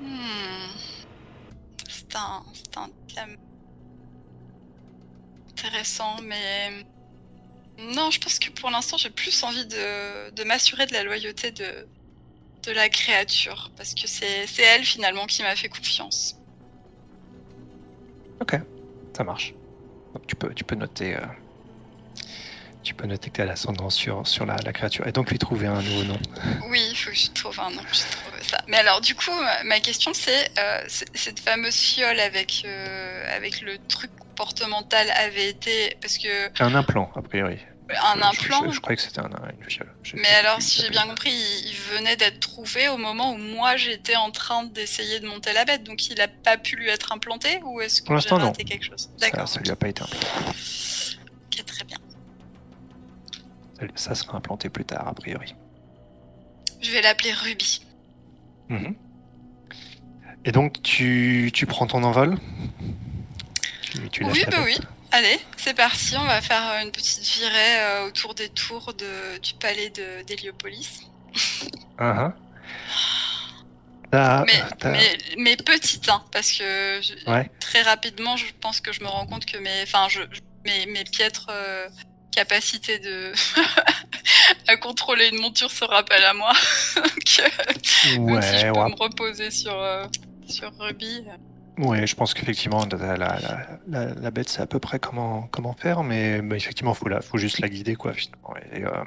hmm. 0.02 0.70
C'est 1.90 2.16
un, 2.16 2.44
un 2.78 2.90
thème 3.14 3.38
intéressant, 5.50 6.18
mais 6.24 6.86
non, 7.80 8.10
je 8.12 8.20
pense 8.20 8.40
que 8.40 8.50
pour 8.50 8.70
l'instant, 8.70 8.98
j'ai 8.98 9.10
plus 9.10 9.44
envie 9.44 9.66
de, 9.66 10.32
de 10.32 10.44
m'assurer 10.44 10.86
de 10.88 10.94
la 10.94 11.04
loyauté 11.04 11.52
de, 11.52 11.88
de 12.64 12.72
la 12.72 12.90
créature, 12.90 13.72
parce 13.78 13.94
que 13.94 14.08
c'est 14.08 14.48
elle 14.62 14.84
finalement 14.84 15.26
qui 15.26 15.44
m'a 15.44 15.56
fait 15.56 15.70
confiance. 15.70 16.36
Ok, 18.42 18.56
ça 19.16 19.24
marche. 19.24 19.54
Donc, 20.14 20.26
tu 20.28 20.36
peux, 20.36 20.54
tu 20.54 20.64
peux 20.64 20.76
noter, 20.76 21.16
euh, 21.16 21.22
tu 22.84 22.94
peux 22.94 23.06
noter 23.06 23.30
que 23.30 23.36
tu 23.36 23.42
as 23.42 23.46
l'ascendant 23.46 23.90
sur, 23.90 24.26
sur 24.28 24.46
la, 24.46 24.56
la 24.64 24.74
créature, 24.74 25.06
et 25.08 25.12
donc 25.12 25.30
lui 25.32 25.38
trouver 25.38 25.68
un 25.68 25.82
nouveau 25.82 26.04
nom. 26.04 26.20
Oui, 26.70 26.86
il 26.92 26.96
faut 26.96 27.10
que 27.12 27.16
je 27.16 27.30
trouve 27.32 27.60
un 27.60 27.70
nom, 27.72 27.82
je 27.92 28.00
trouve 28.00 28.48
ça. 28.48 28.60
Mais 28.68 28.78
alors, 28.78 29.02
du 29.02 29.16
coup, 29.16 29.32
ma- 29.66 29.80
question, 29.80 30.14
c'est 30.14 30.50
euh, 30.60 30.84
cette 30.88 31.40
fameuse 31.40 31.76
fiole 31.76 32.20
avec, 32.20 32.64
euh, 32.66 33.36
avec 33.36 33.62
le 33.62 33.78
truc 33.88 34.12
comportemental 34.42 35.10
avait 35.12 35.50
été. 35.50 35.98
Parce 36.02 36.18
que 36.18 36.62
Un 36.62 36.76
implant, 36.76 37.12
a 37.16 37.22
priori. 37.22 37.58
un 37.90 38.16
Je- 38.16 38.24
implant. 38.26 38.68
Je, 38.70 38.76
je 38.76 38.80
croyais 38.80 38.98
que 38.98 39.02
c'était 39.02 39.20
un, 39.20 39.30
une 39.60 39.70
fiole. 39.70 39.92
Mais 40.14 40.28
alors, 40.40 40.62
si 40.62 40.82
j'ai 40.82 40.90
bien 40.90 41.08
compris, 41.08 41.32
il, 41.32 41.70
il 41.70 41.76
venait 41.98 42.16
d'être 42.18 42.40
trouvé 42.40 42.88
au 42.90 42.98
moment 42.98 43.32
où 43.34 43.38
moi 43.38 43.78
j'étais 43.78 44.16
en 44.16 44.30
train 44.32 44.64
d'essayer 44.66 45.20
de 45.20 45.28
monter 45.28 45.54
la 45.54 45.66
bête, 45.66 45.84
donc 45.84 46.08
il 46.10 46.20
a 46.22 46.28
pas 46.28 46.58
pu 46.58 46.76
lui 46.76 46.90
être 46.90 47.12
implanté 47.12 47.60
ou 47.66 47.82
est-ce 47.82 48.02
que 48.02 48.10
j'ai 48.10 48.14
l'instant, 48.14 48.38
non. 48.40 48.48
raté 48.48 48.64
quelque 48.66 48.84
chose? 48.86 49.10
Ça, 49.18 49.30
D'accord. 49.30 49.48
ça 49.48 49.60
lui 49.62 49.72
a 49.72 49.76
pas 49.76 49.88
été 49.88 50.02
implanté. 50.04 50.28
Ok, 51.48 51.66
très 51.66 51.86
bien. 51.86 51.98
Ça- 53.80 53.86
Ça 53.96 54.16
sera 54.16 54.38
implanté 54.38 54.70
plus 54.70 54.86
tard, 54.86 55.08
a 55.08 55.14
priori. 55.14 55.56
Je 56.82 56.92
vais 56.92 57.02
l'appeler 57.02 57.32
Ruby. 57.32 57.82
Mhm. 58.70 58.96
Et 60.46 60.52
donc, 60.52 60.82
tu, 60.84 61.52
tu 61.54 61.66
prends 61.66 61.88
ton 61.88 62.04
envol? 62.04 62.38
Tu, 64.12 64.24
Oui, 64.26 64.44
bah 64.50 64.58
oui. 64.64 64.78
Allez, 65.12 65.40
c'est 65.56 65.74
parti, 65.74 66.16
on 66.18 66.26
va 66.26 66.42
faire 66.42 66.68
euh, 66.72 66.82
une 66.82 66.92
petite 66.92 67.22
virée 67.24 67.80
euh, 67.80 68.08
autour 68.08 68.34
des 68.36 68.50
tours 68.50 68.94
de, 68.94 69.38
du 69.40 69.54
palais 69.54 69.90
d'Héliopolis. 70.26 71.02
Uh-huh. 72.00 72.34
T'as- 74.12 74.44
mais, 74.46 74.64
mais, 74.86 75.18
mais 75.38 75.56
petite, 75.58 76.08
hein, 76.10 76.24
parce 76.32 76.52
que 76.52 77.00
je- 77.02 77.30
Ouais. 77.30 77.50
très 77.60 77.82
rapidement, 77.82 78.38
je 78.38 78.46
pense 78.62 78.80
que 78.82 78.92
je 78.92 79.02
me 79.02 79.08
rends 79.08 79.26
compte 79.28 79.46
que 79.46 79.58
mes, 79.58 79.84
enfin, 79.84 80.08
je, 80.10 80.22
mes, 80.66 80.86
mes 80.88 81.04
piètres 81.04 81.48
euh, 81.50 81.88
capacités 82.32 83.00
de 83.00 83.34
à 84.68 84.78
contrôler 84.78 85.28
une 85.30 85.40
monture 85.42 85.72
se 85.72 85.84
rappellent 85.84 86.24
à 86.26 86.34
moi. 86.34 86.54
Donc, 86.96 87.40
euh, 87.40 88.20
même 88.20 88.42
si 88.42 88.58
je 88.60 88.66
Ouais, 88.68 88.72
peux 88.72 88.80
ouais. 88.80 88.90
me 88.90 88.96
reposer 88.96 89.52
sur 89.52 89.74
euh, 89.82 90.06
sur 90.48 90.72
Ruby. 90.80 91.24
Euh, 91.80 91.84
Ouais, 91.84 92.08
je 92.08 92.16
pense 92.16 92.34
qu'effectivement, 92.34 92.86
la, 93.88 94.32
bête, 94.32 94.50
c'est 94.50 94.62
à 94.62 94.68
peu 94.68 94.80
près 94.80 95.00
comment, 95.00 95.50
faire, 95.78 96.04
mais, 96.04 96.42
effectivement, 96.52 96.94
il 96.94 97.22
faut, 97.22 97.38
juste 97.38 97.60
la 97.60 97.70
guider, 97.70 97.96
quoi, 97.96 98.14
finalement. 98.14 98.56
Et, 98.72 98.84
euh, 98.84 99.04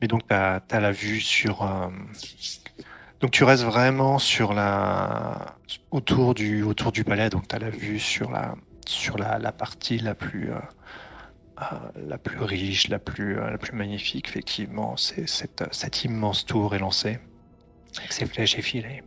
mais 0.00 0.08
donc, 0.08 0.26
tu 0.28 0.34
as, 0.34 0.62
la 0.70 0.92
vue 0.92 1.20
sur. 1.20 1.62
euh, 1.62 1.88
donc, 3.20 3.32
tu 3.32 3.44
restes 3.44 3.64
vraiment 3.64 4.18
sur 4.18 4.52
la. 4.52 5.56
autour 5.90 6.34
du, 6.34 6.62
autour 6.62 6.92
du 6.92 7.04
palais, 7.04 7.30
donc 7.30 7.48
tu 7.48 7.56
as 7.56 7.58
la 7.58 7.70
vue 7.70 7.98
sur 7.98 8.30
la, 8.30 8.54
sur 8.86 9.18
la 9.18 9.52
partie 9.52 9.98
la 9.98 10.14
plus. 10.14 10.52
euh, 10.52 10.56
la 12.06 12.18
plus 12.18 12.40
riche, 12.40 12.88
la 12.88 12.98
plus, 12.98 13.34
la 13.34 13.58
plus 13.58 13.72
magnifique, 13.72 14.28
effectivement, 14.28 14.96
c'est 14.96 15.28
cette, 15.28 15.64
cette 15.72 16.04
immense 16.04 16.46
tour 16.46 16.74
élancée, 16.74 17.18
avec 17.98 18.12
ses 18.12 18.26
flèches 18.26 18.58
effilées. 18.58 19.02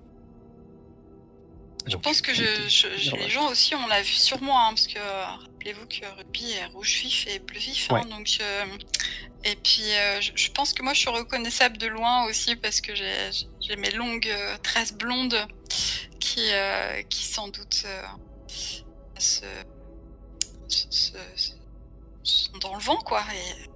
Je 1.88 1.96
pense 1.98 2.22
que 2.22 2.34
je, 2.34 3.16
les 3.16 3.30
gens 3.30 3.50
aussi, 3.50 3.76
on 3.76 3.88
l'a 3.88 4.02
vu 4.02 4.14
sur 4.14 4.42
moi, 4.42 4.62
hein, 4.66 4.70
parce 4.70 4.88
que 4.88 5.00
rappelez-vous 5.00 5.88
que 5.88 6.06
rugby 6.18 6.52
est 6.52 6.66
rouge 6.66 7.02
vif 7.02 7.28
et 7.28 7.40
bleu 7.40 7.60
vif. 7.60 7.92
Hein, 7.92 8.06
donc 8.06 8.40
et 9.44 9.56
puis 9.56 9.84
je, 10.36 10.52
pense 10.52 10.74
que 10.74 10.84
moi 10.84 10.94
je 10.94 11.00
suis 11.00 11.10
reconnaissable 11.10 11.78
de 11.78 11.88
loin 11.88 12.26
aussi 12.26 12.56
parce 12.56 12.80
que 12.80 12.94
j'ai 12.96 13.76
mes 13.78 13.92
longues 13.92 14.32
tresses 14.62 14.94
blondes 14.94 15.48
qui, 16.20 16.52
qui 17.10 17.24
sans 17.24 17.48
doute 17.48 17.86
se, 19.18 19.46
sont 22.24 22.58
dans 22.60 22.76
le 22.76 22.82
vent, 22.82 22.98
quoi. 22.98 23.24
Et... 23.34 23.70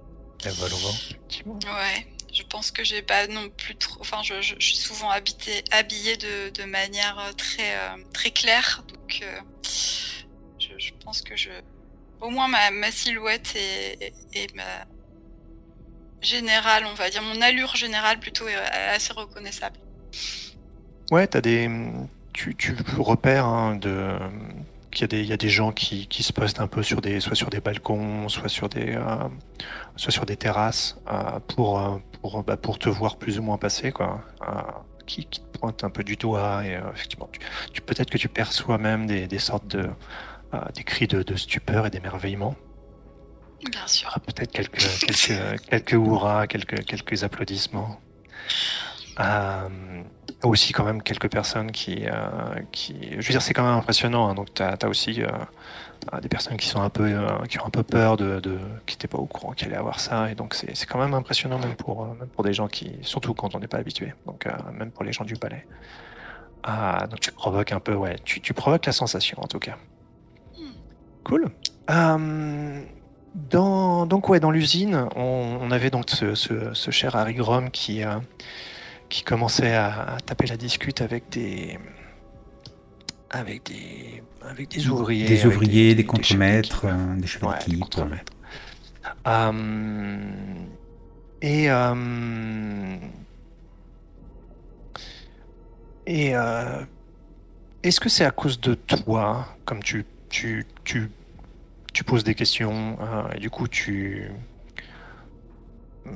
Elles 0.44 0.52
volent 0.52 0.76
au 0.76 0.78
vent, 0.78 1.58
Ouais 1.74 2.06
je 2.36 2.42
pense 2.42 2.70
que 2.70 2.84
j'ai 2.84 3.00
pas 3.00 3.26
non 3.28 3.48
plus 3.48 3.76
trop. 3.76 4.00
Enfin, 4.00 4.18
je, 4.22 4.54
suis 4.58 4.76
souvent 4.76 5.10
habité, 5.10 5.64
habillée 5.72 6.16
de, 6.16 6.64
manière 6.64 7.18
euh, 7.18 7.32
très, 7.32 7.74
euh, 7.74 8.02
très 8.12 8.30
claire. 8.30 8.84
Donc, 8.88 9.22
euh, 9.22 9.40
je, 10.58 10.90
pense 11.02 11.22
que 11.22 11.34
je. 11.34 11.48
Au 12.20 12.28
moins, 12.28 12.48
ma, 12.48 12.90
silhouette 12.90 13.54
et, 13.56 14.46
ma 14.54 14.84
générale, 16.20 16.84
on 16.86 16.94
va 16.94 17.08
dire, 17.08 17.22
mon 17.22 17.40
allure 17.40 17.74
générale 17.74 18.18
plutôt 18.18 18.46
est 18.48 18.54
assez 18.54 19.12
reconnaissable. 19.14 19.78
Ouais, 21.10 21.34
as 21.34 21.40
des. 21.40 21.70
Tu, 22.34 22.54
tu 22.54 22.76
repères 22.98 23.46
hein, 23.46 23.76
de 23.76 24.18
il 24.92 25.00
y, 25.00 25.04
a 25.04 25.06
des, 25.08 25.20
il 25.20 25.26
y 25.26 25.32
a 25.32 25.36
des 25.36 25.50
gens 25.50 25.72
qui, 25.72 26.06
qui, 26.06 26.22
se 26.22 26.32
postent 26.32 26.60
un 26.60 26.68
peu 26.68 26.82
sur 26.82 27.02
des, 27.02 27.20
soit 27.20 27.34
sur 27.34 27.50
des 27.50 27.60
balcons, 27.60 28.28
soit 28.28 28.48
sur 28.48 28.68
des, 28.70 28.98
soit 29.96 30.10
sur 30.10 30.24
des 30.24 30.36
terrasses 30.36 30.96
pour, 31.48 32.00
pour, 32.30 32.42
bah, 32.42 32.56
pour 32.56 32.78
te 32.78 32.88
voir 32.88 33.16
plus 33.16 33.38
ou 33.38 33.42
moins 33.42 33.58
passer, 33.58 33.92
quoi. 33.92 34.20
Qui, 35.06 35.24
qui, 35.26 35.40
te 35.40 35.58
pointent 35.58 35.84
un 35.84 35.90
peu 35.90 36.02
du 36.02 36.16
doigt 36.16 36.64
et 36.66 36.80
effectivement, 36.92 37.30
tu, 37.72 37.80
peut-être 37.80 38.10
que 38.10 38.18
tu 38.18 38.28
perçois 38.28 38.76
même 38.78 39.06
des, 39.06 39.28
des 39.28 39.38
sortes 39.38 39.68
de 39.68 39.88
des 40.74 40.84
cris 40.84 41.06
de, 41.06 41.22
de, 41.22 41.36
stupeur 41.36 41.86
et 41.86 41.90
d'émerveillement. 41.90 42.56
Bien 43.70 43.86
sûr. 43.86 44.12
Peut-être 44.26 44.50
quelques 44.50 44.78
quelques 45.06 45.68
quelques 45.68 45.92
hurrahs, 45.92 46.46
quelques 46.46 46.84
quelques 46.84 47.22
applaudissements. 47.22 48.00
Euh, 49.18 49.68
aussi 50.42 50.72
quand 50.72 50.84
même 50.84 51.02
quelques 51.02 51.30
personnes 51.30 51.72
qui, 51.72 52.04
euh, 52.06 52.60
qui... 52.70 52.94
je 53.12 53.16
veux 53.16 53.32
dire, 53.32 53.42
c'est 53.42 53.54
quand 53.54 53.64
même 53.64 53.78
impressionnant. 53.78 54.28
Hein. 54.28 54.34
donc, 54.34 54.52
tu 54.52 54.62
as, 54.62 54.76
aussi 54.86 55.22
euh, 55.22 55.30
des 56.20 56.28
personnes 56.28 56.58
qui 56.58 56.68
sont 56.68 56.82
un 56.82 56.90
peu, 56.90 57.10
qui 57.48 57.58
ont 57.58 57.66
un 57.66 57.70
peu 57.70 57.82
peur 57.82 58.16
de, 58.16 58.40
de 58.40 58.58
qui 58.84 58.94
n'étaient 58.94 59.08
pas 59.08 59.18
au 59.18 59.26
courant 59.26 59.52
qu'il 59.52 59.68
allait 59.68 59.76
avoir 59.76 59.98
ça. 59.98 60.30
Et 60.30 60.34
donc, 60.34 60.54
c'est 60.54 60.86
quand 60.86 60.98
même 60.98 61.14
impressionnant, 61.14 61.58
même 61.58 61.74
pour, 61.74 62.06
même 62.06 62.28
pour 62.28 62.44
des 62.44 62.52
gens 62.52 62.68
qui, 62.68 62.92
surtout 63.02 63.34
quand 63.34 63.54
on 63.54 63.60
n'est 63.60 63.66
pas 63.66 63.78
habitué. 63.78 64.12
Donc, 64.26 64.46
même 64.72 64.90
pour 64.90 65.04
les 65.04 65.12
gens 65.12 65.24
du 65.24 65.34
palais. 65.34 65.66
Ah, 66.62 67.06
donc, 67.08 67.20
tu 67.20 67.32
provoques 67.32 67.72
un 67.72 67.80
peu, 67.80 67.94
ouais, 67.94 68.16
tu, 68.24 68.40
tu 68.40 68.52
provoques 68.52 68.86
la 68.86 68.92
sensation 68.92 69.38
en 69.42 69.46
tout 69.46 69.60
cas. 69.60 69.76
Cool. 71.24 71.50
dans, 71.88 74.06
donc, 74.06 74.28
ouais, 74.28 74.38
dans 74.38 74.50
l'usine, 74.50 75.08
on, 75.16 75.70
avait 75.70 75.90
donc 75.90 76.04
ce, 76.08 76.34
ce, 76.34 76.90
cher 76.90 77.16
Harry 77.16 77.34
Grom 77.34 77.70
qui 77.70 78.02
qui 79.08 79.22
commençait 79.22 79.74
à, 79.74 80.18
taper 80.24 80.46
la 80.46 80.56
discute 80.56 81.00
avec 81.00 81.28
des 81.30 81.78
avec 83.30 83.64
des 83.64 84.22
avec 84.42 84.68
des 84.70 84.88
ouvriers, 84.88 85.26
des 85.26 85.46
ouvriers, 85.46 85.94
des, 85.94 86.04
contremaîtres, 86.04 86.86
des, 87.16 87.26
chefs 87.26 87.42
d'équipe. 87.42 87.84
et 91.42 91.70
euh, 91.70 92.96
et 96.06 96.36
euh, 96.36 96.84
est-ce 97.82 97.98
que 98.00 98.08
c'est 98.08 98.24
à 98.24 98.30
cause 98.30 98.60
de 98.60 98.74
toi, 98.74 99.56
comme 99.64 99.82
tu 99.82 100.04
tu 100.28 100.64
tu, 100.84 101.10
tu 101.92 102.04
poses 102.04 102.24
des 102.24 102.34
questions 102.34 102.96
euh, 103.00 103.32
et 103.34 103.40
du 103.40 103.50
coup 103.50 103.66
tu 103.66 104.30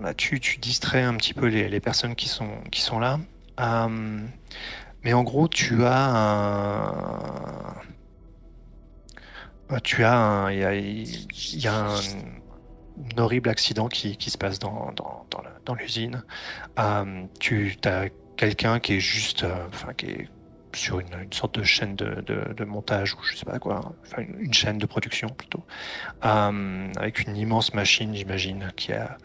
bah, 0.01 0.14
tu, 0.14 0.38
distrais 0.59 1.03
un 1.03 1.14
petit 1.14 1.34
peu 1.34 1.47
les, 1.47 1.80
personnes 1.80 2.14
qui 2.14 2.28
sont, 2.28 2.49
qui 2.70 2.80
sont 2.80 2.99
là. 2.99 3.18
Euh, 3.61 4.20
mais 5.03 5.12
en 5.12 5.22
gros, 5.22 5.49
tu 5.49 5.84
as 5.84 6.11
un. 6.11 7.74
Tu 9.82 10.05
as. 10.05 10.49
Il 10.51 11.61
y 11.61 11.66
a, 11.66 11.86
un, 11.86 11.97
horrible 13.16 13.49
accident 13.49 13.88
qui, 13.88 14.16
se 14.30 14.38
passe 14.38 14.59
dans, 14.59 14.93
dans, 15.64 15.74
l'usine. 15.74 16.24
Euh, 16.78 17.24
tu 17.38 17.76
as 17.84 18.09
quelqu'un 18.36 18.80
qui 18.80 18.95
est 18.95 19.01
juste. 19.01 19.45
Euh, 19.45 19.66
enfin, 19.68 19.93
qui 19.95 20.07
est 20.07 20.28
sur 20.72 21.01
une, 21.01 21.09
sorte 21.32 21.59
de 21.59 21.64
chaîne 21.64 21.97
de, 21.97 22.64
montage 22.64 23.14
ou 23.14 23.22
je 23.22 23.36
sais 23.36 23.45
pas 23.45 23.59
quoi, 23.59 23.93
enfin 24.07 24.22
une, 24.22 24.55
chaîne 24.55 24.78
de 24.78 24.86
production 24.86 25.28
plutôt, 25.28 25.64
avec 26.22 27.26
une 27.26 27.36
immense 27.36 27.74
machine, 27.74 28.14
j'imagine, 28.14 28.70
qui 28.76 28.93
a 28.93 29.18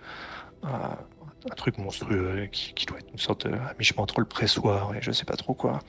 un 1.52 1.56
truc 1.56 1.78
monstrueux 1.78 2.48
qui, 2.52 2.86
doit 2.86 2.98
être 2.98 3.12
une 3.12 3.20
sorte 3.20 3.48
de 3.48 3.52
mi 3.52 3.88
entre 3.98 4.20
le 4.20 4.26
pressoir 4.26 4.94
et 4.96 5.02
je 5.02 5.12
sais 5.12 5.26
pas 5.26 5.36
trop 5.36 5.54
quoi, 5.54 5.80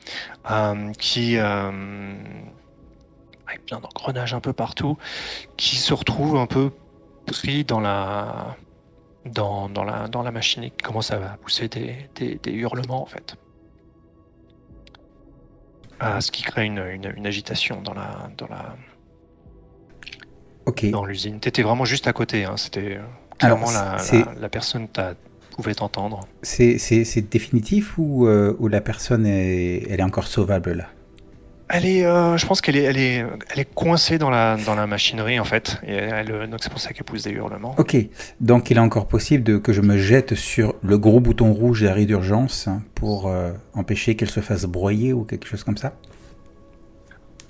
euh, 0.51 0.93
qui 0.93 1.37
euh, 1.39 2.15
avec 3.47 3.65
plein 3.65 3.81
d'engrenages 3.81 4.35
un 4.35 4.41
peu 4.41 4.53
partout, 4.53 4.99
qui 5.57 5.77
se 5.77 5.95
retrouve 5.95 6.37
un 6.37 6.47
peu 6.47 6.73
pris 7.27 7.65
dans 7.65 7.81
la 7.81 8.57
dans, 9.25 9.69
dans 9.69 9.85
la 9.85 10.09
dans 10.09 10.23
la 10.23 10.31
machine 10.31 10.63
et 10.63 10.71
qui 10.71 10.85
commence 10.85 11.11
à 11.11 11.19
pousser 11.43 11.69
des, 11.69 12.09
des, 12.15 12.53
hurlements 12.53 13.03
en 13.03 13.07
fait. 13.07 13.37
Ah, 15.99 16.21
ce 16.21 16.31
qui 16.31 16.43
crée 16.43 16.67
une, 16.67 16.79
une, 16.79 17.27
agitation 17.27 17.81
dans 17.81 17.95
la 17.95 18.31
dans 18.37 18.49
la 18.49 18.77
okay. 20.67 20.91
dans 20.91 21.07
l'usine. 21.07 21.41
T'étais 21.41 21.63
vraiment 21.63 21.87
juste 21.87 22.07
à 22.07 22.13
côté, 22.13 22.45
hein, 22.45 22.59
c'était 22.59 23.01
Clairement, 23.39 23.71
la, 23.71 23.99
la, 24.41 24.49
personne 24.49 24.89
pouvait 25.57 25.75
t'entendre. 25.75 26.21
C'est 26.43 27.31
définitif 27.31 27.99
ou, 27.99 28.27
euh, 28.27 28.57
ou, 28.59 28.69
la 28.69 28.81
personne 28.81 29.27
est, 29.27 29.83
elle 29.91 30.01
est 30.01 30.05
encore 30.05 30.27
sauvable 30.27 30.73
là? 30.73 30.87
Elle 31.69 31.85
est, 31.85 32.07
euh, 32.07 32.37
je 32.37 32.47
pense 32.47 32.61
qu'elle 32.61 32.77
est, 32.77 32.85
elle 32.85 32.97
est, 32.97 33.27
elle 33.51 33.59
est 33.59 33.75
coincée 33.75 34.19
dans 34.19 34.31
la, 34.31 34.57
dans 34.57 34.77
la 34.77 34.87
machinerie 34.87 35.41
en 35.41 35.45
fait, 35.45 35.81
et 35.85 35.95
elle, 35.95 36.49
donc 36.49 36.61
c'est 36.63 36.71
pour 36.71 36.79
ça 36.79 36.93
qu'elle 36.93 37.05
pousse 37.05 37.25
des 37.25 37.33
hurlements. 37.33 37.75
Ok, 37.77 37.97
donc 38.41 38.71
il 38.71 38.77
est 38.77 38.81
encore 38.81 39.09
possible 39.09 39.43
de, 39.43 39.59
que 39.59 39.73
je 39.73 39.81
me 39.81 39.97
jette 39.97 40.37
sur 40.37 40.77
le 40.85 40.97
gros 40.97 41.19
bouton 41.19 41.53
rouge 41.53 41.83
d'arrêt 41.83 42.05
d'urgence 42.05 42.69
pour 42.95 43.27
euh, 43.27 43.51
empêcher 43.75 44.15
qu'elle 44.15 44.31
se 44.31 44.39
fasse 44.39 44.65
broyer 44.65 45.13
ou 45.13 45.25
quelque 45.25 45.49
chose 45.49 45.65
comme 45.65 45.77
ça? 45.77 45.95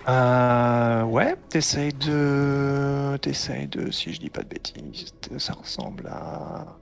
Euh, 0.08 1.02
ouais, 1.04 1.36
t'essayes 1.48 1.92
de. 1.92 3.16
T'essayes 3.18 3.68
de. 3.68 3.90
Si 3.90 4.12
je 4.12 4.20
dis 4.20 4.30
pas 4.30 4.42
de 4.42 4.48
bêtises, 4.48 5.12
ça 5.38 5.52
ressemble 5.52 6.06
à. 6.08 6.76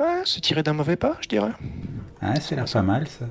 Ouais, 0.00 0.22
se 0.24 0.40
tirer 0.40 0.62
d'un 0.62 0.72
mauvais 0.72 0.96
pas, 0.96 1.16
je 1.20 1.28
dirais. 1.28 1.52
Ah, 2.20 2.38
c'est 2.40 2.56
l'air 2.56 2.64
pas 2.70 2.82
mal 2.82 3.06
ça. 3.06 3.26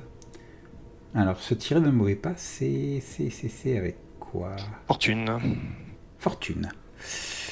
Alors, 1.14 1.38
se 1.40 1.54
tirer 1.54 1.80
d'un 1.80 1.92
mauvais 1.92 2.16
pas, 2.16 2.34
c'est. 2.36 3.00
C'est 3.00 3.78
avec 3.78 3.96
quoi? 4.18 4.56
Fortune. 4.86 5.38
Fortune. 6.18 6.70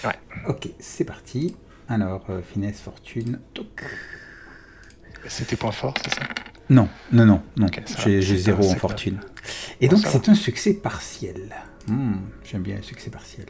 Ouais. 0.05 0.19
Ok, 0.49 0.69
c'est 0.79 1.05
parti. 1.05 1.57
Alors, 1.89 2.25
euh, 2.31 2.41
finesse, 2.43 2.81
fortune. 2.81 3.39
Toc. 3.55 3.85
C'était 5.29 5.57
point 5.57 5.73
fort, 5.73 5.95
c'est 6.03 6.15
ça? 6.15 6.23
Non, 6.71 6.89
non, 7.13 7.27
non, 7.27 7.43
non. 7.57 7.67
J'ai 7.99 8.21
zéro 8.23 8.69
en 8.71 8.75
fortune. 8.75 9.21
Et 9.81 9.89
donc 9.89 10.01
c'est 10.07 10.29
un 10.29 10.35
succès 10.35 10.75
partiel. 10.75 11.55
Hmm, 11.89 12.17
j'aime 12.45 12.63
bien 12.63 12.77
le 12.77 12.83
succès 12.83 13.11
partiel. 13.11 13.47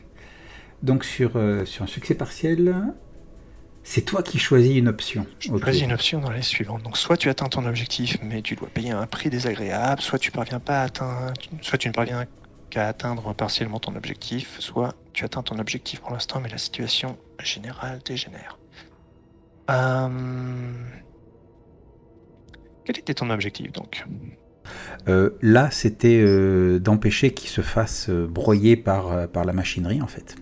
Donc 0.83 1.05
sur, 1.05 1.33
euh, 1.37 1.65
sur 1.65 1.85
un 1.85 1.87
succès 1.87 2.15
partiel, 2.15 2.75
c'est 3.85 4.03
toi 4.03 4.23
qui 4.23 4.39
choisis 4.39 4.77
une 4.77 4.89
option. 4.89 5.27
Tu 5.39 5.49
choisis 5.49 5.83
une 5.83 5.93
option 5.93 6.21
dans 6.21 6.31
les 6.31 6.43
suivantes. 6.43 6.83
Donc 6.83 6.97
soit 6.97 7.17
tu 7.17 7.29
atteins 7.29 7.49
ton 7.49 7.67
objectif, 7.67 8.19
mais 8.23 8.43
tu 8.43 8.57
dois 8.57 8.69
payer 8.69 8.91
un 8.91 9.07
prix 9.07 9.31
désagréable, 9.31 10.01
soit 10.01 10.19
tu 10.19 10.31
parviens 10.31 10.61
pas 10.61 10.81
à 10.81 10.85
atteindre, 10.85 11.33
soit 11.61 11.79
tu 11.79 11.89
ne 11.89 11.93
parviens 11.93 12.27
qu'à 12.71 12.89
atteindre 12.89 13.35
partiellement 13.35 13.79
ton 13.79 13.95
objectif, 13.97 14.59
soit 14.61 14.95
tu 15.13 15.25
atteins 15.25 15.43
ton 15.43 15.59
objectif 15.59 16.01
pour 16.01 16.13
l'instant, 16.13 16.41
mais 16.41 16.49
la 16.49 16.59
situation 16.59 17.19
générale 17.43 18.01
dégénère. 18.05 18.59
Euh... 19.71 20.09
Quel 22.85 22.99
était 22.99 23.15
ton 23.15 23.31
objectif 23.31 23.71
donc? 23.73 24.05
Euh, 25.09 25.31
Là, 25.43 25.71
c'était 25.71 26.23
euh, 26.25 26.79
d'empêcher 26.79 27.33
qu'il 27.33 27.49
se 27.49 27.61
fasse 27.61 28.09
euh, 28.09 28.27
broyer 28.27 28.77
par, 28.77 29.29
par 29.29 29.45
la 29.45 29.53
machinerie 29.53 30.03
en 30.03 30.07
fait. 30.07 30.37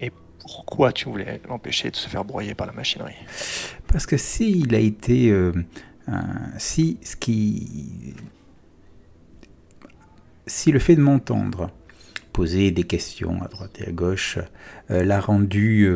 Et 0.00 0.10
pourquoi 0.40 0.92
tu 0.92 1.08
voulais 1.08 1.40
l'empêcher 1.48 1.90
de 1.90 1.96
se 1.96 2.08
faire 2.08 2.24
broyer 2.24 2.54
par 2.54 2.66
la 2.66 2.72
machinerie? 2.72 3.14
Parce 3.86 4.06
que 4.06 4.16
s'il 4.16 4.74
a 4.74 4.78
été... 4.78 5.34
si 6.58 6.98
ce 7.02 7.16
qui... 7.16 8.14
Si 10.48 10.70
le 10.70 10.78
fait 10.78 10.94
de 10.94 11.00
m'entendre 11.00 11.70
poser 12.32 12.70
des 12.70 12.84
questions 12.84 13.42
à 13.42 13.48
droite 13.48 13.80
et 13.80 13.88
à 13.88 13.92
gauche, 13.92 14.38
l'a 14.88 15.20
rendu 15.20 15.90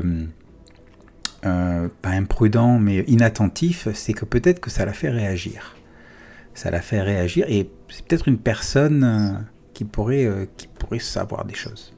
pas 1.43 1.91
imprudent, 2.05 2.79
mais 2.79 3.05
inattentif, 3.07 3.89
c'est 3.95 4.13
que 4.13 4.25
peut-être 4.25 4.59
que 4.61 4.71
ça 4.71 4.85
l'a 4.85 4.93
fait 4.93 5.11
réagir. 5.11 5.77
Ça 6.55 6.71
l'a 6.71 6.81
fait 6.81 7.01
réagir, 7.01 7.47
et 7.49 7.71
c'est 7.89 8.05
peut-être 8.05 8.29
une 8.29 8.39
personne 8.39 9.47
qui 9.73 9.85
pourrait, 9.85 10.49
qui 10.57 10.69
pourrait 10.69 10.99
savoir 10.99 11.45
des 11.45 11.55
choses. 11.55 11.95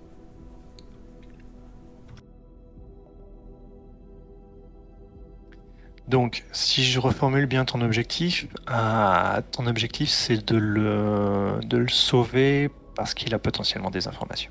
Donc, 6.09 6.45
si 6.53 6.85
je 6.85 6.99
reformule 6.99 7.47
bien 7.47 7.65
ton 7.65 7.81
objectif, 7.81 8.47
euh, 8.71 9.41
ton 9.51 9.67
objectif 9.67 10.11
c'est 10.11 10.45
de 10.45 10.57
le, 10.57 11.61
de 11.65 11.79
le 11.79 11.89
sauver 11.89 12.71
parce 12.95 13.15
qu'il 13.15 13.35
a 13.35 13.39
potentiellement 13.39 13.91
des 13.91 14.09
informations. 14.09 14.51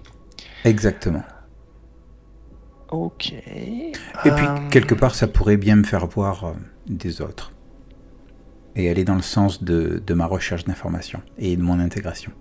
Exactement. 0.64 1.24
Ok. 2.90 3.34
Et 3.34 3.92
puis, 4.24 4.32
euh, 4.46 4.70
quelque 4.70 4.96
part, 4.96 5.14
ça 5.14 5.28
pourrait 5.28 5.58
bien 5.58 5.76
me 5.76 5.84
faire 5.84 6.08
voir 6.08 6.46
euh, 6.46 6.54
des 6.88 7.22
autres. 7.22 7.52
Et 8.76 8.90
aller 8.90 9.04
dans 9.04 9.16
le 9.16 9.22
sens 9.22 9.64
de, 9.64 10.14
ma 10.14 10.26
recherche 10.26 10.66
d'informations 10.66 11.22
et 11.38 11.56
de 11.56 11.62
mon 11.62 11.80
intégration. 11.80 12.32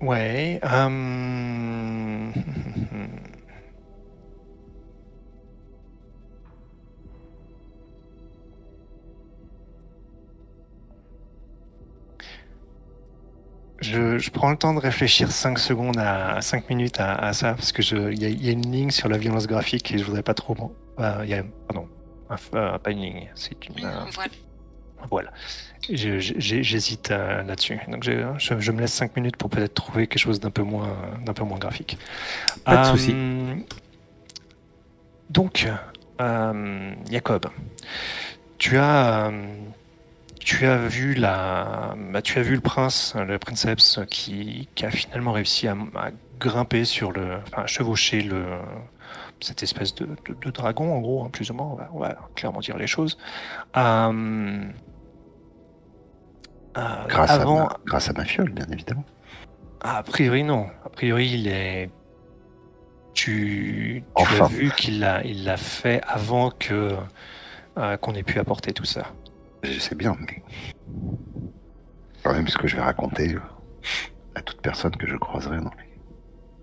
Ouais. 0.00 0.60
Euh... 0.62 1.67
Je, 14.18 14.24
je, 14.24 14.30
prends 14.30 14.50
le 14.50 14.56
temps 14.56 14.74
de 14.74 14.80
réfléchir 14.80 15.30
5 15.30 15.58
secondes 15.58 15.98
à 15.98 16.40
5 16.40 16.68
minutes 16.70 17.00
à, 17.00 17.14
à 17.14 17.32
ça 17.32 17.54
parce 17.54 17.72
que 17.72 17.82
il 18.12 18.22
y, 18.22 18.46
y, 18.46 18.48
a 18.48 18.52
une 18.52 18.70
ligne 18.70 18.90
sur 18.90 19.08
la 19.08 19.18
violence 19.18 19.46
graphique 19.46 19.92
et 19.92 19.98
je 19.98 20.04
voudrais 20.04 20.22
pas 20.22 20.34
trop. 20.34 20.56
Euh, 20.98 21.24
y 21.26 21.34
a, 21.34 21.42
pardon, 21.66 21.88
euh, 22.54 22.78
pas 22.78 22.90
une 22.90 23.00
ligne, 23.00 23.28
c'est 23.34 23.66
une. 23.66 23.84
Euh, 23.84 24.04
voilà. 24.14 24.30
voilà. 25.10 25.30
J'hésite 25.88 27.10
euh, 27.10 27.42
là-dessus. 27.42 27.80
Donc 27.88 28.04
je, 28.04 28.12
je, 28.38 28.72
me 28.72 28.80
laisse 28.80 28.92
5 28.92 29.16
minutes 29.16 29.36
pour 29.36 29.48
peut-être 29.48 29.74
trouver 29.74 30.06
quelque 30.06 30.20
chose 30.20 30.40
d'un 30.40 30.50
peu 30.50 30.62
moins, 30.62 30.96
d'un 31.24 31.32
peu 31.32 31.44
moins 31.44 31.58
graphique. 31.58 31.98
Pas 32.64 32.82
de 32.82 32.96
souci. 32.96 33.14
Donc, 35.30 35.68
euh, 36.20 36.92
Jacob, 37.10 37.46
tu 38.58 38.78
as, 38.78 39.30
tu 40.48 40.64
as 40.64 40.78
vu 40.78 41.12
la, 41.12 41.94
bah, 42.10 42.22
tu 42.22 42.38
as 42.38 42.42
vu 42.42 42.54
le 42.54 42.62
prince, 42.62 43.14
le 43.14 43.38
princeps, 43.38 44.00
qui, 44.08 44.66
qui 44.74 44.86
a 44.86 44.90
finalement 44.90 45.32
réussi 45.32 45.68
à, 45.68 45.76
grimper 46.40 46.86
sur 46.86 47.12
le, 47.12 47.36
enfin, 47.52 47.66
chevaucher 47.66 48.22
le, 48.22 48.58
cette 49.40 49.62
espèce 49.62 49.94
de, 49.94 50.08
de, 50.42 50.50
dragon, 50.50 50.96
en 50.96 51.00
gros, 51.00 51.22
hein, 51.22 51.28
plus 51.30 51.50
ou 51.50 51.54
moins, 51.54 51.66
on 51.66 51.74
va, 51.74 51.90
on 51.92 51.98
va, 51.98 52.16
clairement 52.34 52.60
dire 52.60 52.78
les 52.78 52.86
choses. 52.86 53.18
Euh, 53.76 54.64
euh, 56.78 57.06
grâce, 57.08 57.30
avant... 57.30 57.66
à 57.66 57.76
grâce 57.84 58.08
à 58.08 58.14
ma 58.14 58.24
fiole, 58.24 58.50
bien 58.50 58.66
évidemment. 58.72 59.04
a 59.82 60.02
priori, 60.02 60.44
non. 60.44 60.68
A 60.82 60.88
priori, 60.88 61.28
il 61.28 61.48
est. 61.48 61.90
Tu, 63.12 64.02
tu 64.16 64.42
as 64.42 64.46
vu 64.46 64.70
qu'il 64.70 65.00
l'a 65.00 65.22
il 65.24 65.44
l'a 65.44 65.58
fait 65.58 66.00
avant 66.06 66.50
que 66.50 66.96
euh, 67.76 67.96
qu'on 67.98 68.14
ait 68.14 68.22
pu 68.22 68.38
apporter 68.38 68.72
tout 68.72 68.86
ça. 68.86 69.12
Je 69.62 69.78
sais 69.78 69.94
bien, 69.94 70.16
mais. 70.20 70.42
Quand 72.22 72.32
même, 72.32 72.48
ce 72.48 72.58
que 72.58 72.66
je 72.66 72.76
vais 72.76 72.82
raconter 72.82 73.34
euh, 73.34 73.40
à 74.34 74.42
toute 74.42 74.60
personne 74.60 74.94
que 74.96 75.06
je 75.06 75.16
croiserai 75.16 75.58
dans 75.58 75.70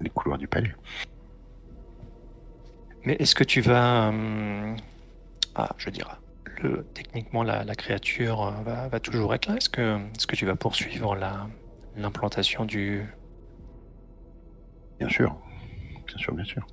les, 0.01 0.09
couloirs 0.09 0.37
du 0.37 0.47
palais. 0.47 0.75
Mais 3.03 3.13
est-ce 3.19 3.35
que 3.35 3.43
tu 3.43 3.61
vas. 3.61 4.13
Ah, 5.55 5.69
je 5.77 5.89
dirais 5.89 6.15
techniquement, 6.93 7.43
la, 7.43 7.75
créature 7.75 8.43
euh, 8.43 8.87
va, 8.89 8.99
toujours 8.99 9.33
être 9.33 9.47
là? 9.47 9.55
Est-ce 9.57 9.69
que, 9.69 9.97
est 9.99 10.25
que 10.25 10.35
tu 10.35 10.45
vas 10.45 10.55
poursuivre 10.55 11.15
l'implantation 11.95 12.65
du... 12.65 13.05
Bien 14.99 15.09
sûr. 15.09 15.35
Bien 16.07 16.17
sûr, 16.17 16.33
bien 16.33 16.45
sûr. 16.45 16.65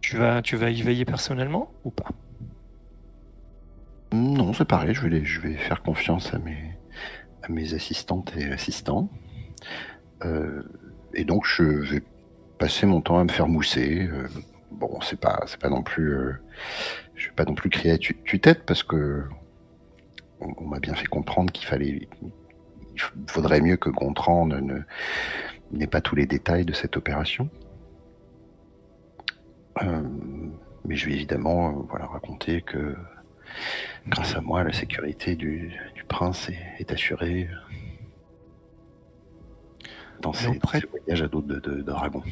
Tu, 0.00 0.16
vas, 0.16 0.42
tu 0.42 0.56
vas 0.56 0.70
y 0.70 0.82
veiller 0.82 1.04
personnellement 1.04 1.72
ou 1.84 1.90
pas? 1.90 2.08
Non, 4.12 4.52
c'est 4.52 4.64
pareil. 4.64 4.94
Je 4.94 5.06
vais, 5.40 5.54
faire 5.54 5.82
confiance 5.82 6.32
à 6.34 6.38
mes, 7.48 7.74
assistantes 7.74 8.32
et 8.36 8.50
assistants. 8.52 9.08
Euh, 10.24 10.62
et 11.14 11.24
donc, 11.24 11.46
je 11.46 11.62
vais 11.62 12.02
passer 12.58 12.86
mon 12.86 13.00
temps 13.00 13.18
à 13.18 13.24
me 13.24 13.30
faire 13.30 13.48
mousser. 13.48 14.08
Euh, 14.12 14.28
bon, 14.70 15.00
c'est 15.00 15.18
pas, 15.18 15.42
c'est 15.46 15.60
pas 15.60 15.70
non 15.70 15.82
plus 15.82 16.34
je 17.22 17.28
vais 17.28 17.34
pas 17.34 17.44
non 17.44 17.54
plus 17.54 17.70
crier 17.70 17.94
à 17.94 17.98
tue-tête 17.98 18.64
parce 18.66 18.82
que 18.82 19.24
on, 20.40 20.64
m'a 20.64 20.80
bien 20.80 20.94
fait 20.94 21.06
comprendre 21.06 21.52
qu'il 21.52 21.66
fallait, 21.66 22.08
il 22.20 23.00
faudrait 23.28 23.60
mieux 23.60 23.76
que 23.76 23.90
Gontran 23.90 24.48
n'ait 25.70 25.86
pas 25.86 26.00
tous 26.00 26.16
les 26.16 26.26
détails 26.26 26.64
de 26.64 26.72
cette 26.72 26.96
opération. 26.96 27.48
Euh, 29.82 30.02
mais 30.84 30.96
je 30.96 31.06
vais 31.06 31.14
évidemment 31.14 31.70
euh, 31.70 31.82
voilà, 31.88 32.06
raconter 32.06 32.60
que 32.60 32.96
grâce 34.06 34.34
à 34.34 34.40
moi, 34.40 34.64
la 34.64 34.72
sécurité 34.72 35.36
du, 35.36 35.72
prince 36.08 36.50
est, 36.78 36.92
assurée 36.92 37.48
dans 40.20 40.32
ses, 40.32 40.48
voyages 40.48 41.22
à 41.22 41.28
de, 41.28 41.82
dragons. 41.82 42.22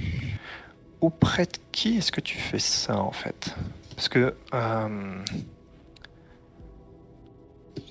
Auprès 1.01 1.45
de 1.45 1.57
qui 1.73 1.97
est-ce 1.97 2.12
que 2.12 2.21
tu 2.21 2.37
fais 2.37 2.59
ça 2.59 2.99
en 2.99 3.12
fait? 3.12 3.55
Parce 3.97 4.09
que 4.09 4.35
euh, 4.53 5.23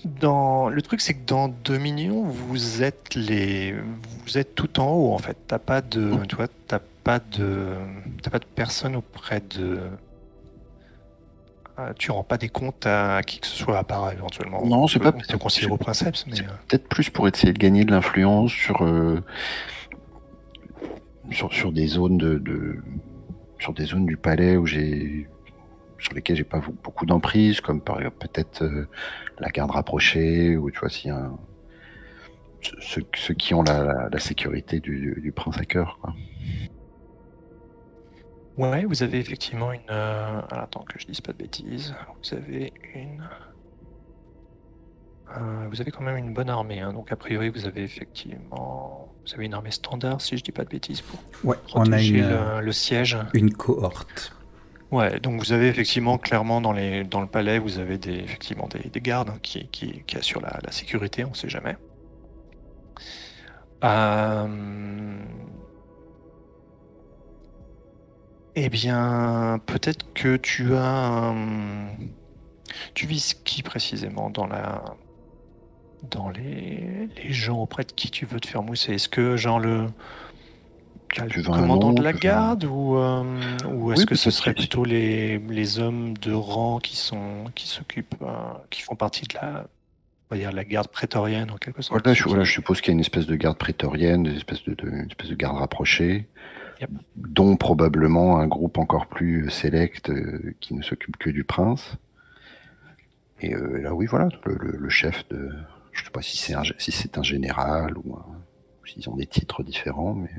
dans 0.05 0.69
le 0.69 0.81
truc, 0.81 1.01
c'est 1.01 1.13
que 1.13 1.25
dans 1.25 1.49
Dominion, 1.49 2.23
vous 2.23 2.83
êtes 2.83 3.15
les, 3.15 3.75
vous 4.25 4.37
êtes 4.37 4.55
tout 4.55 4.79
en 4.79 4.91
haut 4.91 5.13
en 5.13 5.17
fait. 5.17 5.37
T'as 5.47 5.59
pas 5.59 5.81
de, 5.81 6.13
tu 6.27 6.35
vois, 6.35 6.47
t'as 6.67 6.79
pas 7.03 7.19
de, 7.19 7.75
t'as 8.21 8.29
pas 8.29 8.39
de 8.39 8.45
personne 8.45 8.95
auprès 8.95 9.41
de. 9.41 9.79
Euh, 11.79 11.93
tu 11.97 12.11
rends 12.11 12.23
pas 12.23 12.37
des 12.37 12.49
comptes 12.49 12.85
à 12.85 13.21
qui 13.23 13.39
que 13.39 13.47
ce 13.47 13.55
soit 13.55 13.77
à 13.77 13.83
part 13.83 14.11
éventuellement. 14.11 14.65
Non, 14.65 14.87
c'est 14.87 14.99
pas. 14.99 15.13
C'est 15.27 15.39
considéré 15.39 15.71
au 15.71 15.77
princeps, 15.77 16.25
mais. 16.27 16.41
Euh. 16.41 16.51
Peut-être 16.67 16.87
plus 16.87 17.09
pour 17.09 17.27
essayer 17.27 17.53
de 17.53 17.57
gagner 17.57 17.85
de 17.85 17.91
l'influence 17.91 18.51
sur, 18.51 18.85
sur, 21.31 21.53
sur 21.53 21.71
des 21.71 21.87
zones 21.87 22.17
de, 22.17 22.37
de, 22.37 22.77
sur 23.59 23.73
des 23.73 23.85
zones 23.85 24.05
du 24.05 24.17
palais 24.17 24.57
où 24.57 24.65
j'ai 24.65 25.27
sur 25.99 26.13
lesquels 26.13 26.35
j'ai 26.35 26.43
pas 26.43 26.61
beaucoup 26.83 27.05
d'emprise, 27.05 27.61
comme 27.61 27.81
par 27.81 27.97
exemple 27.99 28.17
peut-être 28.19 28.63
euh, 28.63 28.87
la 29.39 29.49
garde 29.49 29.71
rapprochée, 29.71 30.57
ou 30.57 30.71
tu 30.71 30.79
vois, 30.79 30.89
si 30.89 31.09
un, 31.09 31.37
ceux, 32.79 33.33
qui 33.33 33.53
ont 33.53 33.63
la, 33.63 34.09
sécurité 34.19 34.79
du, 34.79 35.31
prince 35.35 35.57
à 35.59 35.65
cœur. 35.65 35.99
Quoi. 36.01 36.13
Ouais, 38.59 38.83
vous 38.83 39.03
avez 39.03 39.19
effectivement 39.19 39.71
une. 39.71 39.79
Euh, 39.89 40.41
attends 40.51 40.83
que 40.83 40.99
je 40.99 41.07
dise 41.07 41.21
pas 41.21 41.31
de 41.31 41.37
bêtises. 41.37 41.95
Vous 42.21 42.35
avez 42.35 42.73
une. 42.93 43.23
Euh, 45.37 45.67
vous 45.71 45.79
avez 45.79 45.91
quand 45.91 46.03
même 46.03 46.17
une 46.17 46.33
bonne 46.33 46.49
armée, 46.49 46.81
hein. 46.81 46.91
donc 46.91 47.11
a 47.13 47.15
priori 47.15 47.49
vous 47.49 47.65
avez 47.65 47.83
effectivement, 47.83 49.13
vous 49.25 49.33
avez 49.33 49.45
une 49.45 49.53
armée 49.53 49.71
standard 49.71 50.19
si 50.19 50.35
je 50.35 50.43
dis 50.43 50.51
pas 50.51 50.65
de 50.65 50.69
bêtises 50.69 51.01
pour 51.01 51.19
ouais, 51.43 51.55
on 51.73 51.89
a 51.93 52.01
une, 52.01 52.59
le 52.59 52.71
siège. 52.73 53.15
Une 53.33 53.53
cohorte. 53.53 54.35
Ouais, 54.91 55.19
donc 55.21 55.39
vous 55.39 55.53
avez 55.53 55.67
effectivement 55.67 56.17
clairement 56.17 56.59
dans, 56.59 56.73
les, 56.73 57.05
dans 57.05 57.21
le 57.21 57.27
palais, 57.27 57.59
vous 57.59 57.77
avez 57.77 57.97
des, 57.97 58.15
effectivement 58.15 58.67
des, 58.67 59.01
gardes 59.01 59.29
hein, 59.29 59.39
qui, 59.41 59.67
qui, 59.67 60.03
assurent 60.17 60.41
la, 60.41 60.71
sécurité, 60.71 61.23
on 61.23 61.29
ne 61.29 61.35
sait 61.35 61.47
jamais. 61.47 61.77
Euh, 63.85 64.47
eh 68.65 68.69
bien, 68.69 69.59
peut-être 69.65 70.13
que 70.13 70.37
tu 70.37 70.75
as. 70.75 71.33
Tu 72.93 73.07
vises 73.07 73.33
qui 73.33 73.63
précisément 73.63 74.29
dans 74.29 74.47
la. 74.47 74.83
Dans 76.11 76.29
les, 76.29 77.09
les 77.21 77.33
gens 77.33 77.57
auprès 77.57 77.83
de 77.83 77.91
qui 77.91 78.09
tu 78.09 78.25
veux 78.25 78.39
te 78.39 78.47
faire 78.47 78.63
mousser? 78.63 78.93
Est-ce 78.93 79.09
que, 79.09 79.35
genre, 79.35 79.59
le 79.59 79.87
le 81.17 81.43
commandant 81.43 81.93
de 81.93 82.03
la 82.03 82.13
garde 82.13 82.65
ou, 82.65 82.97
euh, 82.97 83.23
ou 83.67 83.91
est-ce 83.91 84.05
que 84.05 84.15
ce 84.15 84.31
serait 84.31 84.53
plutôt 84.53 84.85
les, 84.85 85.39
les, 85.39 85.79
hommes 85.79 86.17
de 86.17 86.31
rang 86.31 86.79
qui 86.79 86.95
sont 86.95 87.45
qui 87.55 87.67
s'occupent 87.67 88.15
euh, 88.21 88.27
qui 88.69 88.81
font 88.81 88.95
partie 88.95 89.25
de 89.27 89.35
la 89.35 89.67
on 90.29 90.35
va 90.35 90.39
dire 90.39 90.51
la 90.51 90.63
garde 90.63 90.89
prétorienne 90.89 91.49
en 91.51 91.57
quelque 91.57 91.81
sorte? 91.81 92.03
Voilà, 92.03 92.13
je, 92.13 92.23
voilà, 92.25 92.43
je 92.43 92.51
suppose 92.51 92.81
qu'il 92.81 92.89
y 92.89 92.93
a 92.93 92.95
une 92.95 92.99
espèce 92.99 93.25
de 93.25 93.35
garde 93.35 93.57
prétorienne 93.57 94.27
une 94.27 94.35
espèce 94.35 94.63
de, 94.63 94.75
une 94.83 95.07
espèce 95.09 95.29
de 95.29 95.35
garde 95.35 95.57
rapprochée 95.57 96.27
dont 97.15 97.55
probablement 97.57 98.39
un 98.39 98.47
groupe 98.47 98.77
encore 98.77 99.07
plus 99.07 99.49
sélect 99.49 100.09
euh, 100.09 100.55
qui 100.59 100.73
ne 100.73 100.81
s'occupe 100.81 101.17
que 101.17 101.29
du 101.29 101.43
prince 101.43 101.95
Et 103.41 103.53
euh, 103.53 103.81
là, 103.81 103.93
oui, 103.93 104.05
voilà, 104.05 104.29
le, 104.45 104.55
le- 104.55 104.77
le 104.77 104.89
chef 104.89 105.27
de. 105.29 105.49
Je 105.91 106.03
sais 106.05 106.11
pas 106.11 106.21
si 106.21 106.37
c'est 106.37 106.53
un, 106.53 106.61
gé- 106.61 106.75
si 106.79 106.91
c'est 106.91 107.17
un 107.17 107.23
général 107.23 107.97
ou, 107.97 108.17
s'ils 108.85 109.09
ont 109.09 109.15
des 109.15 109.27
titres 109.27 109.63
différents, 109.63 110.13
mais. 110.13 110.29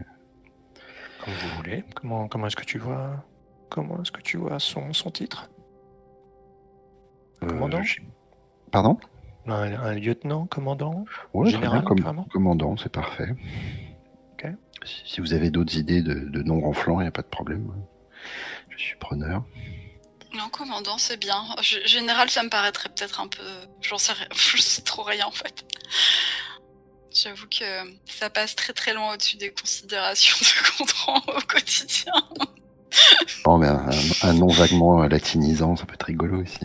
Comme 1.25 1.35
vous 1.35 1.57
voulez. 1.57 1.85
Comment, 1.95 2.29
comment 2.29 2.47
est-ce 2.47 2.57
que 2.57 2.65
tu 2.65 2.79
vois 2.79 3.25
Comment 3.69 4.01
est-ce 4.03 4.11
que 4.13 4.23
tu 4.23 4.37
vois 4.37 4.59
son, 4.59 4.93
son 4.93 5.11
titre? 5.11 5.51
Euh, 7.43 7.47
Commandant? 7.49 7.83
Pardon? 8.73 8.99
Un, 9.47 9.73
un 9.73 9.95
lieutenant, 9.95 10.47
commandant? 10.47 11.05
Ouais, 11.35 11.51
Général, 11.51 11.81
bien, 11.81 11.87
comme, 11.89 11.99
carrément. 12.01 12.25
commandant, 12.33 12.77
c'est 12.77 12.93
parfait. 12.93 13.29
Si, 15.05 15.21
vous 15.21 15.33
avez 15.35 15.51
d'autres 15.51 15.77
idées 15.77 16.03
de, 16.03 16.15
de 16.15 16.43
noms 16.43 16.61
ronflants, 16.61 17.01
il 17.01 17.05
n'y 17.05 17.09
a 17.09 17.13
pas 17.13 17.23
de 17.23 17.27
problème. 17.29 17.71
Je 18.71 18.83
suis 18.83 18.97
preneur. 18.97 19.45
Non, 20.35 20.49
commandant, 20.51 20.97
c'est 20.97 21.19
bien. 21.19 21.45
G- 21.61 21.83
Général, 21.87 22.31
ça 22.31 22.43
me 22.43 22.49
paraîtrait 22.49 22.89
peut-être 22.89 23.21
un 23.21 23.29
peu. 23.29 23.43
J'en 23.83 23.99
sais 23.99 24.13
rien. 24.13 24.29
Je 24.35 24.61
sais 24.63 24.83
trop 24.83 25.03
rien 25.03 25.27
en 25.27 25.31
fait. 25.33 25.65
J'avoue 27.13 27.47
que 27.49 27.65
ça 28.07 28.31
passe 28.31 28.55
très 28.55 28.73
très 28.73 28.95
loin 28.95 29.15
au-dessus 29.15 29.37
des 29.37 29.51
considérations 29.51 30.37
de 30.41 30.79
Gontran 30.79 31.17
au 31.37 31.41
quotidien. 31.41 32.13
Non, 33.47 33.59
mais 33.59 33.67
un, 33.69 33.89
un 34.23 34.33
nom 34.35 34.47
vaguement 34.49 35.03
latinisant, 35.03 35.77
ça 35.77 35.87
peut 35.87 35.95
être 35.95 36.05
rigolo 36.07 36.43
aussi. 36.43 36.59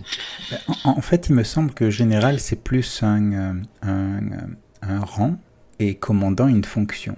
En, 0.83 0.91
en 0.97 1.01
fait, 1.01 1.27
il 1.29 1.35
me 1.35 1.43
semble 1.43 1.73
que 1.73 1.89
général, 1.89 2.39
c'est 2.39 2.61
plus 2.63 3.01
un, 3.03 3.31
euh, 3.33 3.53
un, 3.81 4.31
euh, 4.31 4.47
un 4.83 4.99
rang 4.99 5.35
et 5.79 5.95
commandant 5.95 6.47
une 6.47 6.63
fonction. 6.63 7.17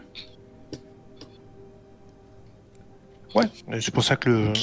Ouais, 3.37 3.79
c'est 3.81 3.93
pour 3.93 4.03
ça 4.03 4.15
que 4.15 4.29
le, 4.29 4.53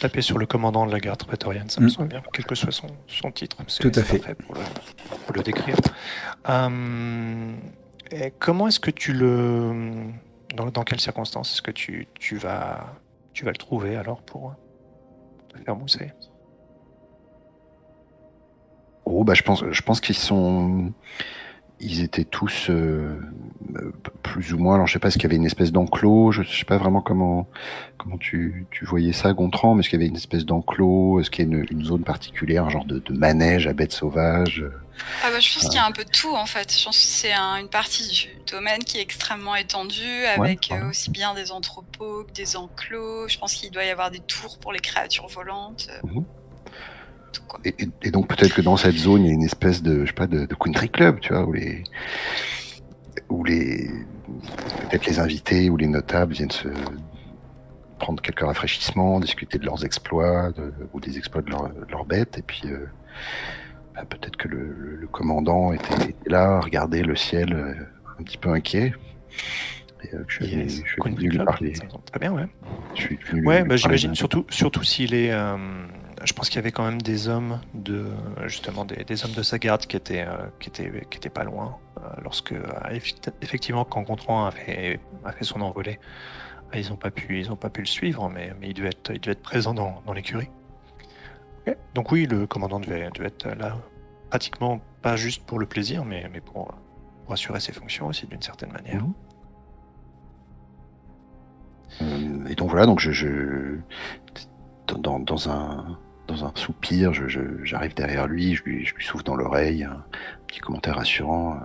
taper 0.00 0.22
sur 0.22 0.38
le 0.38 0.46
commandant 0.46 0.86
de 0.86 0.92
la 0.92 1.00
garde 1.00 1.22
prétorienne, 1.24 1.68
ça 1.68 1.80
me 1.80 1.86
Mm. 1.86 1.90
semble 1.90 2.08
bien, 2.08 2.22
quel 2.32 2.44
que 2.46 2.54
soit 2.54 2.72
son, 2.72 2.86
son 3.06 3.30
titre. 3.30 3.56
C'est- 3.68 3.82
Tout 3.90 3.98
à 3.98 4.02
fait. 4.02 4.34
Pour 4.34 4.54
le, 4.54 4.60
pour 5.26 5.34
le 5.34 5.42
décrire. 5.42 5.76
Euh, 6.48 7.54
et 8.10 8.32
comment 8.38 8.68
est-ce 8.68 8.80
que 8.80 8.90
tu 8.90 9.12
le. 9.12 10.06
Dans, 10.54 10.66
dans 10.66 10.84
quelles 10.84 11.00
circonstances 11.00 11.52
est-ce 11.52 11.62
que 11.62 11.70
tu, 11.72 12.08
tu, 12.18 12.36
vas, 12.36 12.94
tu 13.34 13.44
vas 13.44 13.50
le 13.50 13.56
trouver 13.58 13.96
alors 13.96 14.22
pour 14.22 14.54
te 15.48 15.58
faire 15.58 15.76
mousser? 15.76 16.12
Oh, 19.04 19.22
bah, 19.24 19.34
je 19.34 19.42
pense, 19.42 19.64
je 19.70 19.82
pense 19.82 20.00
qu'ils 20.00 20.16
sont. 20.16 20.92
Ils 21.78 22.02
étaient 22.02 22.24
tous 22.24 22.70
euh, 22.70 23.18
euh, 23.76 23.92
plus 24.22 24.54
ou 24.54 24.58
moins. 24.58 24.76
Alors, 24.76 24.86
je 24.86 24.94
sais 24.94 24.98
pas, 24.98 25.08
est-ce 25.08 25.18
qu'il 25.18 25.24
y 25.24 25.26
avait 25.26 25.36
une 25.36 25.44
espèce 25.44 25.72
d'enclos 25.72 26.32
Je 26.32 26.42
sais 26.42 26.64
pas 26.64 26.78
vraiment 26.78 27.02
comment 27.02 27.46
comment 27.98 28.16
tu, 28.16 28.66
tu 28.70 28.84
voyais 28.86 29.12
ça, 29.12 29.32
Gontran, 29.34 29.74
mais 29.74 29.80
est-ce 29.80 29.90
qu'il 29.90 29.98
y 29.98 30.02
avait 30.02 30.08
une 30.08 30.16
espèce 30.16 30.46
d'enclos 30.46 31.20
Est-ce 31.20 31.28
qu'il 31.30 31.44
y 31.44 31.54
a 31.54 31.58
une, 31.58 31.66
une 31.70 31.84
zone 31.84 32.02
particulière, 32.02 32.64
un 32.64 32.70
genre 32.70 32.84
de, 32.86 32.98
de 33.00 33.12
manège 33.12 33.66
à 33.66 33.72
bêtes 33.74 33.92
sauvages 33.92 34.64
Ah 35.22 35.30
bah, 35.30 35.38
je 35.40 35.52
pense 35.52 35.64
qu'il 35.64 35.74
y 35.74 35.78
a 35.78 35.84
un 35.84 35.92
peu 35.92 36.04
de 36.04 36.10
tout 36.10 36.34
en 36.34 36.46
fait. 36.46 36.72
Je 36.78 36.84
pense 36.84 36.96
que 36.96 37.04
c'est 37.04 37.32
un- 37.32 37.56
une 37.56 37.68
partie 37.68 38.08
du 38.08 38.28
domaine 38.50 38.82
qui 38.82 38.96
est 38.98 39.02
extrêmement 39.02 39.54
étendue, 39.56 40.24
avec 40.34 40.68
ouais. 40.70 40.78
euh, 40.80 40.88
aussi 40.90 41.10
bien 41.10 41.34
des 41.34 41.52
entrepôts 41.52 42.24
que 42.24 42.32
des 42.32 42.56
enclos. 42.56 43.28
Je 43.28 43.36
pense 43.38 43.52
qu'il 43.54 43.70
doit 43.70 43.84
y 43.84 43.90
avoir 43.90 44.10
des 44.10 44.20
tours 44.20 44.58
pour 44.58 44.72
les 44.72 44.80
créatures 44.80 45.28
volantes. 45.28 45.88
euh, 46.04 46.20
Quoi. 47.40 47.60
et, 47.64 47.74
et- 47.78 47.88
et 48.02 48.10
donc 48.10 48.28
peut-être 48.28 48.54
que 48.54 48.62
dans 48.62 48.76
cette 48.76 48.96
zone, 48.96 49.22
il 49.24 49.26
y 49.28 49.30
a 49.30 49.34
une 49.34 49.42
espèce 49.44 49.82
de, 49.82 50.02
je 50.02 50.06
sais 50.08 50.12
pas, 50.12 50.26
de, 50.26 50.46
de 50.46 50.54
country 50.54 50.88
club, 50.90 51.20
tu 51.20 51.32
vois, 51.32 51.44
où 51.46 51.52
les 51.52 51.82
où 53.28 53.44
les 53.44 53.88
peut-être 54.90 55.06
les 55.06 55.18
invités 55.18 55.70
ou 55.70 55.76
les 55.76 55.86
notables 55.86 56.32
viennent 56.32 56.50
se 56.50 56.68
prendre 57.98 58.20
quelques 58.22 58.40
rafraîchissements, 58.40 59.20
discuter 59.20 59.58
de 59.58 59.64
leurs 59.64 59.84
exploits 59.84 60.52
de- 60.52 60.72
ou 60.92 61.00
des 61.00 61.16
exploits 61.18 61.42
de, 61.42 61.50
leur- 61.50 61.68
de 61.70 61.90
leurs 61.90 62.04
bêtes, 62.04 62.38
et 62.38 62.42
puis 62.42 62.62
euh, 62.66 62.86
bah, 63.94 64.04
peut-être 64.08 64.36
que 64.36 64.48
le, 64.48 64.58
le- 64.78 64.96
le 64.96 65.06
commandant 65.06 65.72
était, 65.72 66.10
était 66.10 66.30
là, 66.30 66.56
à 66.56 66.60
regarder 66.60 67.02
le 67.02 67.16
ciel 67.16 67.52
euh, 67.54 67.72
un 68.18 68.22
petit 68.22 68.36
peu 68.38 68.50
inquiet. 68.50 68.92
Et, 70.04 70.14
euh, 70.14 70.24
je, 70.28 70.34
suis 70.36 70.46
venu- 70.50 70.62
Yes. 70.64 70.82
je 70.84 70.90
suis 70.92 71.00
Country 71.02 71.14
venu 71.16 71.28
lui 71.30 71.36
Club, 71.36 71.46
parler. 71.46 71.72
Très 71.72 72.18
bien, 72.20 72.32
ouais. 72.32 72.46
Je 72.94 73.00
suis 73.00 73.16
venu 73.30 73.40
lui 73.40 73.46
Ouais, 73.48 73.54
parler 73.56 73.68
bah, 73.70 73.76
j'imagine 73.76 74.14
surtout, 74.14 74.44
surtout 74.50 74.82
s'il 74.84 75.14
est. 75.14 75.30
je 76.24 76.32
pense 76.32 76.48
qu'il 76.48 76.56
y 76.56 76.58
avait 76.58 76.72
quand 76.72 76.84
même 76.84 77.02
des 77.02 77.28
hommes 77.28 77.60
de 77.74 78.06
justement 78.46 78.84
des, 78.84 79.04
des 79.04 79.24
hommes 79.24 79.32
de 79.32 79.42
sa 79.42 79.58
garde 79.58 79.86
qui 79.86 79.96
étaient 79.96 80.24
euh, 80.26 80.46
qui 80.60 80.68
étaient 80.68 81.06
qui 81.10 81.18
étaient 81.18 81.28
pas 81.28 81.44
loin 81.44 81.76
euh, 81.98 82.08
lorsque 82.22 82.52
euh, 82.52 82.98
effectivement 83.42 83.84
quand 83.84 84.02
Gontran 84.02 84.46
a 84.46 84.50
fait 84.50 85.00
a 85.24 85.32
fait 85.32 85.44
son 85.44 85.60
envolée, 85.60 85.98
ils 86.74 86.92
ont 86.92 86.96
pas 86.96 87.10
pu 87.10 87.38
ils 87.38 87.50
ont 87.52 87.56
pas 87.56 87.70
pu 87.70 87.80
le 87.80 87.86
suivre, 87.86 88.28
mais 88.30 88.52
mais 88.60 88.68
il 88.68 88.74
devait 88.74 88.88
être 88.88 89.10
il 89.12 89.20
devait 89.20 89.32
être 89.32 89.42
présent 89.42 89.74
dans, 89.74 90.02
dans 90.06 90.12
l'écurie. 90.12 90.50
Donc 91.94 92.12
oui, 92.12 92.26
le 92.26 92.46
commandant 92.46 92.78
devait, 92.78 93.10
devait 93.10 93.26
être 93.26 93.48
là 93.48 93.76
pratiquement 94.30 94.80
pas 95.02 95.16
juste 95.16 95.44
pour 95.44 95.58
le 95.58 95.66
plaisir, 95.66 96.04
mais 96.04 96.28
mais 96.32 96.40
pour, 96.40 96.72
pour 97.24 97.32
assurer 97.32 97.60
ses 97.60 97.72
fonctions 97.72 98.06
aussi 98.06 98.26
d'une 98.26 98.42
certaine 98.42 98.72
manière. 98.72 99.02
Mhm. 102.00 102.46
Et 102.48 102.54
donc 102.54 102.70
voilà, 102.70 102.86
donc 102.86 103.00
je, 103.00 103.78
dans, 104.94 105.18
dans 105.18 105.48
un 105.48 105.98
dans 106.26 106.44
un 106.44 106.52
soupir, 106.54 107.12
je- 107.14 107.28
je- 107.28 107.64
j'arrive 107.64 107.94
derrière 107.94 108.26
lui, 108.26 108.54
je 108.56 108.62
lui, 108.64 108.86
souffle 109.00 109.24
dans 109.24 109.36
l'oreille 109.36 109.84
un 109.84 110.04
petit 110.46 110.60
commentaire 110.60 110.96
rassurant. 110.96 111.56
euh, 111.56 111.60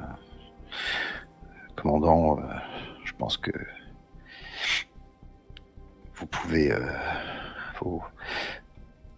commandant, 1.75 2.39
euh, 2.39 2.43
je 3.03 3.13
pense 3.13 3.37
que 3.37 3.51
vous 6.15 6.25
pouvez, 6.27 6.71
euh, 6.71 6.79
vous- 7.81 8.03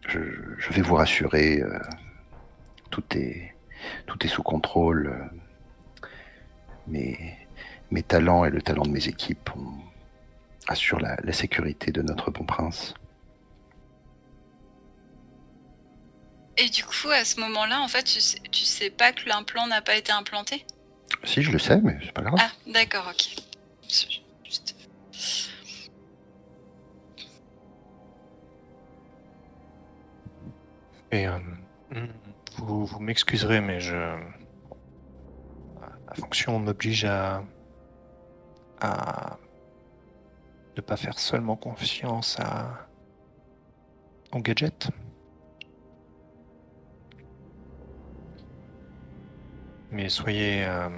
je, 0.08 0.20
vais 0.72 0.82
vous 0.82 0.96
rassurer, 0.96 1.62
tout 2.90 3.04
est 3.18 3.54
tout 4.08 4.18
est 4.26 4.30
sous 4.30 4.44
contrôle. 4.44 5.30
mes, 6.88 7.18
mes 7.92 8.04
talents 8.04 8.44
et 8.46 8.50
le 8.50 8.62
talent 8.62 8.84
de 8.84 8.90
mes 8.92 9.08
équipes 9.08 9.50
assurent 10.68 11.00
la 11.00 11.34
sécurité 11.34 11.92
de 11.92 12.02
notre 12.02 12.30
bon 12.32 12.44
prince. 12.46 12.94
Et 16.58 16.70
du 16.70 16.84
coup, 16.84 17.10
à 17.10 17.26
ce 17.26 17.40
moment-là, 17.40 17.82
en 17.82 17.88
fait, 17.88 18.04
tu 18.04 18.22
sais, 18.22 18.40
tu 18.52 18.64
sais 18.64 18.90
pas 18.92 19.12
que 19.12 19.28
l'implant 19.28 19.66
n'a 19.68 19.82
pas 19.82 19.96
été 19.96 20.12
implanté? 20.12 20.66
Si, 21.24 21.42
je 21.42 21.52
le 21.52 21.60
sais, 21.60 21.80
mais 21.82 21.98
c'est 22.04 22.12
pas 22.12 22.22
grave. 22.22 22.36
Ah, 22.40 22.52
d'accord, 22.68 23.10
ok. 23.12 23.36
Juste- 24.44 24.76
Et 31.12 31.28
euh, 31.28 31.38
vous, 32.58 32.86
vous 32.86 33.00
m'excuserez, 33.00 33.62
mais 33.62 33.80
je. 33.80 33.96
Ma 36.08 36.16
fonction 36.16 36.60
m'oblige 36.60 37.06
à. 37.06 37.44
à. 38.82 39.38
ne 40.76 40.82
pas 40.82 40.98
faire 40.98 41.20
seulement 41.20 41.56
confiance 41.56 42.40
à. 42.40 42.88
au 44.32 44.40
gadget. 44.40 44.88
Mais 49.94 50.10
soyez. 50.10 50.66
euh, 50.66 50.90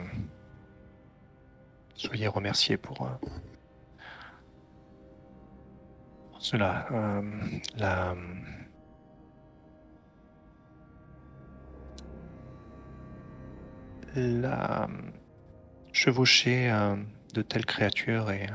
soyez 1.96 2.28
remerciés 2.28 2.78
pour. 2.78 3.06
euh, 3.06 3.10
cela. 6.40 6.88
Euh, 6.92 7.22
la. 7.78 8.16
la 14.16 14.88
chevaucher 15.92 16.72
de 17.34 17.42
telles 17.42 17.66
créatures 17.66 18.32
et 18.32 18.48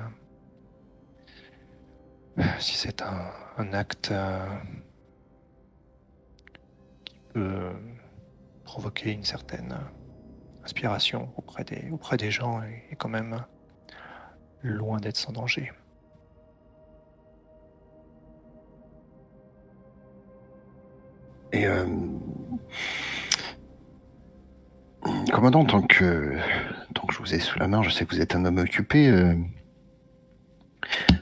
si 2.59 2.77
c'est 2.77 3.03
un, 3.03 3.31
un 3.59 3.73
acte 3.75 4.13
qui 7.05 7.19
peut 7.35 7.73
provoquer 8.65 9.13
une 9.13 9.25
certaine 9.25 9.77
auprès 11.37 11.65
des, 11.65 11.91
auprès 11.91 12.17
des 12.17 12.31
gens 12.31 12.63
et 12.63 12.97
quand 12.97 13.09
même 13.09 13.45
loin 14.63 14.99
d'être 14.99 15.17
sans 15.17 15.33
danger. 15.33 15.73
Et 21.53 21.67
euh, 21.67 21.85
commandant, 25.33 25.65
tant 25.65 25.83
que, 25.83 26.37
tant 26.95 27.07
que 27.07 27.15
je 27.15 27.19
vous 27.19 27.35
ai 27.35 27.41
sous 27.41 27.59
la 27.59 27.67
main, 27.67 27.83
je 27.83 27.91
sais 27.91 28.05
que 28.05 28.15
vous 28.15 28.21
êtes 28.21 28.37
un 28.37 28.45
homme 28.45 28.59
occupé. 28.59 29.09
euh, 29.09 29.35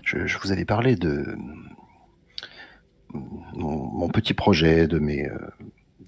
je, 0.05 0.39
vous 0.39 0.53
avais 0.53 0.65
parlé 0.65 0.97
de 0.97 1.37
mon, 3.13 3.87
mon 3.91 4.09
petit 4.09 4.35
projet, 4.35 4.87
de 4.87 4.99
mes, 4.99 5.27
euh, 5.27 5.39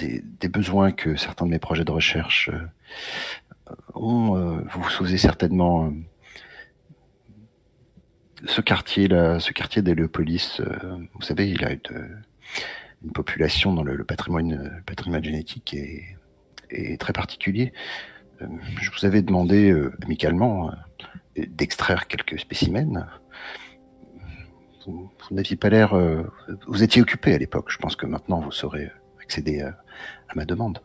des, 0.00 0.48
besoins 0.48 0.92
que 0.92 1.16
certains 1.16 1.46
de 1.46 1.50
mes 1.50 1.58
projets 1.58 1.84
de 1.84 1.90
recherche 1.90 2.50
euh, 2.50 3.74
ont. 3.94 4.36
euh, 4.36 4.60
vous 4.72 4.82
vous 4.82 4.90
souvenez 4.90 5.18
certainement 5.18 5.86
euh, 5.86 5.90
ce 8.46 8.60
quartier 8.60 9.08
là, 9.08 9.40
ce 9.40 9.52
quartier 9.52 9.82
d'Héliopolis. 9.82 10.62
vous 11.14 11.22
savez, 11.22 11.50
il 11.50 11.64
a 11.64 11.72
une, 11.72 13.12
population 13.12 13.72
dans 13.72 13.82
le, 13.82 14.02
patrimoine, 14.04 14.82
patrimoine 14.86 15.24
génétique 15.24 15.74
est, 15.74 17.00
très 17.00 17.12
particulier. 17.12 17.72
Je 18.40 18.90
vous 18.90 19.04
avais 19.04 19.20
demandé 19.22 19.74
amicalement 20.02 20.72
d'extraire 21.36 22.06
quelques 22.08 22.38
spécimens. 22.38 23.06
Vous, 24.86 25.10
n'aviez 25.30 25.56
pas 25.56 25.68
l'air. 25.68 25.94
vous 26.66 26.82
étiez 26.82 27.02
occupé 27.02 27.34
à 27.34 27.38
l'époque. 27.38 27.70
Je 27.70 27.76
pense 27.76 27.96
que 27.96 28.06
maintenant 28.06 28.40
vous 28.40 28.52
saurez 28.52 28.90
accéder 29.30 29.62
à, 29.62 29.68
à 30.28 30.34
ma 30.34 30.44
demande. 30.44 30.82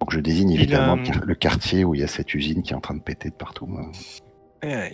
Donc 0.00 0.10
je 0.12 0.18
désigne 0.18 0.50
Il, 0.50 0.60
évidemment 0.60 0.96
euh, 0.96 1.20
le 1.24 1.34
quartier 1.36 1.84
où 1.84 1.94
il 1.94 2.00
y 2.00 2.04
a 2.04 2.08
cette 2.08 2.34
usine 2.34 2.62
qui 2.64 2.72
est 2.72 2.76
en 2.76 2.80
train 2.80 2.94
de 2.94 3.02
péter 3.02 3.30
de 3.30 3.34
partout. 3.34 3.68
Euh, 4.64 4.88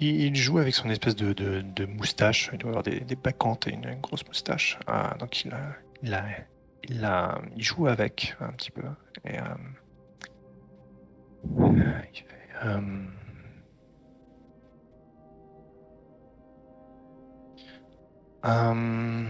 il, 0.00 0.34
joue 0.36 0.58
avec 0.58 0.74
son 0.74 0.90
espèce 0.90 1.16
de, 1.16 1.32
de- 1.32 1.62
de 1.62 1.86
moustache. 1.86 2.50
Il 2.52 2.58
doit 2.58 2.70
avoir 2.70 2.82
des, 2.82 3.00
des 3.00 3.16
bacchantes 3.16 3.66
et 3.66 3.72
une, 3.72 3.88
une 3.88 4.00
grosse 4.00 4.26
moustache. 4.26 4.78
Ah, 4.86 5.16
donc 5.18 5.44
il, 5.44 5.52
a, 5.52 5.60
il, 6.02 6.12
a, 6.12 6.24
il, 6.88 7.04
a- 7.04 7.40
il 7.56 7.62
joue 7.62 7.86
avec 7.86 8.36
un 8.40 8.50
petit 8.52 8.70
peu. 8.70 8.82
Et, 9.24 9.38
euh, 9.38 9.42
il 12.12 12.18
fait, 12.20 12.66
euh, 18.44 19.24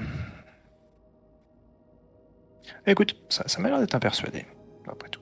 écoute, 2.87 3.17
ça, 3.29 3.45
ça 3.47 3.61
m'a 3.61 3.69
l'air 3.69 3.79
d'être 3.79 3.95
un 3.95 4.01
persuadé, 4.01 4.47
après 4.87 5.09
tout. 5.09 5.21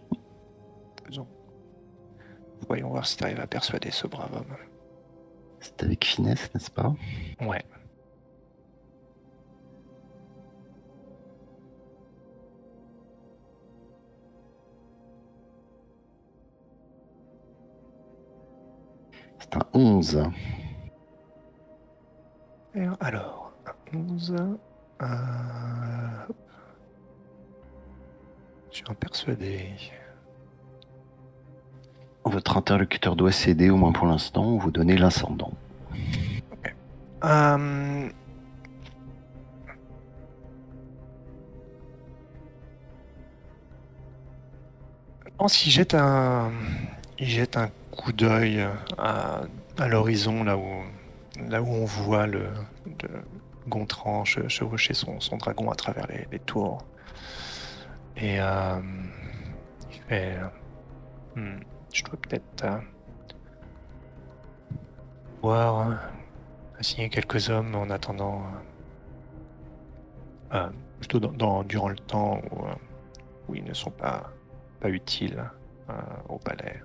Faisons. 1.06 1.28
Voyons 2.66 2.88
voir 2.90 3.06
si 3.06 3.16
tu 3.16 3.24
arrives 3.24 3.40
à 3.40 3.46
persuader 3.46 3.90
ce 3.90 4.06
brave 4.06 4.32
homme. 4.34 4.56
C'est 5.60 5.82
avec 5.82 6.04
finesse, 6.04 6.50
n'est-ce 6.54 6.70
pas? 6.70 6.94
Ouais. 7.40 7.64
C'est 19.38 19.56
un 19.56 19.66
11. 19.74 20.22
Et 22.74 22.86
alors, 23.00 23.41
11. 23.94 24.36
Euh... 25.02 25.06
Je 28.70 28.76
suis 28.76 28.84
un 28.88 28.94
persuadé. 28.94 29.68
Votre 32.24 32.56
interlocuteur 32.56 33.16
doit 33.16 33.32
céder, 33.32 33.68
au 33.70 33.76
moins 33.76 33.92
pour 33.92 34.06
l'instant, 34.06 34.46
ou 34.52 34.58
vous 34.58 34.70
donner 34.70 34.96
l'incendant. 34.96 35.52
Euh, 37.24 38.08
Je 45.26 45.44
pense 45.44 45.56
qu'il 45.56 45.72
jette 45.72 45.94
un, 45.94 46.52
il 47.18 47.26
jette 47.26 47.56
un 47.56 47.68
coup 47.90 48.12
d'œil 48.12 48.64
à, 48.96 49.40
à 49.76 49.88
l'horizon 49.88 50.44
là 50.44 50.56
où, 50.56 50.68
là 51.48 51.60
où 51.60 51.66
on 51.66 51.84
voit 51.84 52.28
le, 52.28 52.44
le 52.86 53.22
Gontran 53.68 54.24
che- 54.24 54.48
chevaucher 54.48 54.94
son, 54.94 55.18
dragon 55.38 55.70
à 55.70 55.74
travers 55.74 56.06
les, 56.06 56.38
tours. 56.40 56.84
Et 58.16 58.40
euh, 58.40 58.80
il 59.90 60.00
fait, 60.08 60.36
euh, 60.36 60.48
Hmm, 61.34 61.60
je 61.90 62.04
dois 62.04 62.18
peut-être 62.20 62.66
voir 65.40 65.88
euh, 65.90 65.94
assigner 66.78 67.08
quelques 67.08 67.48
hommes 67.48 67.74
en 67.74 67.88
attendant, 67.88 68.42
plutôt 70.98 71.20
durant 71.64 71.88
le 71.88 71.96
temps 71.96 72.42
où, 73.48 73.54
ils 73.54 73.64
ne 73.64 73.72
sont 73.72 73.90
pas, 73.90 74.30
utiles 74.84 75.42
au 76.28 76.38
palais. 76.38 76.82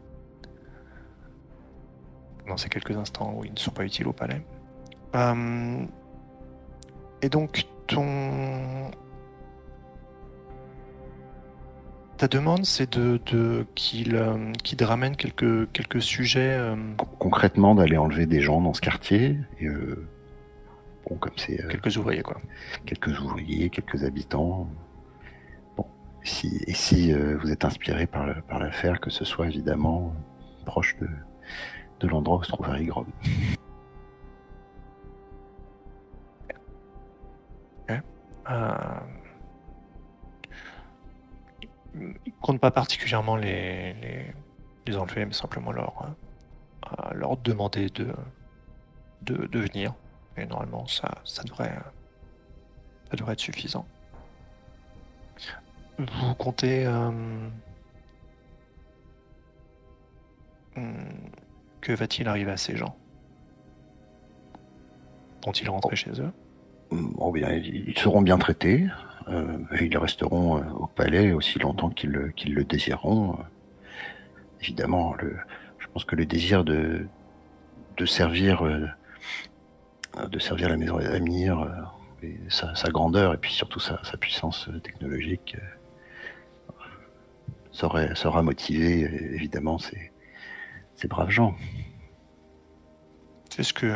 Dans 2.48 2.56
ces 2.56 2.70
quelques 2.70 2.96
instants 2.96 3.34
où 3.36 3.44
ils 3.44 3.52
ne 3.52 3.60
sont 3.60 3.72
pas 3.72 3.84
utiles 3.84 4.08
au 4.08 4.14
palais. 4.14 4.46
Et 7.22 7.30
donc, 7.30 7.66
ton. 7.88 8.92
Ta 12.18 12.28
demande, 12.28 12.66
c'est 12.66 12.98
de, 12.98 13.20
de 13.32 13.66
qu'il 13.76 14.16
euh, 14.16 14.52
ramène 14.82 15.16
quelques, 15.16 15.72
quelques 15.72 16.02
sujets. 16.02 16.58
euh, 16.58 16.76
Con- 16.98 17.08
Concrètement, 17.20 17.76
d'aller 17.76 17.98
enlever 17.98 18.26
des 18.26 18.42
gens 18.42 18.60
dans 18.60 18.74
ce 18.74 18.82
quartier. 18.82 19.38
Et, 19.60 19.68
euh, 19.68 20.08
bon, 21.08 21.16
comme 21.18 21.34
c'est 21.36 21.64
euh, 21.64 21.68
quelques 21.68 21.96
ouvriers, 21.98 22.24
quoi. 22.24 22.42
quelques 22.88 23.20
ouvriers, 23.22 23.70
quelques 23.70 24.04
habitants. 24.04 24.68
Bon, 25.78 25.86
si, 26.24 26.60
et 26.66 26.74
si 26.74 27.14
vous 27.14 27.52
êtes 27.52 27.66
inspiré 27.66 28.08
par, 28.08 28.26
l'affaire, 28.60 29.00
que 29.00 29.12
ce 29.12 29.24
soit 29.24 29.46
évidemment 29.46 30.12
proche 30.66 30.98
de, 31.00 31.08
de 32.00 32.08
l'endroit 32.08 32.38
où 32.40 32.44
se 32.44 32.52
trouve 32.52 32.66
Harry 32.68 32.86
Grom. 32.88 33.06
Euh, 38.50 39.00
il 42.26 42.34
compte 42.42 42.60
pas 42.60 42.72
particulièrement 42.72 43.36
les, 43.36 43.94
les, 43.94 44.34
les 44.86 44.98
enlever, 44.98 45.26
mais 45.26 45.34
simplement 45.34 45.72
leur, 45.72 46.16
euh, 46.86 47.14
leur 47.14 47.38
demander 47.38 47.90
de, 47.90 48.14
de, 49.22 49.60
venir. 49.60 49.94
Et 50.38 50.46
normalement, 50.46 50.86
ça, 50.88 51.10
ça, 51.24 51.44
devrait, 51.44 51.78
ça 53.10 53.18
devrait 53.18 53.34
être 53.34 53.40
suffisant. 53.40 53.86
Vous 55.98 56.36
comptez 56.36 56.86
euh, 56.86 57.12
que 61.82 61.92
va-t-il 61.94 62.28
arriver 62.28 62.52
à 62.52 62.58
ces 62.58 62.78
gens 62.78 62.96
Vont-ils 65.44 65.70
rentrer 65.70 65.96
chez 65.96 66.12
eux? 66.22 66.32
Bon, 66.92 67.32
bien, 67.32 67.52
ils 67.52 67.98
seront 67.98 68.22
bien 68.22 68.38
traités. 68.38 68.88
euh, 69.30 69.58
ils 69.82 69.98
resteront 69.98 70.58
euh, 70.58 70.64
au 70.72 70.88
palais 70.88 71.32
aussi 71.34 71.60
longtemps 71.60 71.90
qu'ils 71.90 72.12
le, 72.12 72.64
désireront. 72.64 73.38
Évidemment, 74.62 75.16
je 75.80 75.88
pense 75.94 76.06
que 76.06 76.16
le 76.16 76.26
désir 76.26 76.64
de, 76.64 77.08
servir, 78.06 78.66
euh, 78.66 78.88
de 80.30 80.40
servir 80.40 80.70
la 80.70 80.78
maison 80.78 81.00
et 81.00 81.06
sa, 82.50 82.74
sa 82.76 82.90
grandeur 82.90 83.34
et 83.34 83.38
puis 83.38 83.54
surtout 83.54 83.80
sa, 83.80 84.04
sa 84.04 84.18
puissance 84.18 84.70
technologique, 84.84 85.58
saura 87.72 88.42
motiver 88.42 89.04
euh, 89.04 89.36
évidemment 89.36 89.78
ces, 89.78 90.12
ces 90.96 91.08
braves 91.08 91.30
gens. 91.30 91.56
C'est 93.50 93.64
ce 93.64 93.74
que 93.74 93.88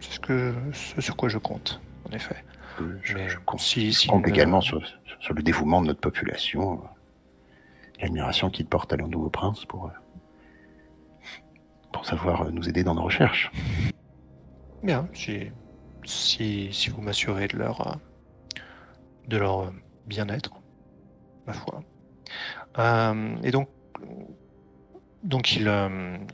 c'est 0.00 0.12
ce 0.12 0.20
que 0.20 0.54
ce 0.72 1.00
sur 1.00 1.16
quoi 1.16 1.28
je 1.28 1.38
compte, 1.38 1.80
en 2.08 2.12
effet. 2.12 2.36
Je, 3.02 3.14
Mais 3.14 3.28
je 3.28 3.38
compte, 3.38 3.60
si, 3.60 3.92
je 3.92 3.98
si 3.98 4.08
compte 4.08 4.26
une- 4.26 4.34
également 4.34 4.60
sur, 4.60 4.80
sur 5.20 5.34
le 5.34 5.42
dévouement 5.42 5.82
de 5.82 5.88
notre 5.88 6.00
population, 6.00 6.74
euh, 6.82 6.86
l'admiration 8.00 8.48
qu'il 8.50 8.66
porte 8.66 8.92
à 8.92 8.96
nos 8.96 9.06
nouveau 9.08 9.28
prince 9.28 9.64
pour, 9.66 9.86
euh, 9.86 9.90
pour 11.92 12.06
savoir 12.06 12.42
euh, 12.42 12.50
nous 12.50 12.68
aider 12.68 12.82
dans 12.84 12.94
nos 12.94 13.02
recherches. 13.02 13.50
Bien, 14.82 15.08
si, 15.12 15.50
si, 16.04 16.72
si 16.72 16.88
vous 16.90 17.02
m'assurez 17.02 17.48
de 17.48 17.58
leur, 17.58 17.98
de 19.28 19.36
leur 19.36 19.72
bien-être, 20.06 20.50
ma 21.46 21.52
foi. 21.52 21.82
Euh, 22.78 23.36
et 23.42 23.50
donc, 23.50 23.68
donc 25.22 25.52
il, 25.56 25.70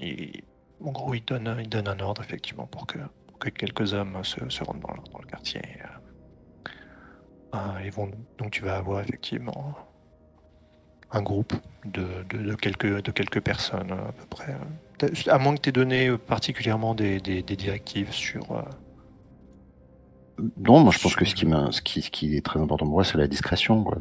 il- 0.01 0.45
en 0.85 0.93
gros, 0.93 1.15
il 1.15 1.25
donne, 1.25 1.57
il 1.59 1.69
donne 1.69 1.89
un 1.89 1.99
ordre 2.01 2.23
effectivement 2.23 2.67
pour 2.67 2.87
que, 2.87 2.99
que 3.39 3.49
quelques 3.51 3.93
hommes 3.95 4.23
se, 4.25 4.49
se 4.49 4.65
rendent 4.65 4.81
dans, 4.81 4.93
le- 4.95 5.13
dans 5.13 5.19
le 5.21 5.27
quartier. 5.27 5.63
euh. 5.85 5.89
Vont, 7.93 8.11
donc 8.39 8.51
tu 8.51 8.63
vas 8.63 8.77
avoir 8.77 9.01
effectivement 9.01 9.75
un 11.11 11.23
groupe 11.23 11.55
de, 11.87 12.25
de, 12.29 12.39
de 12.51 12.55
quelques, 12.55 13.01
de 13.03 13.11
quelques 13.13 13.41
personnes 13.41 13.93
à 13.93 14.13
peu 14.13 14.27
près. 14.29 14.55
À 15.29 15.39
moins 15.39 15.55
que 15.55 15.61
tu 15.63 15.69
aies 15.71 15.73
donné 15.73 16.19
particulièrement 16.19 16.95
des, 16.95 17.21
des- 17.21 17.43
des 17.43 17.57
directives 17.57 18.11
sur, 18.13 18.53
euh, 18.53 18.63
Non, 20.59 20.81
moi 20.81 20.93
je 20.93 20.99
pense 20.99 21.15
que 21.17 21.25
ce 21.25 21.35
qui, 21.35 21.47
ce 21.47 21.81
qui, 21.81 22.03
ce 22.03 22.11
qui 22.11 22.37
est 22.37 22.45
très 22.45 22.61
important 22.61 22.85
pour 22.85 22.95
moi, 22.95 23.05
c'est 23.05 23.17
la 23.19 23.29
discrétion, 23.29 23.83
quoi. 23.85 23.97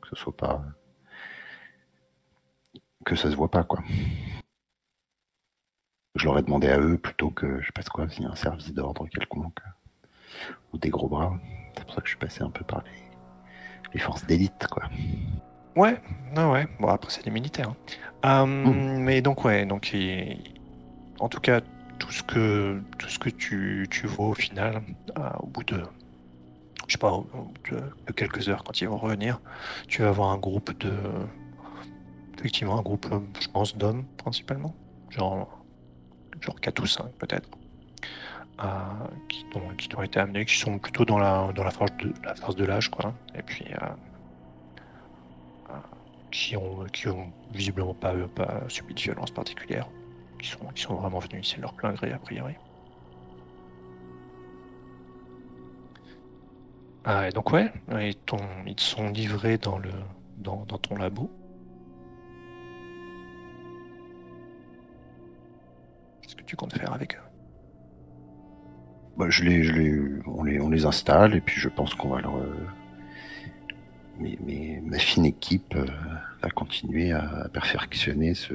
Que 0.00 0.08
ce 0.10 0.16
soit 0.16 0.36
pas. 0.36 0.64
que 3.04 3.16
ça 3.16 3.30
se 3.30 3.36
voit 3.36 3.50
pas, 3.50 3.64
quoi. 3.64 3.80
Je 6.14 6.26
leur 6.26 6.38
ai 6.38 6.42
demandé 6.42 6.68
à 6.68 6.78
eux 6.78 6.96
plutôt 6.96 7.30
que, 7.30 7.60
je 7.60 7.66
sais 7.66 7.72
pas 7.74 7.82
quoi, 7.82 8.08
s'il 8.08 8.22
y 8.22 8.26
a 8.26 8.30
un 8.30 8.36
service 8.36 8.72
d'ordre 8.72 9.06
quelconque. 9.08 9.58
Ou 10.72 10.78
des 10.78 10.90
gros 10.90 11.08
bras. 11.08 11.38
C'est 11.76 11.84
pour 11.84 11.94
ça 11.94 12.00
que 12.00 12.06
je 12.06 12.10
suis 12.10 12.18
passé 12.18 12.42
un 12.42 12.50
peu 12.50 12.64
par 12.64 12.82
les, 12.84 12.90
les 13.94 14.00
forces 14.00 14.24
d'élite, 14.26 14.66
quoi. 14.70 14.84
Ouais, 15.76 16.00
ouais, 16.36 16.44
ouais. 16.44 16.68
Bon, 16.78 16.88
après, 16.88 17.10
c'est 17.10 17.24
des 17.24 17.30
militaires. 17.30 17.70
hein. 18.24 18.42
Euh, 18.42 18.46
Mm. 18.46 18.98
Mais 19.02 19.22
donc, 19.22 19.44
ouais, 19.44 19.66
donc, 19.66 19.94
en 21.20 21.28
tout 21.28 21.40
cas, 21.40 21.60
tout 21.98 22.10
ce 22.12 22.22
que, 22.22 22.80
tout 22.98 23.08
ce 23.08 23.18
que 23.18 23.28
tu, 23.30 23.86
tu 23.90 24.06
vois 24.06 24.28
au 24.28 24.34
final, 24.34 24.82
au 25.40 25.46
bout 25.46 25.64
de, 25.64 25.82
je 26.86 26.92
sais 26.92 26.98
pas, 26.98 27.12
de, 27.70 28.12
quelques 28.12 28.48
heures 28.48 28.62
quand 28.64 28.80
ils 28.80 28.88
vont 28.88 28.96
revenir, 28.98 29.40
tu 29.88 30.02
vas 30.02 30.08
avoir 30.08 30.30
un 30.30 30.38
groupe 30.38 30.76
de, 30.80 30.92
effectivement, 32.38 32.78
un 32.78 32.82
groupe, 32.82 33.06
je 33.40 33.48
pense, 33.48 33.76
d'hommes 33.76 34.04
principalement, 34.16 34.74
genre, 35.10 35.63
genre 36.40 36.60
4 36.60 36.82
ou 36.82 36.86
5 36.86 37.12
peut-être, 37.12 37.48
qui, 39.28 39.44
ont, 39.54 39.74
qui 39.76 39.96
ont 39.96 40.02
été 40.02 40.20
amenés, 40.20 40.44
qui 40.44 40.56
sont 40.56 40.78
plutôt 40.78 41.04
dans 41.04 41.18
la, 41.18 41.52
dans 41.54 41.64
la 41.64 41.70
force 41.70 41.92
de 41.98 42.12
la 42.24 42.34
de 42.34 42.64
l'âge, 42.64 42.90
quoi, 42.90 43.14
et 43.34 43.42
puis 43.42 43.64
qui 46.34 46.56
ont, 46.56 46.84
qui 46.92 47.08
ont 47.08 47.32
visiblement 47.52 47.94
pas, 47.94 48.12
pas 48.34 48.62
subi 48.68 48.92
de 48.92 49.00
violence 49.00 49.30
particulière, 49.30 49.88
qui 50.38 50.48
sont, 50.48 50.66
qui 50.74 50.82
sont 50.82 50.96
vraiment 50.96 51.20
venus 51.20 51.46
ici 51.46 51.56
de 51.56 51.62
leur 51.62 51.74
plein 51.74 51.92
gré 51.92 52.12
a 52.12 52.18
priori. 52.18 52.54
Ah, 57.04 57.30
donc 57.30 57.52
ouais, 57.52 57.70
ils, 57.92 58.16
ils 58.66 58.74
te 58.74 58.82
sont 58.82 59.10
livrés 59.10 59.58
dans, 59.58 59.78
le, 59.78 59.92
dans, 60.38 60.64
dans 60.66 60.78
ton 60.78 60.96
labo. 60.96 61.30
Tu 66.46 66.56
comptes 66.56 66.76
faire 66.76 66.92
avec 66.92 67.16
eux 67.16 67.34
bah, 69.16 69.26
je 69.30 69.44
les, 69.44 70.20
on, 70.26 70.42
les, 70.42 70.60
on 70.60 70.68
les 70.68 70.86
installe 70.86 71.34
et 71.34 71.40
puis 71.40 71.60
je 71.60 71.68
pense 71.68 71.94
qu'on 71.94 72.08
va 72.08 72.20
leur, 72.20 72.36
euh, 72.36 72.66
mais, 74.18 74.80
ma 74.84 74.98
fine 74.98 75.24
équipe 75.24 75.74
euh, 75.76 75.86
va 76.42 76.50
continuer 76.50 77.12
à, 77.12 77.48
perfectionner 77.52 78.34
ce, 78.34 78.54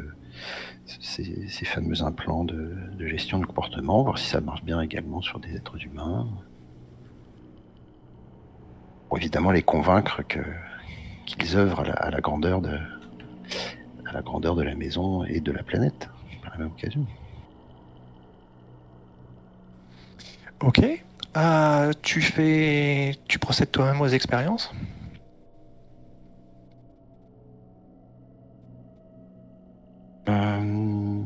ces, 0.85 1.65
fameux 1.65 2.01
implants 2.01 2.43
de, 2.43 2.75
gestion 2.99 3.39
de 3.39 3.45
comportement, 3.45 4.03
voir 4.03 4.17
si 4.17 4.27
ça 4.27 4.41
marche 4.41 4.63
bien 4.63 4.81
également 4.81 5.21
sur 5.21 5.39
des 5.39 5.55
êtres 5.55 5.83
humains. 5.83 6.27
Pour 9.07 9.17
évidemment 9.17 9.51
les 9.51 9.63
convaincre 9.63 10.21
qu'ils 11.25 11.57
œuvrent 11.57 11.81
à 11.97 12.11
la, 12.11 12.21
grandeur 12.21 12.61
de 12.61 12.77
à 14.05 14.11
la 14.11 14.21
grandeur 14.21 14.55
de 14.55 14.63
la 14.63 14.75
maison 14.75 15.23
et 15.23 15.39
de 15.39 15.51
la 15.51 15.63
planète 15.63 16.09
par 16.41 16.51
la 16.51 16.57
même 16.59 16.67
occasion. 16.67 17.05
Ok. 20.61 20.81
Euh, 21.37 21.91
tu 22.01 22.21
fais, 22.21 23.15
tu 23.27 23.39
procèdes 23.39 23.71
toi-même 23.71 24.01
aux 24.01 24.07
expériences? 24.07 24.73
Euh, 30.27 31.21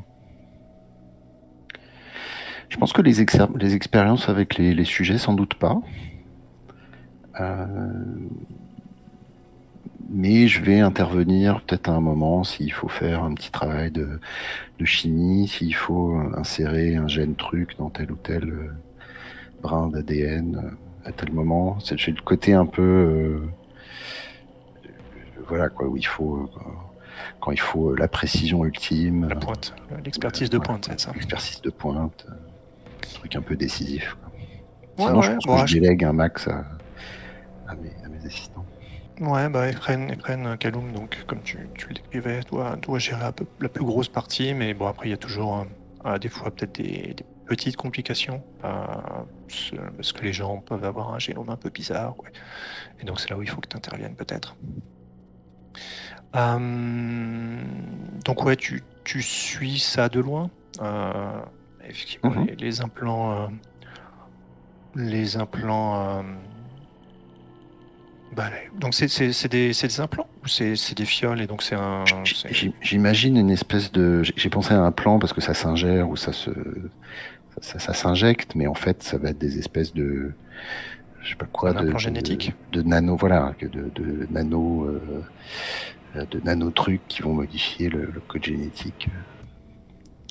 je 2.70 2.78
pense 2.78 2.94
que 2.94 3.02
les, 3.02 3.22
expériences 3.22 4.30
avec 4.30 4.58
les, 4.58 4.84
sujets, 4.84 5.18
sans 5.18 5.34
doute 5.34 5.56
pas. 5.56 5.78
Euh, 7.40 7.68
mais 10.10 10.48
je 10.48 10.62
vais 10.62 10.80
intervenir 10.80 11.62
peut-être 11.62 11.90
à 11.90 11.94
un 11.94 12.02
moment 12.02 12.44
s'il 12.44 12.72
faut 12.72 12.88
faire 12.88 13.24
un 13.24 13.34
petit 13.34 13.52
travail 13.52 13.90
de, 13.92 14.20
chimie, 14.86 15.48
s'il 15.48 15.74
faut 15.74 16.14
insérer 16.36 16.98
un 16.98 17.08
gène 17.08 17.36
truc 17.36 17.78
dans 17.78 17.90
tel 17.90 18.12
ou 18.12 18.16
tel 18.16 18.54
euh, 19.64 19.68
brin 19.68 19.88
d'ADN 19.88 20.76
à 21.06 21.12
tel 21.12 21.32
moment. 21.32 21.78
C'est 21.80 22.08
le 22.08 22.22
côté 22.22 22.54
un 22.54 22.66
peu... 22.66 23.42
voilà 25.48 25.70
quoi, 25.70 25.88
où 25.88 25.98
il 25.98 26.06
faut 26.06 26.50
quand 27.40 27.52
il 27.52 27.60
faut 27.60 27.90
euh, 27.90 27.96
la 27.98 28.08
précision 28.08 28.64
ultime. 28.66 29.28
La 29.28 29.36
pointe, 29.36 29.74
l'expertise 30.04 30.50
de 30.50 30.58
pointe, 30.58 30.86
c'est 30.90 31.00
ça. 31.00 31.12
L'expertise 31.14 31.62
de 31.62 31.70
pointe, 31.70 32.26
un 32.30 33.14
truc 33.16 33.36
un 33.36 33.42
peu 33.42 33.56
décisif. 33.56 34.18
Ouais, 34.98 35.06
Sinon, 35.06 35.22
je 35.22 35.32
pense 35.46 35.62
que 35.64 35.68
je 35.68 35.74
délègue 35.80 36.04
un 36.06 36.14
max 36.14 36.48
à, 36.48 37.76
mes, 37.76 38.26
assistants. 38.26 38.66
Ouais, 39.20 39.50
bah 39.50 39.68
Efren, 39.68 40.10
Efren 40.10 40.58
Kaloum, 40.58 40.94
donc 40.94 41.24
comme 41.28 41.42
tu, 41.42 41.58
tu 41.76 41.90
le 41.90 41.96
décrivais, 41.96 42.40
doit, 42.50 42.78
doit 42.78 43.00
gérer 43.00 43.32
la 43.60 43.70
plus 43.70 43.84
grosse 43.84 44.08
partie, 44.08 44.54
mais 44.54 44.74
bon, 44.74 44.88
après, 44.88 45.08
il 45.08 45.12
y 45.12 45.14
a 45.14 45.18
toujours 45.18 45.66
euh, 46.06 46.18
des 46.18 46.30
fois 46.30 46.52
peut-être 46.52 46.76
des, 46.76 47.16
petites 47.46 47.76
complications, 47.76 48.44
euh, 48.64 48.86
parce 49.96 50.14
que 50.14 50.24
les 50.24 50.34
gens 50.34 50.58
peuvent 50.60 50.84
avoir 50.84 51.14
un 51.14 51.20
génome 51.20 51.50
un 51.50 51.58
peu 51.58 51.70
bizarre, 51.70 52.16
et 53.00 53.06
donc 53.06 53.20
c'est 53.20 53.30
là 53.30 53.38
où 53.38 53.44
il 53.44 53.50
faut 53.50 53.62
que 53.62 53.68
tu 53.68 53.78
interviennes 53.78 54.16
peut-être. 54.16 54.56
Euh, 56.36 57.62
donc 58.26 58.44
ouais, 58.44 58.56
tu, 58.56 58.84
tu, 59.04 59.22
suis 59.22 59.80
ça 59.80 60.10
de 60.10 60.20
loin. 60.20 60.50
Euh, 60.82 61.42
effectivement, 61.88 62.32
mhm. 62.32 62.48
les, 62.58 62.82
implants, 62.82 63.32
euh, 63.32 63.48
les 64.96 65.38
implants. 65.38 66.24
Bah, 68.36 68.50
donc 68.80 68.94
c'est 68.94 69.48
des, 69.48 69.72
des, 69.72 70.00
implants 70.00 70.28
ou 70.44 70.48
c'est 70.48 70.96
des 70.96 71.06
fioles 71.06 71.42
et 71.42 71.48
donc 71.48 71.62
c'est 71.62 71.76
un. 71.76 72.04
J'imagine 72.82 73.38
une 73.38 73.52
espèce 73.52 73.92
de. 73.92 74.24
J'ai 74.24 74.50
pensé 74.50 74.74
à 74.74 74.82
un 74.82 74.92
plan 74.92 75.20
parce 75.20 75.34
que 75.34 75.42
ça 75.42 75.54
s'ingère 75.54 76.10
ou 76.10 76.16
ça 76.16 76.34
se 76.34 76.50
ça, 77.62 77.94
s'injecte, 77.94 78.56
mais 78.56 78.66
en 78.66 78.74
fait 78.74 79.04
ça 79.04 79.18
va 79.18 79.30
être 79.30 79.38
des 79.38 79.60
espèces 79.60 79.94
de 79.94 80.34
je 81.22 81.30
sais 81.30 81.36
pas 81.36 81.46
quoi 81.46 81.74
de, 81.74 81.98
génétique 81.98 82.54
de, 82.72 82.82
nano 82.82 83.16
voilà 83.16 83.54
de, 83.62 83.68
de 83.68 84.28
nano 84.32 84.86
euh, 84.86 86.26
de 86.26 86.40
nanotrucs 86.42 87.02
qui 87.08 87.22
vont 87.22 87.34
modifier 87.34 87.90
le, 87.90 88.12
code 88.28 88.44
génétique 88.44 89.10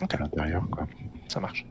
euh, 0.02 0.06
à 0.10 0.16
l'intérieur. 0.16 0.64
Ça 1.28 1.40
marche. 1.40 1.64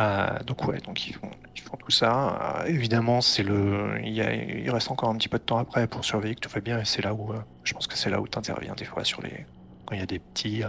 Euh, 0.00 0.38
donc 0.46 0.66
ouais, 0.66 0.78
donc 0.78 1.06
ils 1.06 1.14
font, 1.14 1.30
ils 1.54 1.60
font 1.60 1.76
tout 1.76 1.90
ça. 1.90 2.64
évidemment, 2.66 3.20
c'est 3.20 3.42
le, 3.42 4.00
il, 4.02 4.18
il, 4.18 4.70
reste 4.70 4.90
encore 4.90 5.08
un 5.10 5.16
petit 5.16 5.28
peu 5.28 5.38
de 5.38 5.44
temps 5.44 5.58
après 5.58 5.86
pour 5.86 6.04
surveiller 6.04 6.34
que 6.34 6.40
tout 6.40 6.50
va 6.50 6.60
bien, 6.60 6.80
et 6.80 6.84
c'est 6.84 7.02
là 7.02 7.14
où, 7.14 7.32
je 7.62 7.72
pense 7.72 7.86
que 7.86 7.96
c'est 7.96 8.10
là 8.10 8.20
où 8.20 8.26
tu 8.26 8.38
interviens 8.38 8.74
des 8.74 8.84
fois 8.84 9.04
sur 9.04 9.22
les, 9.22 9.46
quand 9.86 9.94
il 9.94 10.00
y 10.00 10.02
a 10.02 10.06
des 10.06 10.18
petits, 10.18 10.62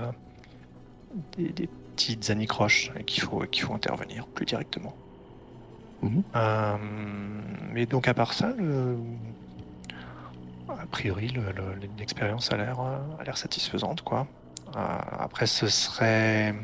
des, 1.38 1.70
petites 1.96 2.30
anicroches 2.30 2.92
qu'il 3.08 3.24
faut, 3.24 3.40
qu'il 3.42 3.64
faut 3.64 3.74
intervenir 3.74 4.28
plus 4.28 4.46
directement. 4.46 4.96
Mhm. 6.02 6.24
mais 7.72 7.86
donc 7.88 8.08
à 8.08 8.14
part 8.14 8.34
ça, 8.34 8.54
le, 8.58 8.98
a 10.70 10.86
priori, 10.88 11.34
l'expérience 11.98 12.52
a 12.52 12.58
l'air 12.58 12.80
euh, 12.80 12.98
a 13.20 13.24
l'air 13.24 13.38
satisfaisante, 13.38 14.02
quoi. 14.02 14.28
Euh, 14.76 14.98
après, 15.20 15.48
ce 15.48 15.68
serait, 15.68 16.56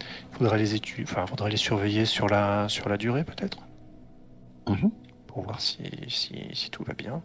il 0.00 0.36
faudrait 0.36 0.58
les 0.58 0.74
études, 0.74 1.06
enfin, 1.08 1.26
faudrait 1.26 1.50
les 1.50 1.56
surveiller 1.56 2.04
sur 2.04 2.28
la 2.28 2.68
sur 2.68 2.88
la 2.88 2.96
durée, 2.96 3.24
peut-être, 3.24 3.58
mhm. 4.68 4.90
pour 5.26 5.42
voir 5.42 5.60
si, 5.60 5.84
si, 6.08 6.70
tout 6.70 6.84
va 6.84 6.94
bien, 6.94 7.22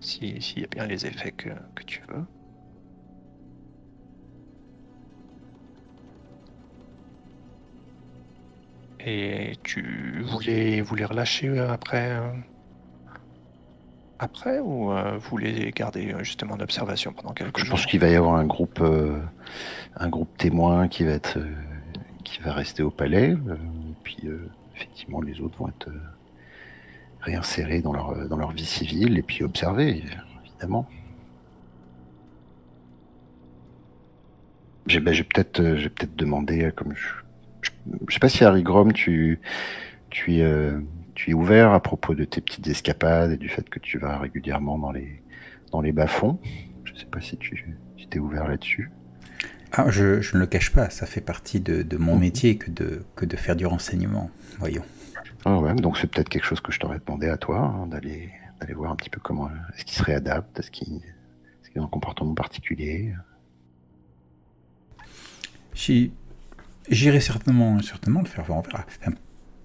s'il 0.00 0.58
y 0.58 0.64
a 0.64 0.66
bien 0.68 0.86
les 0.86 1.06
effets 1.06 1.32
que, 1.32 1.50
que 1.74 1.82
tu 1.84 2.02
veux. 2.08 2.24
Et 9.02 9.52
tu 9.62 10.22
voulais, 10.26 10.82
voulais 10.82 11.06
relâcher 11.06 11.58
après 11.58 12.10
euh, 12.10 12.32
après 14.20 14.58
ou 14.60 14.92
euh, 14.92 15.16
vous 15.18 15.38
les 15.38 15.70
gardez 15.72 16.12
euh, 16.12 16.22
justement 16.22 16.56
d'observation 16.56 17.12
pendant 17.12 17.32
quelques 17.32 17.56
jours? 17.56 17.66
Je 17.66 17.70
pense 17.70 17.86
qu'il 17.86 18.00
va 18.00 18.08
y 18.08 18.14
avoir 18.14 18.34
un 18.34 18.44
groupe, 18.44 18.80
euh, 18.80 19.18
un 19.96 20.08
groupe 20.08 20.36
témoin 20.36 20.88
qui 20.88 21.04
va 21.04 21.12
être, 21.12 21.38
qui 22.22 22.40
va 22.42 22.52
rester 22.52 22.82
au 22.82 22.90
palais. 22.90 23.34
puis 24.04 24.28
effectivement, 24.76 25.20
les 25.22 25.40
autres 25.40 25.58
vont 25.58 25.68
être 25.68 25.88
réinsérés 27.20 27.80
dans 27.80 27.92
leur 27.92 28.28
dans 28.28 28.36
leur 28.36 28.52
vie 28.52 28.64
civile 28.64 29.18
et 29.18 29.22
puis 29.22 29.42
observer 29.42 30.04
évidemment. 30.44 30.86
J'ai 34.86 35.00
ben, 35.00 35.14
peut-être 35.14 35.62
peut-être 35.62 36.16
demandé 36.16 36.70
comme 36.74 36.94
je, 36.94 37.08
je, 37.62 38.12
sais 38.12 38.20
pas 38.20 38.28
si 38.28 38.44
Harry 38.44 38.62
Grom 38.62 38.92
tu 38.92 39.40
tu 40.10 40.42
tu 41.20 41.32
es 41.32 41.34
ouvert 41.34 41.72
à 41.74 41.82
propos 41.82 42.14
de 42.14 42.24
tes 42.24 42.40
petites 42.40 42.66
escapades 42.66 43.32
et 43.32 43.36
du 43.36 43.50
fait 43.50 43.68
que 43.68 43.78
tu 43.78 43.98
vas 43.98 44.16
régulièrement 44.16 44.78
dans 44.78 44.90
les, 44.90 45.22
dans 45.70 45.82
les 45.82 45.92
bas-fonds. 45.92 46.38
Je 46.84 46.94
ne 46.94 46.98
sais 46.98 47.04
pas 47.04 47.20
si 47.20 47.36
tu 47.36 47.76
t'es 48.08 48.18
ouvert 48.18 48.48
là-dessus. 48.48 48.90
Ah, 49.72 49.90
je, 49.90 50.34
ne 50.34 50.40
le 50.40 50.46
cache 50.46 50.72
pas, 50.72 50.88
ça 50.88 51.04
fait 51.04 51.20
partie 51.20 51.60
de, 51.60 51.84
mon 51.98 52.14
mhm. 52.14 52.20
métier 52.20 52.56
que 52.56 52.70
de, 52.70 53.04
que 53.16 53.26
de 53.26 53.36
faire 53.36 53.54
du 53.54 53.66
renseignement, 53.66 54.30
voyons. 54.58 54.82
Ah 55.44 55.58
ouais, 55.58 55.74
donc 55.74 55.98
c'est 55.98 56.06
peut-être 56.06 56.30
quelque 56.30 56.46
chose 56.46 56.62
que 56.62 56.72
je 56.72 56.80
t'aurais 56.80 56.98
demandé 56.98 57.28
à 57.28 57.36
toi, 57.36 57.58
hein, 57.58 57.86
d'aller 57.86 58.30
d'aller 58.58 58.74
voir 58.74 58.90
un 58.90 58.96
petit 58.96 59.10
peu 59.10 59.20
comment 59.20 59.50
est-ce 59.74 59.84
qu'il 59.84 59.98
se 59.98 60.02
réadapte, 60.02 60.58
est-ce 60.58 60.70
qu'il 60.70 61.02
est 61.74 61.78
a 61.78 61.82
un 61.82 61.86
comportement 61.86 62.34
particulier? 62.34 63.14
J'irai 65.74 67.20
certainement, 67.20 67.80
certainement 67.82 68.20
le 68.20 68.26
faire 68.26 68.44
voir. 68.44 68.62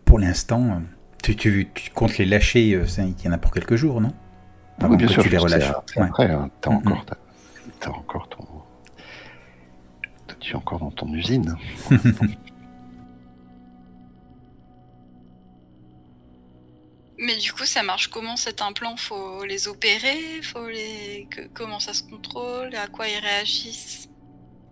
pour 0.06 0.20
l'instant, 0.20 0.82
tu, 1.34 1.69
comptes 1.93 2.17
les 2.17 2.26
lâcher, 2.26 2.73
euh, 2.73 2.86
il 2.97 3.26
y 3.26 3.28
en 3.28 3.32
a 3.32 3.38
pour 3.38 3.51
quelques 3.51 3.76
jours, 3.76 4.01
non? 4.01 4.13
Oui, 4.82 4.97
bien 4.97 5.07
sûr. 5.07 5.23
Tu 5.23 5.30
les 5.30 5.38
relâches. 5.38 5.71
Après, 5.95 6.30
hein, 6.30 6.49
t'as 6.61 6.71
mhm. 6.71 6.78
encore, 6.78 7.05
as 7.82 7.89
encore 7.89 8.30
ton. 8.30 8.45
tu 10.39 10.51
es 10.51 10.55
encore 10.55 10.80
dans 10.80 10.91
ton 10.91 11.13
usine. 11.13 11.55
Mais 17.17 17.38
du 17.38 17.53
coup, 17.53 17.65
ça 17.65 17.82
marche 17.82 18.07
comment 18.09 18.36
cet 18.36 18.61
implant? 18.61 18.97
Faut 18.97 19.45
les 19.45 19.67
opérer? 19.67 20.41
Faut 20.43 20.67
les 20.67 21.28
que- 21.32 21.47
comment 21.53 21.80
ça 21.80 21.93
se 21.93 22.03
contrôle? 22.03 22.76
À 22.76 22.88
quoi 22.88 23.07
ils 23.07 23.19
réagissent? 23.19 24.09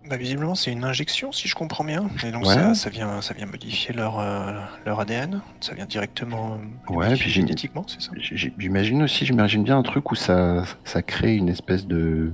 Bah, 0.08 0.16
visiblement, 0.18 0.54
c'est 0.54 0.70
une 0.70 0.84
injection, 0.84 1.32
si 1.32 1.48
je 1.48 1.54
comprends 1.54 1.82
bien. 1.84 2.10
Et 2.26 2.30
donc, 2.30 2.44
Ouais. 2.44 2.52
ça, 2.54 2.74
ça 2.74 2.90
vient, 2.90 3.22
ça 3.22 3.32
vient 3.32 3.46
modifier 3.46 3.94
leur, 3.94 4.18
euh, 4.20 4.52
leur 4.84 5.00
ADN. 5.00 5.40
Ça 5.60 5.74
vient 5.74 5.86
directement 5.86 6.58
euh, 6.90 6.94
Ouais, 6.94 7.14
puis 7.14 7.30
génétiquement, 7.30 7.86
c'est 7.88 8.02
ça 8.02 8.10
J'imagine 8.18 9.02
aussi, 9.02 9.24
j'imagine 9.24 9.64
bien 9.64 9.78
un 9.78 9.82
truc 9.82 10.10
où 10.10 10.14
ça, 10.14 10.64
ça 10.84 11.00
crée 11.02 11.36
une 11.36 11.48
espèce 11.48 11.86
de. 11.86 12.32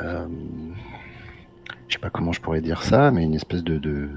euh, 0.00 0.26
je 1.86 1.94
sais 1.94 1.98
pas 1.98 2.10
comment 2.10 2.32
je 2.32 2.40
pourrais 2.40 2.60
dire 2.62 2.82
ça, 2.82 3.10
mais 3.10 3.24
une 3.24 3.34
espèce 3.34 3.62
de, 3.62 3.76
de, 3.78 4.08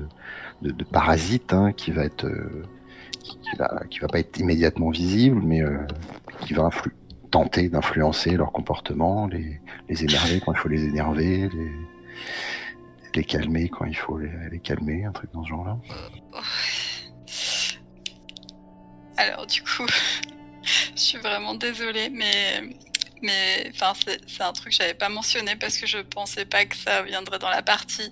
de, 0.62 0.72
de 0.72 0.84
parasite 0.86 1.52
hein, 1.54 1.74
qui 1.74 1.92
va 1.92 2.06
être. 2.06 2.26
euh, 2.26 2.64
qui, 3.24 3.38
qui 3.38 3.58
va, 3.58 3.82
qui 3.90 4.00
va 4.00 4.08
pas 4.08 4.20
être 4.20 4.40
immédiatement 4.40 4.90
visible, 4.90 5.42
mais 5.44 5.62
qui 6.46 6.54
va 6.54 6.64
influ- 6.64 6.92
tenter 7.30 7.70
d'influencer 7.70 8.32
leur 8.32 8.52
comportement, 8.52 9.28
les, 9.28 9.62
les 9.90 10.04
énerver 10.04 10.40
quand 10.44 10.54
il 10.54 10.58
faut 10.58 10.70
les 10.70 10.86
énerver, 10.86 11.50
les, 11.54 11.72
les 13.16 13.24
calmer 13.24 13.70
quand 13.70 13.86
il 13.86 13.96
faut 13.96 14.18
les, 14.18 14.32
les 14.50 14.60
calmer, 14.60 15.06
un 15.06 15.12
truc 15.12 15.32
dans 15.34 15.44
ce 15.44 15.50
genre-là. 15.50 15.78
Alors 19.18 19.46
du 19.46 19.62
coup, 19.62 19.86
je 20.96 21.02
suis 21.02 21.18
vraiment 21.18 21.56
désolée, 21.56 22.10
mais 22.10 22.64
mais 23.22 23.72
enfin 23.76 23.94
c'est 24.28 24.42
un 24.42 24.52
truc 24.52 24.72
que 24.72 24.78
j'avais 24.78 24.96
pas 24.96 25.10
mentionné 25.10 25.56
parce 25.56 25.78
que 25.78 25.86
je 25.86 26.00
pensais 26.00 26.46
pas 26.46 26.66
que 26.66 26.76
ça 26.76 27.04
viendrait 27.04 27.40
dans 27.40 27.50
la 27.50 27.62
partie. 27.62 28.12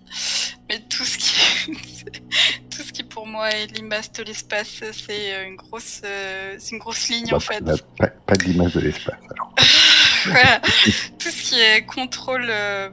Mais 0.70 0.80
tout 0.82 1.03
ce 1.03 1.18
qui 1.18 1.72
tout 2.70 2.84
ce 2.84 2.91
qui 2.91 3.03
pour 3.03 3.26
moi 3.26 3.49
est 3.49 3.68
l'image 3.68 4.12
de 4.12 4.24
l'espace, 4.24 4.84
c'est 4.93 5.47
une 5.47 5.55
grosse 5.55 6.01
euh, 6.03 6.60
une 6.72 6.78
grosse 6.78 7.10
ligne 7.10 7.34
en 7.34 7.39
fait. 7.39 7.62
Bah, 7.62 7.74
pas, 7.97 8.07
pas 8.07 8.36
de 8.36 8.43
l'image 8.43 8.74
de 8.74 8.82
l'espace. 8.82 9.20
alors. 9.32 9.53
Voilà. 10.26 10.60
Tout 11.18 11.30
ce 11.30 11.41
qui 11.41 11.60
est 11.62 11.86
contrôle, 11.86 12.47
euh, 12.49 12.89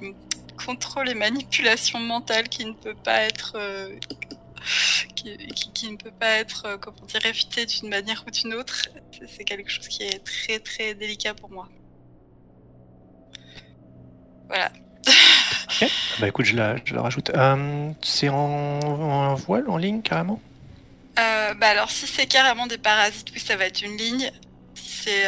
contrôle 0.67 1.09
et 1.09 1.14
manipulation 1.14 1.99
mentale 2.01 2.49
qui 2.49 2.64
ne 2.64 2.73
peut 2.73 2.95
pas 2.95 3.21
être, 3.23 3.53
euh, 3.57 3.97
qui, 5.14 5.37
qui- 5.39 5.73
qui 5.73 5.91
ne 5.93 5.97
peut 5.97 6.11
pas 6.19 6.33
être, 6.43 6.64
euh, 6.67 6.77
comment 6.79 7.07
dire, 7.07 7.25
évité 7.25 7.67
d'une 7.67 7.89
manière 7.89 8.25
ou 8.27 8.31
d'une 8.31 8.55
autre, 8.55 8.75
c'est- 9.29 9.45
quelque 9.45 9.71
chose 9.71 9.89
qui 9.89 10.03
est 10.03 10.23
très 10.25 10.59
très 10.59 10.95
délicat 10.95 11.35
pour 11.35 11.51
moi. 11.51 11.69
Voilà. 14.49 14.71
Bah 16.19 16.29
écoute, 16.29 16.47
je 16.47 16.57
la, 16.57 16.77
je 16.85 16.95
la 16.95 17.03
rajoute. 17.03 17.29
Euh, 17.31 17.91
c'est 18.03 18.31
en, 18.31 18.81
en 18.81 19.35
voile, 19.35 19.69
en 19.69 19.77
ligne, 19.77 20.01
carrément? 20.01 20.41
Euh, 21.19 21.53
bah 21.55 21.69
alors 21.69 21.91
si 21.91 22.07
c'est 22.07 22.27
carrément 22.27 22.67
des 22.67 22.79
parasites, 22.79 23.29
oui 23.35 23.41
ça 23.41 23.57
va 23.57 23.67
être 23.67 23.83
une 23.83 23.97
ligne. 23.97 24.31
Si 24.75 25.03
c'est 25.05 25.27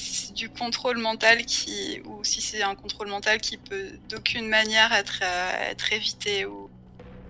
si 0.00 0.14
c'est 0.14 0.32
du 0.32 0.48
contrôle 0.48 0.98
mental 0.98 1.44
qui 1.44 2.00
ou 2.04 2.24
si 2.24 2.40
c'est 2.40 2.62
un 2.62 2.74
contrôle 2.74 3.08
mental 3.08 3.40
qui 3.40 3.56
peut 3.56 3.90
d'aucune 4.08 4.48
manière 4.48 4.92
être 4.92 5.20
euh, 5.22 5.70
être 5.70 5.92
évité 5.92 6.46
ou 6.46 6.70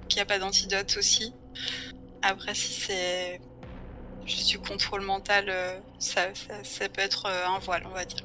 qu'il 0.09 0.19
n'y 0.19 0.23
a 0.23 0.27
pas 0.27 0.39
d'antidote 0.39 0.97
aussi. 0.97 1.35
Après 2.23 2.55
si 2.55 2.73
c'est 2.73 3.41
juste 4.27 4.49
du 4.49 4.59
contrôle 4.59 5.03
mental, 5.03 5.47
euh, 5.49 5.79
ça, 5.99 6.29
ça, 6.63 6.89
peut 6.89 7.01
être 7.01 7.27
euh, 7.27 7.47
un 7.47 7.59
voile 7.59 7.83
on 7.87 7.95
va 7.95 8.05
dire. 8.05 8.25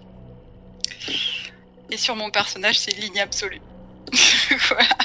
Et 1.90 1.98
sur 1.98 2.16
mon 2.16 2.30
personnage 2.30 2.80
c'est 2.80 2.96
ligne 2.98 3.20
absolue. 3.20 3.62
voilà. 4.70 4.98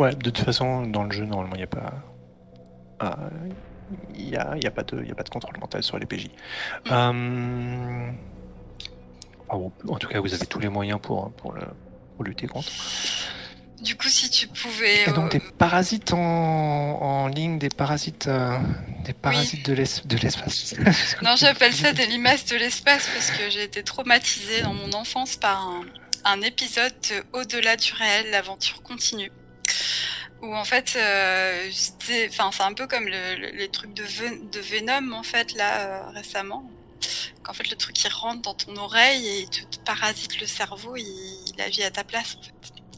Ouais, 0.00 0.12
de 0.14 0.30
toute 0.30 0.44
façon, 0.44 0.86
dans 0.86 1.04
le 1.04 1.12
jeu, 1.12 1.24
normalement, 1.24 1.54
il 1.54 1.58
n'y 1.58 1.64
a 1.64 1.68
pas. 1.68 1.92
Ah, 2.98 3.16
Il 4.16 4.26
n'y 4.30 4.36
a, 4.36 4.54
il 4.56 4.64
y 4.64 4.66
a, 4.66 4.70
pas 4.70 4.82
de- 4.82 5.00
il 5.02 5.08
y 5.08 5.12
a 5.12 5.14
pas 5.14 5.22
de 5.22 5.28
contrôle 5.28 5.58
mental 5.60 5.82
sur 5.82 5.98
les 5.98 6.06
PJ. 6.06 6.28
Euh, 6.90 8.10
ah 9.48 9.56
bon, 9.56 9.72
en 9.88 9.96
tout 9.96 10.08
cas, 10.08 10.20
vous 10.20 10.32
avez 10.34 10.46
tous 10.46 10.58
les 10.58 10.68
moyens 10.68 10.98
pour, 11.02 11.30
pour, 11.32 11.52
le, 11.52 11.62
pour 12.16 12.24
lutter 12.24 12.46
contre. 12.46 12.70
Du 13.82 13.96
coup 13.96 14.08
si 14.08 14.30
tu 14.30 14.46
pouvais 14.46 15.02
Et 15.06 15.12
donc, 15.12 15.34
euh, 15.34 15.38
des 15.38 15.40
parasites 15.40 16.14
en, 16.14 16.18
en 16.18 17.28
ligne, 17.28 17.58
des 17.58 17.68
parasites, 17.68 18.28
euh, 18.28 18.56
des 19.04 19.12
parasites 19.12 19.66
de 19.66 19.74
l'es- 19.74 20.06
de 20.06 20.16
l'espace. 20.16 20.74
Non, 21.22 21.36
j'appelle 21.36 21.74
ça 21.74 21.92
des 21.92 22.06
limaces 22.06 22.46
de 22.46 22.56
l'espace 22.56 23.06
parce 23.12 23.30
que 23.32 23.50
j'ai 23.50 23.64
été 23.64 23.82
traumatisée 23.82 24.62
dans 24.62 24.72
mon 24.72 24.92
enfance 24.94 25.36
par 25.36 25.68
un, 25.68 25.82
un 26.24 26.40
épisode 26.40 26.94
de 27.10 27.38
Au-delà 27.38 27.76
du 27.76 27.92
réel, 27.92 28.30
l'aventure 28.30 28.82
continue. 28.82 29.30
Où 30.44 30.54
en 30.54 30.64
fait, 30.64 30.94
euh, 30.96 31.70
c'est 31.72 32.28
un 32.40 32.74
peu 32.74 32.86
comme 32.86 33.06
le- 33.06 33.34
le- 33.36 33.56
les 33.56 33.68
trucs 33.68 33.94
de, 33.94 34.02
Ven- 34.02 34.50
de 34.50 34.60
Venom 34.60 35.12
en 35.12 35.22
fait 35.22 35.54
là 35.54 35.70
euh, 35.80 36.10
récemment. 36.10 36.68
Qu'en 37.42 37.52
fait 37.54 37.70
le 37.70 37.76
truc 37.76 38.02
il 38.04 38.08
rentre 38.12 38.42
dans 38.42 38.54
ton 38.54 38.76
oreille 38.76 39.26
et 39.26 39.40
il 39.40 39.48
te, 39.48 39.62
te 39.64 39.78
parasite 39.84 40.40
le 40.40 40.46
cerveau, 40.46 40.96
il, 40.96 41.04
il 41.54 41.60
agit 41.62 41.82
à 41.82 41.90
ta 41.90 42.04
place 42.04 42.36
en 42.38 42.42
fait. 42.42 42.52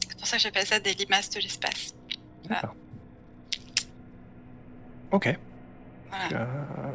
C'est 0.09 0.17
pour 0.17 0.27
ça 0.27 0.35
que 0.37 0.43
j'appelle 0.43 0.65
ça 0.67 0.79
des 0.79 0.93
limaces 0.93 1.29
de 1.29 1.39
l'espace. 1.39 1.93
Ok. 5.11 5.37
Voilà. 6.09 6.47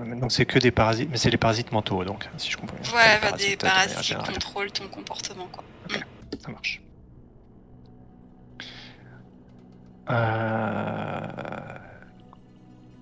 Euh, 0.09 0.15
donc, 0.21 0.33
c'est 0.33 0.45
que 0.47 0.59
des 0.59 0.71
parasites, 0.71 1.09
mais 1.11 1.17
c'est 1.19 1.31
les 1.31 1.37
parasites 1.39 1.73
mentaux, 1.73 2.05
donc, 2.05 2.29
si 2.39 2.51
je 2.51 2.57
comprends 2.57 2.77
bien. 2.79 2.93
Ouais, 2.93 3.19
bah, 3.23 3.33
des 3.33 3.57
parasites 3.57 4.01
qui 4.01 4.15
contrôlent 4.15 4.73
ton 4.73 4.89
comportement 4.89 5.49
quoi. 5.49 5.65
Ça 6.43 6.51
marche. 6.51 6.83
Euh, 10.02 10.02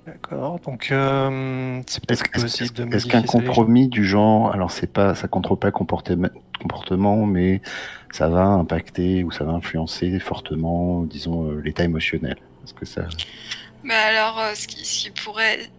D'accord, 0.06 0.58
donc 0.60 0.90
euh, 0.90 1.82
c'est 1.86 2.02
Est-ce 2.08 2.22
peut-être 2.22 2.34
est-ce- 2.34 2.42
possible 2.42 2.72
de 2.72 2.96
est-ce 2.96 3.06
qu'un 3.06 3.22
compromis 3.22 3.88
du 3.88 4.04
genre, 4.04 4.50
alors 4.52 4.70
c'est 4.70 4.86
pas, 4.92 5.14
ça 5.14 5.28
contrôle 5.28 5.58
pas 5.58 5.68
le 5.68 5.72
comportement, 5.72 6.28
comportement, 6.60 7.26
mais 7.26 7.60
ça 8.10 8.28
va 8.28 8.44
impacter 8.44 9.24
ou 9.24 9.30
ça 9.30 9.44
va 9.44 9.52
influencer 9.52 10.18
fortement, 10.18 11.02
disons, 11.02 11.50
euh, 11.50 11.60
l'état 11.60 11.84
émotionnel? 11.84 12.36
Est-ce 12.64 12.74
que 12.74 12.86
ça, 12.86 13.02
Bah 13.84 13.94
alors, 14.06 14.38
euh, 14.40 14.54
ce, 14.54 14.66
qui, 14.66 14.84
ce 14.84 15.00
qui 15.04 15.10
pourrait, 15.10 15.70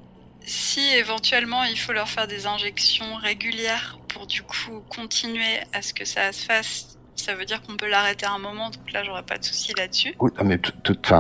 si 0.42 0.82
éventuellement 0.96 1.64
il 1.64 1.78
faut 1.78 1.94
leur 1.94 2.08
faire 2.10 2.28
des 2.28 2.46
injections 2.48 3.16
régulières 3.16 4.00
pour 4.08 4.28
du 4.28 4.44
coup 4.44 4.82
continuer 4.90 5.60
à 5.74 5.82
ce 5.82 5.94
que 5.94 6.06
ça 6.06 6.32
se 6.32 6.46
fasse, 6.46 6.98
ça 7.16 7.36
veut 7.36 7.46
dire 7.46 7.62
qu'on 7.62 7.78
peut 7.78 7.90
l'arrêter 7.90 8.26
à 8.26 8.32
un 8.34 8.40
moment. 8.40 8.70
Donc 8.70 8.92
là, 8.92 9.04
j'aurais 9.04 9.24
pas 9.24 9.38
de 9.38 9.44
souci 9.44 9.74
là-dessus. 9.78 10.16
oui, 10.20 10.32
mais 10.44 10.60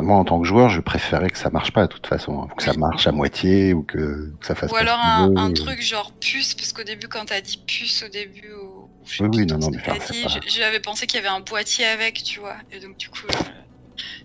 moi 0.01 0.17
en 0.17 0.25
tant 0.25 0.39
que 0.39 0.47
joueur, 0.47 0.69
je 0.69 0.81
préférais 0.81 1.29
que 1.29 1.37
ça 1.37 1.49
marche 1.49 1.71
pas 1.71 1.83
de 1.83 1.87
toute 1.87 2.07
façon, 2.07 2.43
hein. 2.43 2.47
Que 2.57 2.63
ça 2.63 2.73
marche 2.73 3.07
à 3.07 3.11
moitié 3.11 3.73
ou 3.73 3.83
que, 3.83 4.33
ça 4.41 4.55
fasse 4.55 4.71
Ou 4.71 4.75
alors 4.75 4.99
un, 4.99 5.51
truc 5.53 5.81
genre 5.81 6.11
puce, 6.13 6.53
parce 6.55 6.73
qu'au 6.73 6.83
début, 6.83 7.07
quand 7.07 7.25
t'as 7.25 7.41
dit 7.41 7.61
puce 7.65 8.03
au 8.03 8.09
début, 8.09 8.51
Oui, 9.19 9.27
oui, 9.33 9.45
non, 9.45 9.57
non, 9.57 9.69
mais 9.71 9.79
j'avais 10.47 10.79
pensé 10.79 11.05
qu'il 11.07 11.19
y 11.19 11.25
avait 11.25 11.35
un 11.35 11.41
boîtier 11.41 11.85
avec, 11.85 12.23
tu 12.23 12.39
vois. 12.39 12.55
Et 12.71 12.79
donc 12.79 12.97
du 12.97 13.09
coup, 13.09 13.27
euh, 13.29 13.43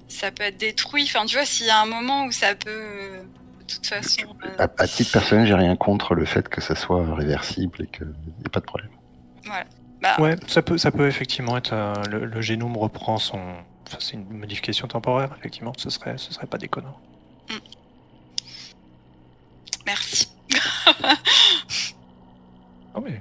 ça 0.09 0.31
peut 0.31 0.45
être 0.45 0.59
détruit. 0.59 1.05
Enfin, 1.05 1.27
tu 1.27 1.37
vois, 1.37 1.45
s'il 1.45 1.67
y 1.67 1.71
a 1.71 1.81
un 1.81 1.87
moment 1.87 2.25
où 2.25 2.33
ça 2.33 2.55
peut, 2.55 2.71
euh, 2.71 3.23
de 3.61 3.75
toute 3.75 3.87
façon. 3.87 4.23
euh, 4.45 4.49
À, 4.59 4.69
à 4.79 4.87
titre 4.87 5.13
personnel, 5.13 5.47
j'ai 5.47 5.55
rien 5.55 5.77
contre 5.77 6.15
le 6.15 6.25
fait 6.25 6.49
que 6.49 6.61
ça 6.61 6.75
soit 6.75 7.15
réversible 7.15 7.83
et 7.83 7.87
qu'il 7.87 8.07
n'y 8.07 8.47
ait 8.47 8.51
pas 8.51 8.61
de 8.61 8.67
problème. 8.67 8.91
Bah, 10.17 10.23
Ouais, 10.23 10.37
ça 10.47 10.63
peut, 10.63 10.79
ça 10.79 10.91
peut 10.91 11.07
effectivement 11.07 11.57
être. 11.57 11.73
euh, 11.73 11.95
le, 12.11 12.25
le 12.25 12.41
génome 12.41 12.77
reprend 12.77 13.19
son. 13.19 13.39
Enfin, 13.87 13.99
c'est 14.01 14.15
une 14.15 14.29
modification 14.29 14.89
temporaire, 14.89 15.35
effectivement, 15.39 15.73
ce 15.77 15.91
serait, 15.91 16.19
ce 16.19 16.33
serait 16.33 16.47
pas 16.47 16.59
déconnant. 16.59 16.99
Merci. 19.87 20.29
Ah 22.95 23.01
oui. 23.03 23.13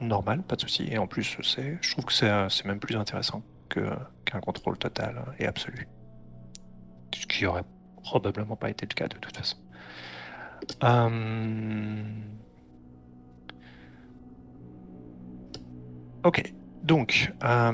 Normal, 0.00 0.42
pas 0.42 0.56
de 0.56 0.62
souci. 0.62 0.88
Et 0.90 0.96
en 0.98 1.06
plus, 1.06 1.36
c'est, 1.42 1.76
je 1.82 1.90
trouve 1.92 2.04
que 2.06 2.12
c'est, 2.14 2.30
euh, 2.30 2.48
c'est 2.48 2.64
même 2.64 2.78
plus 2.80 2.96
intéressant 2.96 3.42
que, 3.68 3.90
qu'un 4.24 4.40
contrôle 4.40 4.78
total 4.78 5.22
et 5.38 5.46
absolu. 5.46 5.86
Ce 7.14 7.26
qui 7.26 7.44
aurait 7.44 7.64
probablement 8.02 8.56
pas 8.56 8.70
été 8.70 8.86
le 8.88 8.94
cas 8.94 9.08
de 9.08 9.16
toute 9.18 9.36
façon. 9.36 9.56
Euh, 10.82 12.02
Ok. 16.24 16.52
Donc, 16.82 17.32
euh, 17.44 17.72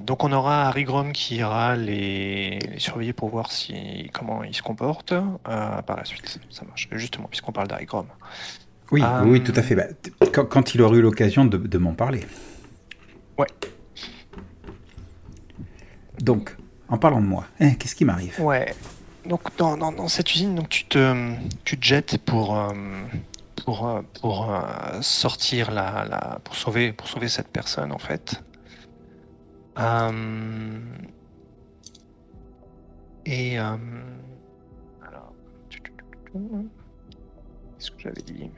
donc 0.00 0.24
on 0.24 0.32
aura 0.32 0.66
Harry 0.68 0.84
Grom 0.84 1.12
qui 1.12 1.36
ira 1.36 1.76
les, 1.76 2.58
les 2.58 2.78
surveiller 2.78 3.12
pour 3.12 3.28
voir 3.28 3.52
si 3.52 4.08
comment 4.14 4.42
ils 4.44 4.54
se 4.54 4.62
comportent 4.62 5.12
euh, 5.12 5.82
par 5.82 5.96
la 5.96 6.04
suite. 6.06 6.38
Ça 6.50 6.64
marche. 6.64 6.88
Justement, 6.92 7.28
puisqu'on 7.28 7.52
parle 7.52 7.68
d'Harry 7.68 7.84
Grom. 7.84 8.06
Oui, 8.92 9.02
Euh, 9.02 9.24
oui, 9.24 9.42
tout 9.42 9.52
à 9.56 9.62
fait. 9.62 9.74
Bah, 9.74 9.84
quand, 10.32 10.46
quand 10.46 10.74
il 10.74 10.80
aura 10.80 10.96
eu 10.96 11.02
l'occasion 11.02 11.44
de, 11.44 11.58
de 11.58 11.78
m'en 11.78 11.92
parler. 11.92 12.20
Ouais. 13.36 13.46
Donc, 16.20 16.56
en 16.88 16.96
parlant 16.96 17.20
de 17.20 17.26
moi, 17.26 17.44
hein, 17.60 17.74
qu'est-ce 17.74 17.94
qui 17.94 18.04
m'arrive? 18.04 18.40
Ouais. 18.40 18.74
Donc 19.26 19.40
dans, 19.56 19.76
dans, 19.78 19.90
dans 19.90 20.08
cette 20.08 20.34
usine, 20.34 20.54
donc 20.54 20.68
tu 20.68 20.84
te, 20.84 21.32
tu 21.64 21.78
te 21.78 21.84
jettes 21.84 22.18
pour, 22.18 22.54
pour, 23.64 23.88
euh, 23.88 24.02
pour 24.20 24.52
euh, 24.52 25.00
sortir 25.00 25.70
la, 25.70 26.04
la, 26.04 26.38
pour 26.44 26.54
sauver, 26.54 26.92
pour 26.92 27.08
sauver 27.08 27.28
cette 27.28 27.48
personne 27.48 27.92
en 27.92 27.98
fait. 27.98 28.42
Euh, 29.78 30.80
et 33.26 33.58
euh, 33.58 33.76
alors, 35.02 35.32
qu'est-ce 35.70 37.90
que 37.90 37.98
j'avais 37.98 38.22
dit? 38.22 38.50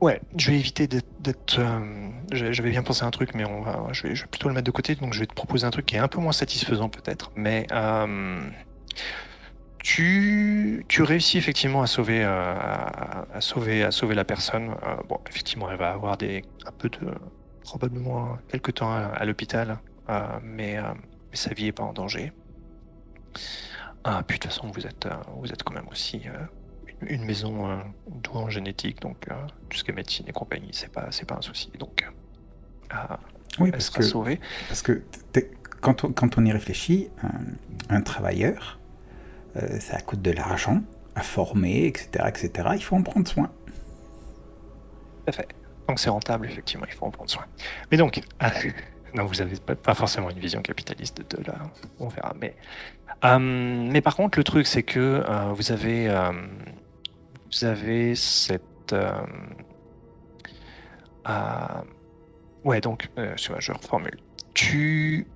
Ouais, 0.00 0.20
je 0.36 0.50
vais 0.50 0.58
éviter 0.58 0.86
d'être. 0.86 1.58
Euh, 1.58 2.10
j'avais 2.30 2.70
bien 2.70 2.82
pensé 2.82 3.02
à 3.02 3.06
un 3.06 3.10
truc, 3.10 3.34
mais 3.34 3.46
on 3.46 3.62
va, 3.62 3.88
je, 3.92 4.06
vais, 4.06 4.14
plutôt 4.30 4.48
le 4.48 4.54
mettre 4.54 4.66
de 4.66 4.70
côté. 4.70 4.94
Donc, 4.94 5.14
je 5.14 5.20
vais 5.20 5.26
te 5.26 5.32
proposer 5.32 5.66
un 5.66 5.70
truc 5.70 5.86
qui 5.86 5.96
est 5.96 6.00
un 6.00 6.08
peu 6.08 6.20
moins 6.20 6.32
satisfaisant, 6.32 6.90
peut-être. 6.90 7.32
Mais 7.34 7.66
euh, 7.72 8.46
tu, 9.78 10.84
tu 10.88 11.02
réussis 11.02 11.38
effectivement 11.38 11.80
à 11.80 11.86
sauver, 11.86 12.22
euh, 12.22 12.54
à, 13.32 13.40
sauver, 13.40 13.84
à 13.84 13.90
sauver 13.90 14.14
la 14.14 14.24
personne. 14.24 14.74
bon, 15.08 15.18
effectivement, 15.30 15.70
elle 15.70 15.78
va 15.78 15.92
avoir 15.92 16.18
des, 16.18 16.44
un 16.66 16.72
peu 16.72 16.90
de. 16.90 16.98
probablement 17.62 18.36
quelques 18.48 18.74
temps 18.74 18.92
à, 18.92 19.24
l'hôpital, 19.24 19.78
mais, 20.42 20.76
mais, 20.78 21.36
sa 21.36 21.54
vie 21.54 21.68
est 21.68 21.72
pas 21.72 21.84
en 21.84 21.94
danger. 21.94 22.32
Ah, 24.04 24.22
puis 24.26 24.38
de 24.38 24.42
toute 24.42 24.52
façon, 24.52 24.70
vous 24.70 24.86
êtes, 24.86 25.08
vous 25.38 25.50
êtes 25.50 25.62
quand 25.62 25.74
même 25.74 25.88
aussi 25.88 26.20
une 27.02 27.24
maison 27.24 27.70
euh, 27.70 27.76
en 28.32 28.48
génétique, 28.48 29.00
donc 29.00 29.28
euh, 29.30 29.34
tout 29.68 29.78
ce 29.78 29.84
qui 29.84 29.90
est 29.90 29.94
médecine 29.94 30.26
et 30.28 30.32
compagnie, 30.32 30.70
c'est 30.72 30.90
pas, 30.90 31.08
c'est 31.10 31.26
pas 31.26 31.36
un 31.36 31.42
souci. 31.42 31.70
Donc, 31.78 32.06
euh, 32.92 33.16
oui, 33.58 33.70
parce 33.70 33.90
que, 33.90 34.02
sauvé. 34.02 34.40
Parce 34.68 34.82
que 34.82 35.02
quand 35.80 36.04
on, 36.04 36.12
quand 36.12 36.38
on 36.38 36.44
y 36.44 36.52
réfléchit, 36.52 37.08
un, 37.88 38.00
travailleur, 38.02 38.80
ça 39.78 40.00
coûte 40.00 40.20
de 40.20 40.30
l'argent 40.30 40.82
à 41.14 41.22
former, 41.22 41.86
etc., 41.86 42.26
etc. 42.28 42.68
Il 42.74 42.82
faut 42.82 42.96
en 42.96 43.02
prendre 43.02 43.26
soin. 43.26 43.50
Tout 43.66 45.28
à 45.28 45.32
fait. 45.32 45.48
Donc 45.88 45.98
c'est 45.98 46.10
rentable, 46.10 46.46
effectivement, 46.46 46.86
il 46.86 46.94
faut 46.94 47.06
en 47.06 47.10
prendre 47.10 47.30
soin. 47.30 47.44
Mais 47.90 47.96
donc, 47.96 48.20
non, 49.14 49.24
vous 49.24 49.36
n'avez 49.36 49.56
pas, 49.56 49.94
forcément 49.94 50.30
une 50.30 50.38
vision 50.38 50.60
capitaliste 50.60 51.22
de 51.30 51.42
là, 51.44 51.54
on 52.00 52.08
verra. 52.08 52.34
Mais, 52.38 52.54
mais 53.38 54.00
par 54.00 54.16
contre, 54.16 54.38
le 54.38 54.44
truc, 54.44 54.66
c'est 54.66 54.82
que 54.82 55.24
vous 55.54 55.72
avez 55.72 56.10
vous 57.52 57.64
avez 57.64 58.14
cette... 58.14 58.92
Euh, 58.92 59.12
euh, 61.28 61.82
ouais, 62.64 62.80
donc, 62.80 63.08
euh, 63.18 63.34
je 63.36 63.72
reformule. 63.72 64.18
Tu, 64.54 65.26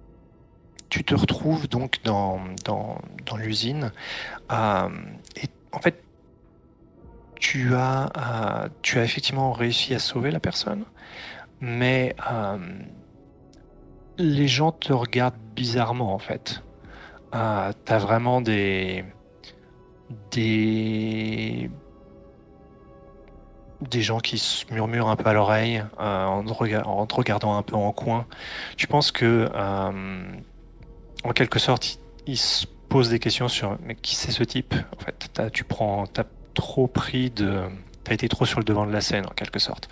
tu 0.88 1.04
te 1.04 1.14
retrouves 1.14 1.68
donc 1.68 2.02
dans, 2.04 2.40
l'usine 3.36 3.92
et 4.50 5.46
en 5.72 5.78
fait, 5.80 6.02
tu 7.36 7.74
as, 7.74 8.68
tu 8.82 8.98
as 8.98 9.04
effectivement 9.04 9.52
réussi 9.52 9.94
à 9.94 9.98
sauver 9.98 10.30
la 10.30 10.40
personne, 10.40 10.84
mais 11.60 12.16
les 14.18 14.48
gens 14.48 14.72
te 14.72 14.92
regardent 14.92 15.38
bizarrement 15.54 16.14
en 16.14 16.18
fait. 16.18 16.62
tu 17.32 17.38
as 17.38 17.98
vraiment 17.98 18.40
des, 18.40 19.04
des 20.30 21.70
des 23.80 24.02
gens 24.02 24.18
qui 24.18 24.38
se 24.38 24.64
murmurent 24.72 25.08
un 25.08 25.16
peu 25.16 25.28
à 25.28 25.32
l'oreille 25.32 25.82
euh, 26.00 26.24
en, 26.26 26.44
te 27.06 27.14
regardant 27.14 27.56
un 27.56 27.62
peu 27.62 27.76
en 27.76 27.92
coin. 27.92 28.26
Tu 28.76 28.86
penses 28.86 29.10
que, 29.12 29.50
euh, 29.54 30.22
en 31.24 31.32
quelque 31.32 31.58
sorte, 31.58 31.98
ils 32.26 32.38
se 32.38 32.66
posent 32.88 33.10
des 33.10 33.18
questions 33.18 33.48
sur 33.48 33.78
mais 33.82 33.94
qui 33.94 34.16
c'est 34.16 34.32
ce 34.32 34.42
type 34.42 34.74
En 34.96 35.04
fait, 35.04 35.50
tu 35.52 35.64
prends, 35.64 36.04
as 36.04 36.24
trop 36.54 36.86
pris 36.86 37.30
de, 37.30 37.62
t'as 38.04 38.14
été 38.14 38.28
trop 38.28 38.44
sur 38.44 38.58
le 38.58 38.64
devant 38.64 38.86
de 38.86 38.92
la 38.92 39.00
scène 39.00 39.26
en 39.26 39.34
quelque 39.34 39.58
sorte, 39.58 39.88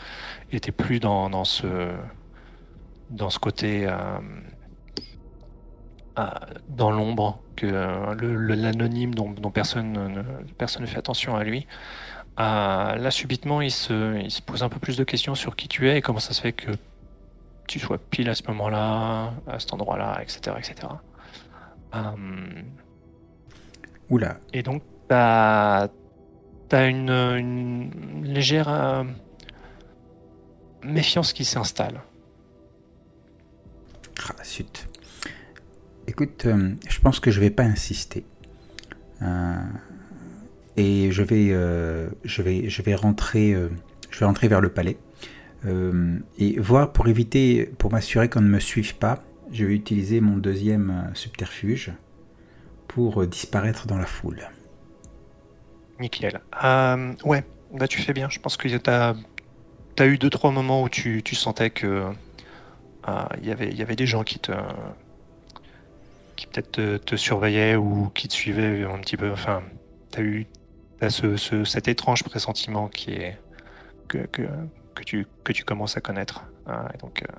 et 0.53 0.61
t'es 0.61 0.73
plus 0.73 1.01
dans, 1.01 1.45
ce 1.45 1.93
dans 3.11 3.31
ce 3.31 3.39
côté 3.39 3.87
euh, 3.87 4.19
dans 6.69 6.91
l'ombre 6.91 7.41
que 7.55 7.67
l'anonyme 7.67 9.15
dont, 9.15 9.33
personne 9.51 9.93
ne, 9.93 10.23
personne 10.57 10.83
ne 10.83 10.87
fait 10.87 10.99
attention 10.99 11.37
à 11.37 11.45
lui. 11.45 11.67
Ah, 12.41 12.95
là, 13.01 13.11
subitement, 13.11 13.61
il 13.61 13.73
se, 13.73 14.17
il 14.21 14.31
se 14.31 14.41
pose 14.41 14.63
un 14.63 14.69
peu 14.69 14.79
plus 14.79 14.97
de 14.97 15.03
questions 15.03 15.35
sur 15.35 15.57
qui 15.57 15.67
tu 15.67 15.89
es 15.89 15.99
et 15.99 16.03
comment 16.03 16.21
ça 16.21 16.33
se 16.33 16.41
fait 16.41 16.53
que 16.53 16.71
tu 17.67 17.81
sois 17.81 17.99
pile 17.99 18.29
à 18.29 18.37
ce 18.37 18.45
moment-là, 18.47 19.35
à 19.49 19.59
cet 19.59 19.73
endroit-là, 19.73 20.23
etc. 20.23 20.57
etc. 20.57 20.87
Hum. 21.93 22.63
Oula. 24.09 24.39
Et 24.53 24.63
donc, 24.63 24.85
tu 25.09 25.15
as, 25.17 25.91
une, 26.73 27.11
une, 27.11 28.23
légère 28.23 28.69
euh, 28.69 29.03
méfiance 30.85 31.33
qui 31.33 31.45
s'installe. 31.45 32.03
Ah, 34.29 34.45
zut. 34.45 34.87
Écoute, 36.07 36.47
euh, 36.47 36.77
je 36.89 37.01
pense 37.01 37.19
que 37.19 37.33
je 37.33 37.41
vais 37.41 37.51
pas 37.51 37.65
insister. 37.65 38.25
Euh, 39.23 39.57
et 40.79 41.11
je 41.11 41.23
vais, 41.23 41.49
euh, 41.51 42.09
je 42.25 42.41
vais, 42.41 42.69
je 42.69 42.83
vais 42.83 42.95
rentrer, 42.95 43.53
euh, 43.53 43.69
je 44.11 44.21
vais 44.21 44.27
rentrer 44.27 44.47
vers 44.47 44.61
le 44.61 44.69
palais 44.69 44.97
euh, 45.67 46.19
et 46.39 46.59
voir 46.61 46.93
pour 46.93 47.09
éviter, 47.09 47.67
pour 47.79 47.91
m'assurer 47.91 48.31
qu'on 48.31 48.41
ne 48.41 48.49
me 48.49 48.61
suive 48.61 48.95
pas, 48.95 49.19
je 49.51 49.65
vais 49.65 49.75
utiliser 49.75 50.21
mon 50.21 50.37
deuxième 50.37 51.11
subterfuge 51.15 51.93
pour 52.87 53.27
disparaître 53.27 53.89
dans 53.89 53.99
la 53.99 54.07
foule. 54.07 54.49
Nickel. 55.99 56.41
ouais, 57.25 57.45
bah 57.73 57.89
tu 57.89 58.01
fais 58.01 58.13
bien. 58.13 58.29
Je 58.31 58.39
pense 58.39 58.57
que 58.57 58.69
tu 58.69 58.91
as, 58.91 60.07
eu 60.07 60.17
deux 60.17 60.31
trois 60.31 60.53
moments 60.53 60.85
où 60.85 60.89
tu, 60.89 61.23
tu 61.25 61.35
sentais 61.35 61.71
que 61.71 62.05
il 63.41 63.47
y 63.47 63.51
avait, 63.51 63.73
y 63.73 63.83
avait 63.83 63.97
des 63.97 64.07
gens 64.07 64.23
qui 64.23 64.39
te 64.39 64.53
qui 66.37 66.47
peut-être 66.47 66.71
te, 66.71 66.97
te, 66.99 67.17
surveillaient 67.17 67.75
ou 67.75 68.11
qui 68.15 68.29
te 68.29 68.35
suivaient 68.35 68.85
un 68.85 68.99
petit 68.99 69.17
peu. 69.17 69.33
Enfin, 69.33 69.63
tu 70.13 70.21
as 70.21 70.23
ce, 71.01 71.65
cet 71.65 71.89
étrange 71.89 72.25
pressentiment 72.25 72.89
qui 72.89 73.13
est 73.13 73.39
que, 74.09 74.19
que, 74.27 74.43
que, 74.95 75.03
tu, 75.05 75.27
que 75.45 75.53
tu 75.53 75.65
commences 75.65 75.97
à 75.97 76.01
connaître. 76.01 76.45
Hein, 76.67 76.89
donc, 77.01 77.23
euh, 77.23 77.33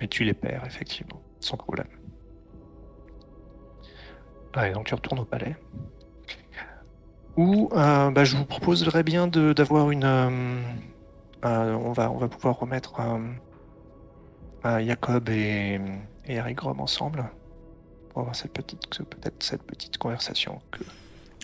mais 0.00 0.08
tu 0.08 0.24
les 0.24 0.34
perds, 0.34 0.64
effectivement, 0.66 1.22
sans 1.40 1.56
problème. 1.56 1.88
et 4.62 4.72
donc 4.72 4.86
tu 4.86 4.94
retournes 4.94 5.20
au 5.20 5.24
palais. 5.24 5.56
Ou 7.36 7.68
euh, 7.72 8.10
bah, 8.10 8.24
je 8.24 8.36
vous 8.36 8.44
proposerais 8.44 9.02
bien 9.02 9.26
d'avoir 9.26 9.90
une. 9.90 10.04
Euh, 10.04 11.74
on, 11.74 11.92
va, 11.92 12.10
on 12.10 12.16
va 12.16 12.28
pouvoir 12.28 12.58
remettre 12.58 12.94
Jacob 14.64 15.28
et, 15.28 15.78
et 16.24 16.38
Harry 16.38 16.54
Grom 16.54 16.80
ensemble 16.80 17.24
pour 18.08 18.20
avoir 18.20 18.34
peut-être 18.34 19.42
cette 19.42 19.62
petite 19.64 19.98
conversation 19.98 20.62
que, 20.70 20.84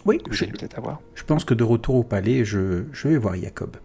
oui, 0.07 0.19
je, 0.31 0.45
peut-être 0.47 0.79
avoir. 0.79 1.01
Je 1.15 1.25
pense 1.25 1.45
que 1.45 1.55
de 1.55 1.65
retour 1.65 1.97
au 1.97 2.03
palais, 2.03 2.45
je, 2.45 2.85
je 2.93 3.09
vais 3.09 3.19
voir 3.19 3.35
Jacob. 3.37 3.77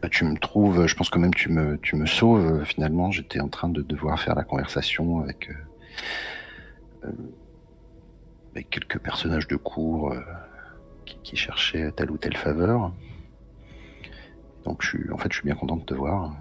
Bah, 0.00 0.08
tu 0.10 0.24
me 0.24 0.36
trouves, 0.36 0.86
je 0.86 0.94
pense 0.94 1.08
que 1.08 1.18
même 1.18 1.34
tu 1.34 1.48
me, 1.50 1.78
tu 1.78 1.96
me 1.96 2.06
sauves. 2.06 2.64
Finalement, 2.64 3.10
j'étais 3.10 3.40
en 3.40 3.48
train 3.48 3.68
de 3.68 3.82
devoir 3.82 4.20
faire 4.20 4.34
la 4.34 4.44
conversation 4.44 5.20
avec, 5.20 5.50
euh, 5.50 5.54
euh, 7.06 7.12
avec 8.52 8.70
quelques 8.70 8.98
personnages 8.98 9.48
de 9.48 9.56
cour 9.56 10.12
euh, 10.12 10.20
qui, 11.06 11.18
qui, 11.22 11.36
cherchaient 11.36 11.90
telle 11.92 12.10
ou 12.10 12.18
telle 12.18 12.36
faveur. 12.36 12.92
Donc, 14.64 14.82
je 14.82 14.88
suis, 14.88 15.10
en 15.10 15.16
fait, 15.16 15.30
je 15.30 15.38
suis 15.38 15.46
bien 15.46 15.54
content 15.54 15.76
de 15.76 15.84
te 15.84 15.94
voir. 15.94 16.34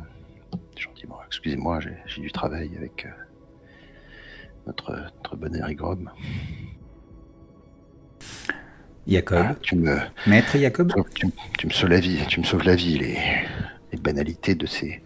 Gentiment, 0.77 1.19
excusez-moi, 1.25 1.79
j'ai 2.05 2.21
du 2.21 2.31
travail 2.31 2.71
avec 2.75 3.07
notre, 4.67 4.91
notre 4.91 5.35
bon 5.35 5.55
Eric. 5.55 5.79
Jacob. 9.05 9.37
Ah, 9.37 9.55
tu 9.61 9.75
me, 9.75 9.97
Maître 10.27 10.57
Jacob. 10.57 10.93
Tu, 11.57 11.67
me 11.67 11.71
sauves 11.71 11.89
la 11.89 11.99
vie, 11.99 12.19
tu 12.29 12.39
me 12.39 12.45
sauves 12.45 12.63
la 12.63 12.75
vie, 12.75 12.97
les, 12.97 13.17
les 13.91 13.99
banalités 13.99 14.55
de 14.55 14.65
ces, 14.65 15.03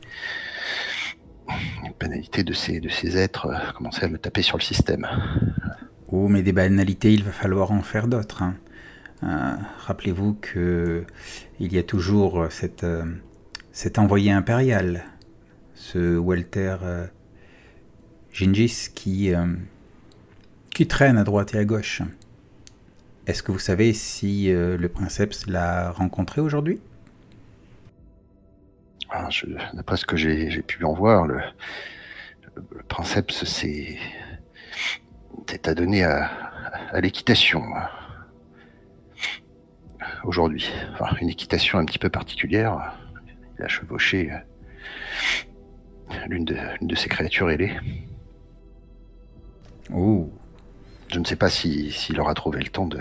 les 1.84 1.93
banalités 1.99 2.43
de 2.43 2.53
ces, 2.53 2.79
de 2.79 2.89
ces 2.89 3.17
êtres 3.17 3.47
euh, 3.47 3.71
commençaient 3.75 4.05
à 4.05 4.09
me 4.09 4.19
taper 4.19 4.43
sur 4.43 4.57
le 4.57 4.63
système. 4.63 5.07
Oh, 6.09 6.27
mais 6.27 6.43
des 6.43 6.51
banalités, 6.51 7.13
il 7.13 7.23
va 7.23 7.31
falloir 7.31 7.71
en 7.71 7.81
faire 7.81 8.07
d'autres. 8.07 8.43
Hein. 8.43 8.55
Euh, 9.23 9.55
rappelez-vous 9.79 10.35
que 10.35 11.03
il 11.59 11.73
y 11.73 11.79
a 11.79 11.84
toujours 11.84 12.47
cette, 12.51 12.84
euh, 12.84 13.03
cet 13.71 13.97
envoyé 13.97 14.31
impérial, 14.31 15.05
ce 15.73 16.17
Walter 16.17 16.77
Gingis 18.38 18.89
qui, 18.93 19.34
euh, 19.34 19.47
qui 20.69 20.85
traîne 20.85 21.18
à 21.18 21.23
droite 21.23 21.55
et 21.55 21.57
à 21.57 21.65
gauche. 21.65 22.03
Est-ce 23.26 23.41
que 23.41 23.51
vous 23.51 23.57
savez 23.57 23.93
si 23.93 24.51
euh, 24.51 24.77
le 24.77 24.89
princeps 24.89 25.47
l'a 25.47 25.89
rencontré 25.89 26.39
aujourd'hui? 26.39 26.80
Ah, 29.09 29.27
D'après 29.73 29.97
ce 29.97 30.05
que 30.05 30.15
j'ai 30.15 30.61
pu 30.61 30.85
en 30.85 30.93
voir, 30.93 31.26
le, 31.26 31.39
princeps 32.88 33.43
s'est 33.45 33.97
adonné 35.65 36.03
à, 36.03 36.26
à 36.91 37.01
l'équitation. 37.01 37.64
Aujourd'hui. 40.23 40.69
Enfin, 40.93 41.15
une 41.22 41.30
équitation 41.30 41.80
un 41.80 41.85
petit 41.85 41.97
peu 41.99 42.09
particulière. 42.09 42.93
Il 43.57 43.65
a 43.65 43.68
chevauché 43.68 44.31
l'une 46.27 46.45
de, 46.45 46.55
de 46.81 46.95
ces 46.95 47.09
créatures 47.09 47.49
ailées. 47.49 47.73
Oh, 49.93 50.31
Je 51.09 51.19
ne 51.19 51.26
sais 51.26 51.35
pas 51.35 51.49
si- 51.49 51.91
s'il 51.91 52.19
aura 52.19 52.34
trouvé 52.34 52.59
le 52.61 52.69
temps 52.69 52.85
de, 52.88 52.99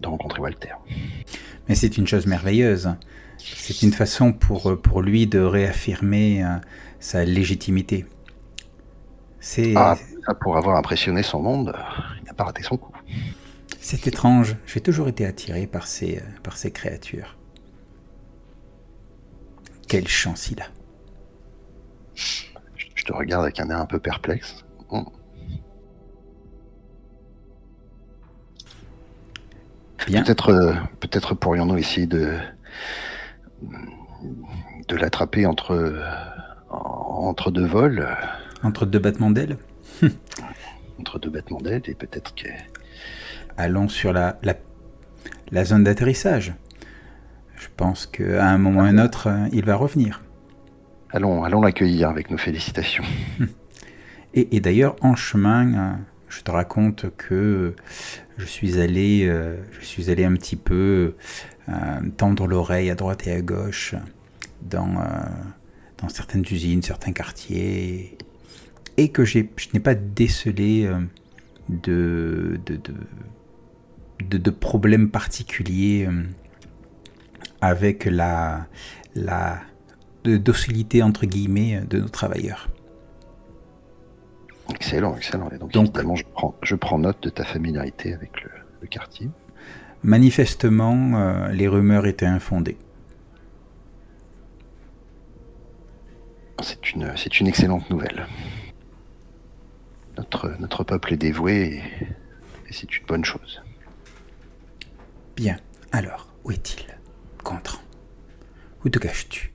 de 0.00 0.08
rencontrer 0.08 0.40
Walter. 0.40 0.74
mais 1.68 1.74
c'est 1.74 1.96
une 1.98 2.06
chose 2.06 2.26
merveilleuse. 2.26 2.94
C'est 3.38 3.82
une 3.82 3.92
façon 3.92 4.32
pour, 4.32 4.70
euh, 4.70 4.76
pour 4.80 5.02
lui 5.02 5.26
de 5.26 5.40
réaffirmer 5.40 6.44
euh, 6.44 6.56
sa 7.00 7.24
légitimité. 7.24 8.06
C'est 9.40 9.74
Ah, 9.74 9.96
ça, 10.26 10.34
pour 10.34 10.56
avoir 10.56 10.76
impressionné 10.76 11.22
son 11.22 11.40
monde, 11.40 11.74
il 12.20 12.24
n'a 12.24 12.34
pas 12.34 12.44
raté 12.44 12.62
son 12.62 12.76
coup. 12.76 12.92
c'est 13.80 14.06
étrange. 14.06 14.56
J'ai 14.66 14.80
toujours 14.82 15.08
été 15.08 15.24
attiré 15.24 15.66
par 15.66 15.86
ces, 15.86 16.18
euh, 16.18 16.22
par 16.42 16.56
ces 16.58 16.70
créatures. 16.72 17.36
Quelle 19.88 20.06
chance 20.06 20.50
il 20.50 20.60
a. 20.60 20.66
Je 22.14 22.44
je 22.94 23.04
te 23.04 23.12
regarde 23.12 23.44
avec 23.44 23.60
un 23.60 23.70
air 23.70 23.78
un 23.80 23.86
peu 23.86 23.98
perplexe. 24.00 24.64
Bien. 30.06 30.22
Peut-être 30.22 30.50
euh, 30.50 30.74
peut-être 31.00 31.34
pourrions-nous 31.34 31.78
essayer 31.78 32.06
de 32.06 32.34
de 34.88 34.96
l'attraper 34.96 35.46
entre 35.46 36.02
entre 36.70 37.50
deux 37.50 37.66
vols, 37.66 38.06
Entre 38.62 38.86
deux 38.86 38.98
battements 38.98 39.30
d'ailes, 39.30 39.56
entre 41.00 41.18
deux 41.18 41.30
battements 41.30 41.60
d'aile, 41.60 41.82
et 41.86 41.94
peut-être 41.94 42.34
que 42.34 42.48
allons 43.56 43.88
sur 43.88 44.12
la, 44.12 44.38
la, 44.42 44.54
la 45.50 45.64
zone 45.64 45.84
d'atterrissage. 45.84 46.54
Je 47.56 47.68
pense 47.76 48.06
qu'à 48.06 48.46
un 48.46 48.58
moment 48.58 48.80
ou 48.80 48.84
à 48.84 48.88
un 48.88 48.98
autre, 48.98 49.28
euh, 49.28 49.48
il 49.52 49.64
va 49.64 49.76
revenir. 49.76 50.22
allons 51.10 51.44
allons 51.44 51.62
l'accueillir 51.62 52.08
avec 52.08 52.30
nos 52.30 52.38
félicitations. 52.38 53.04
Et, 54.34 54.54
et 54.56 54.60
d'ailleurs, 54.60 54.96
en 55.00 55.16
chemin, 55.16 55.72
euh, 55.72 55.92
je 56.28 56.42
te 56.42 56.50
raconte 56.50 57.06
que 57.16 57.74
je 58.38 58.44
suis 58.44 58.80
allé, 58.80 59.26
euh, 59.26 59.56
je 59.80 59.86
suis 59.86 60.10
allé 60.10 60.24
un 60.24 60.34
petit 60.34 60.56
peu 60.56 61.14
euh, 61.68 61.72
tendre 62.16 62.46
l'oreille 62.46 62.90
à 62.90 62.94
droite 62.94 63.26
et 63.26 63.32
à 63.32 63.40
gauche 63.40 63.94
dans, 64.62 64.96
euh, 64.96 65.04
dans 65.98 66.08
certaines 66.08 66.44
usines, 66.50 66.82
certains 66.82 67.12
quartiers, 67.12 68.18
et 68.96 69.08
que 69.08 69.24
je 69.24 69.40
n'ai 69.72 69.80
pas 69.80 69.94
décelé 69.94 70.90
de, 71.68 72.58
de, 72.64 72.80
de, 74.20 74.38
de, 74.38 74.50
problèmes 74.50 75.10
particuliers 75.10 76.08
avec 77.60 78.06
la, 78.06 78.66
la 79.14 79.60
docilité 80.24 81.02
entre 81.02 81.26
guillemets 81.26 81.82
de 81.88 82.00
nos 82.00 82.08
travailleurs. 82.08 82.70
Excellent, 84.70 85.16
excellent. 85.16 85.48
Et 85.50 85.58
donc, 85.58 85.72
Donc- 85.72 85.84
évidemment, 85.86 86.16
je 86.16 86.24
prends 86.32 86.54
je 86.62 86.74
prends 86.74 86.98
note 86.98 87.22
de 87.22 87.30
ta 87.30 87.44
familiarité 87.44 88.12
avec 88.14 88.42
le, 88.42 88.50
le 88.80 88.86
quartier. 88.88 89.28
Manifestement, 90.02 91.12
euh, 91.20 91.48
les 91.48 91.68
rumeurs 91.68 92.06
étaient 92.06 92.26
infondées. 92.26 92.76
C'est 96.62 96.92
une 96.92 97.12
c'est 97.16 97.38
une 97.40 97.46
excellente 97.46 97.88
nouvelle. 97.90 98.26
Notre 100.16 100.54
notre 100.60 100.84
peuple 100.84 101.12
est 101.14 101.18
dévoué 101.18 101.54
et, 101.62 102.06
et 102.68 102.72
c'est 102.72 102.96
une 102.96 103.04
bonne 103.06 103.24
chose. 103.24 103.62
Bien, 105.36 105.58
alors, 105.92 106.28
où 106.44 106.50
est-il? 106.50 106.86
Gontran 107.44 107.78
Où 108.84 108.88
te 108.88 108.98
caches-tu? 108.98 109.52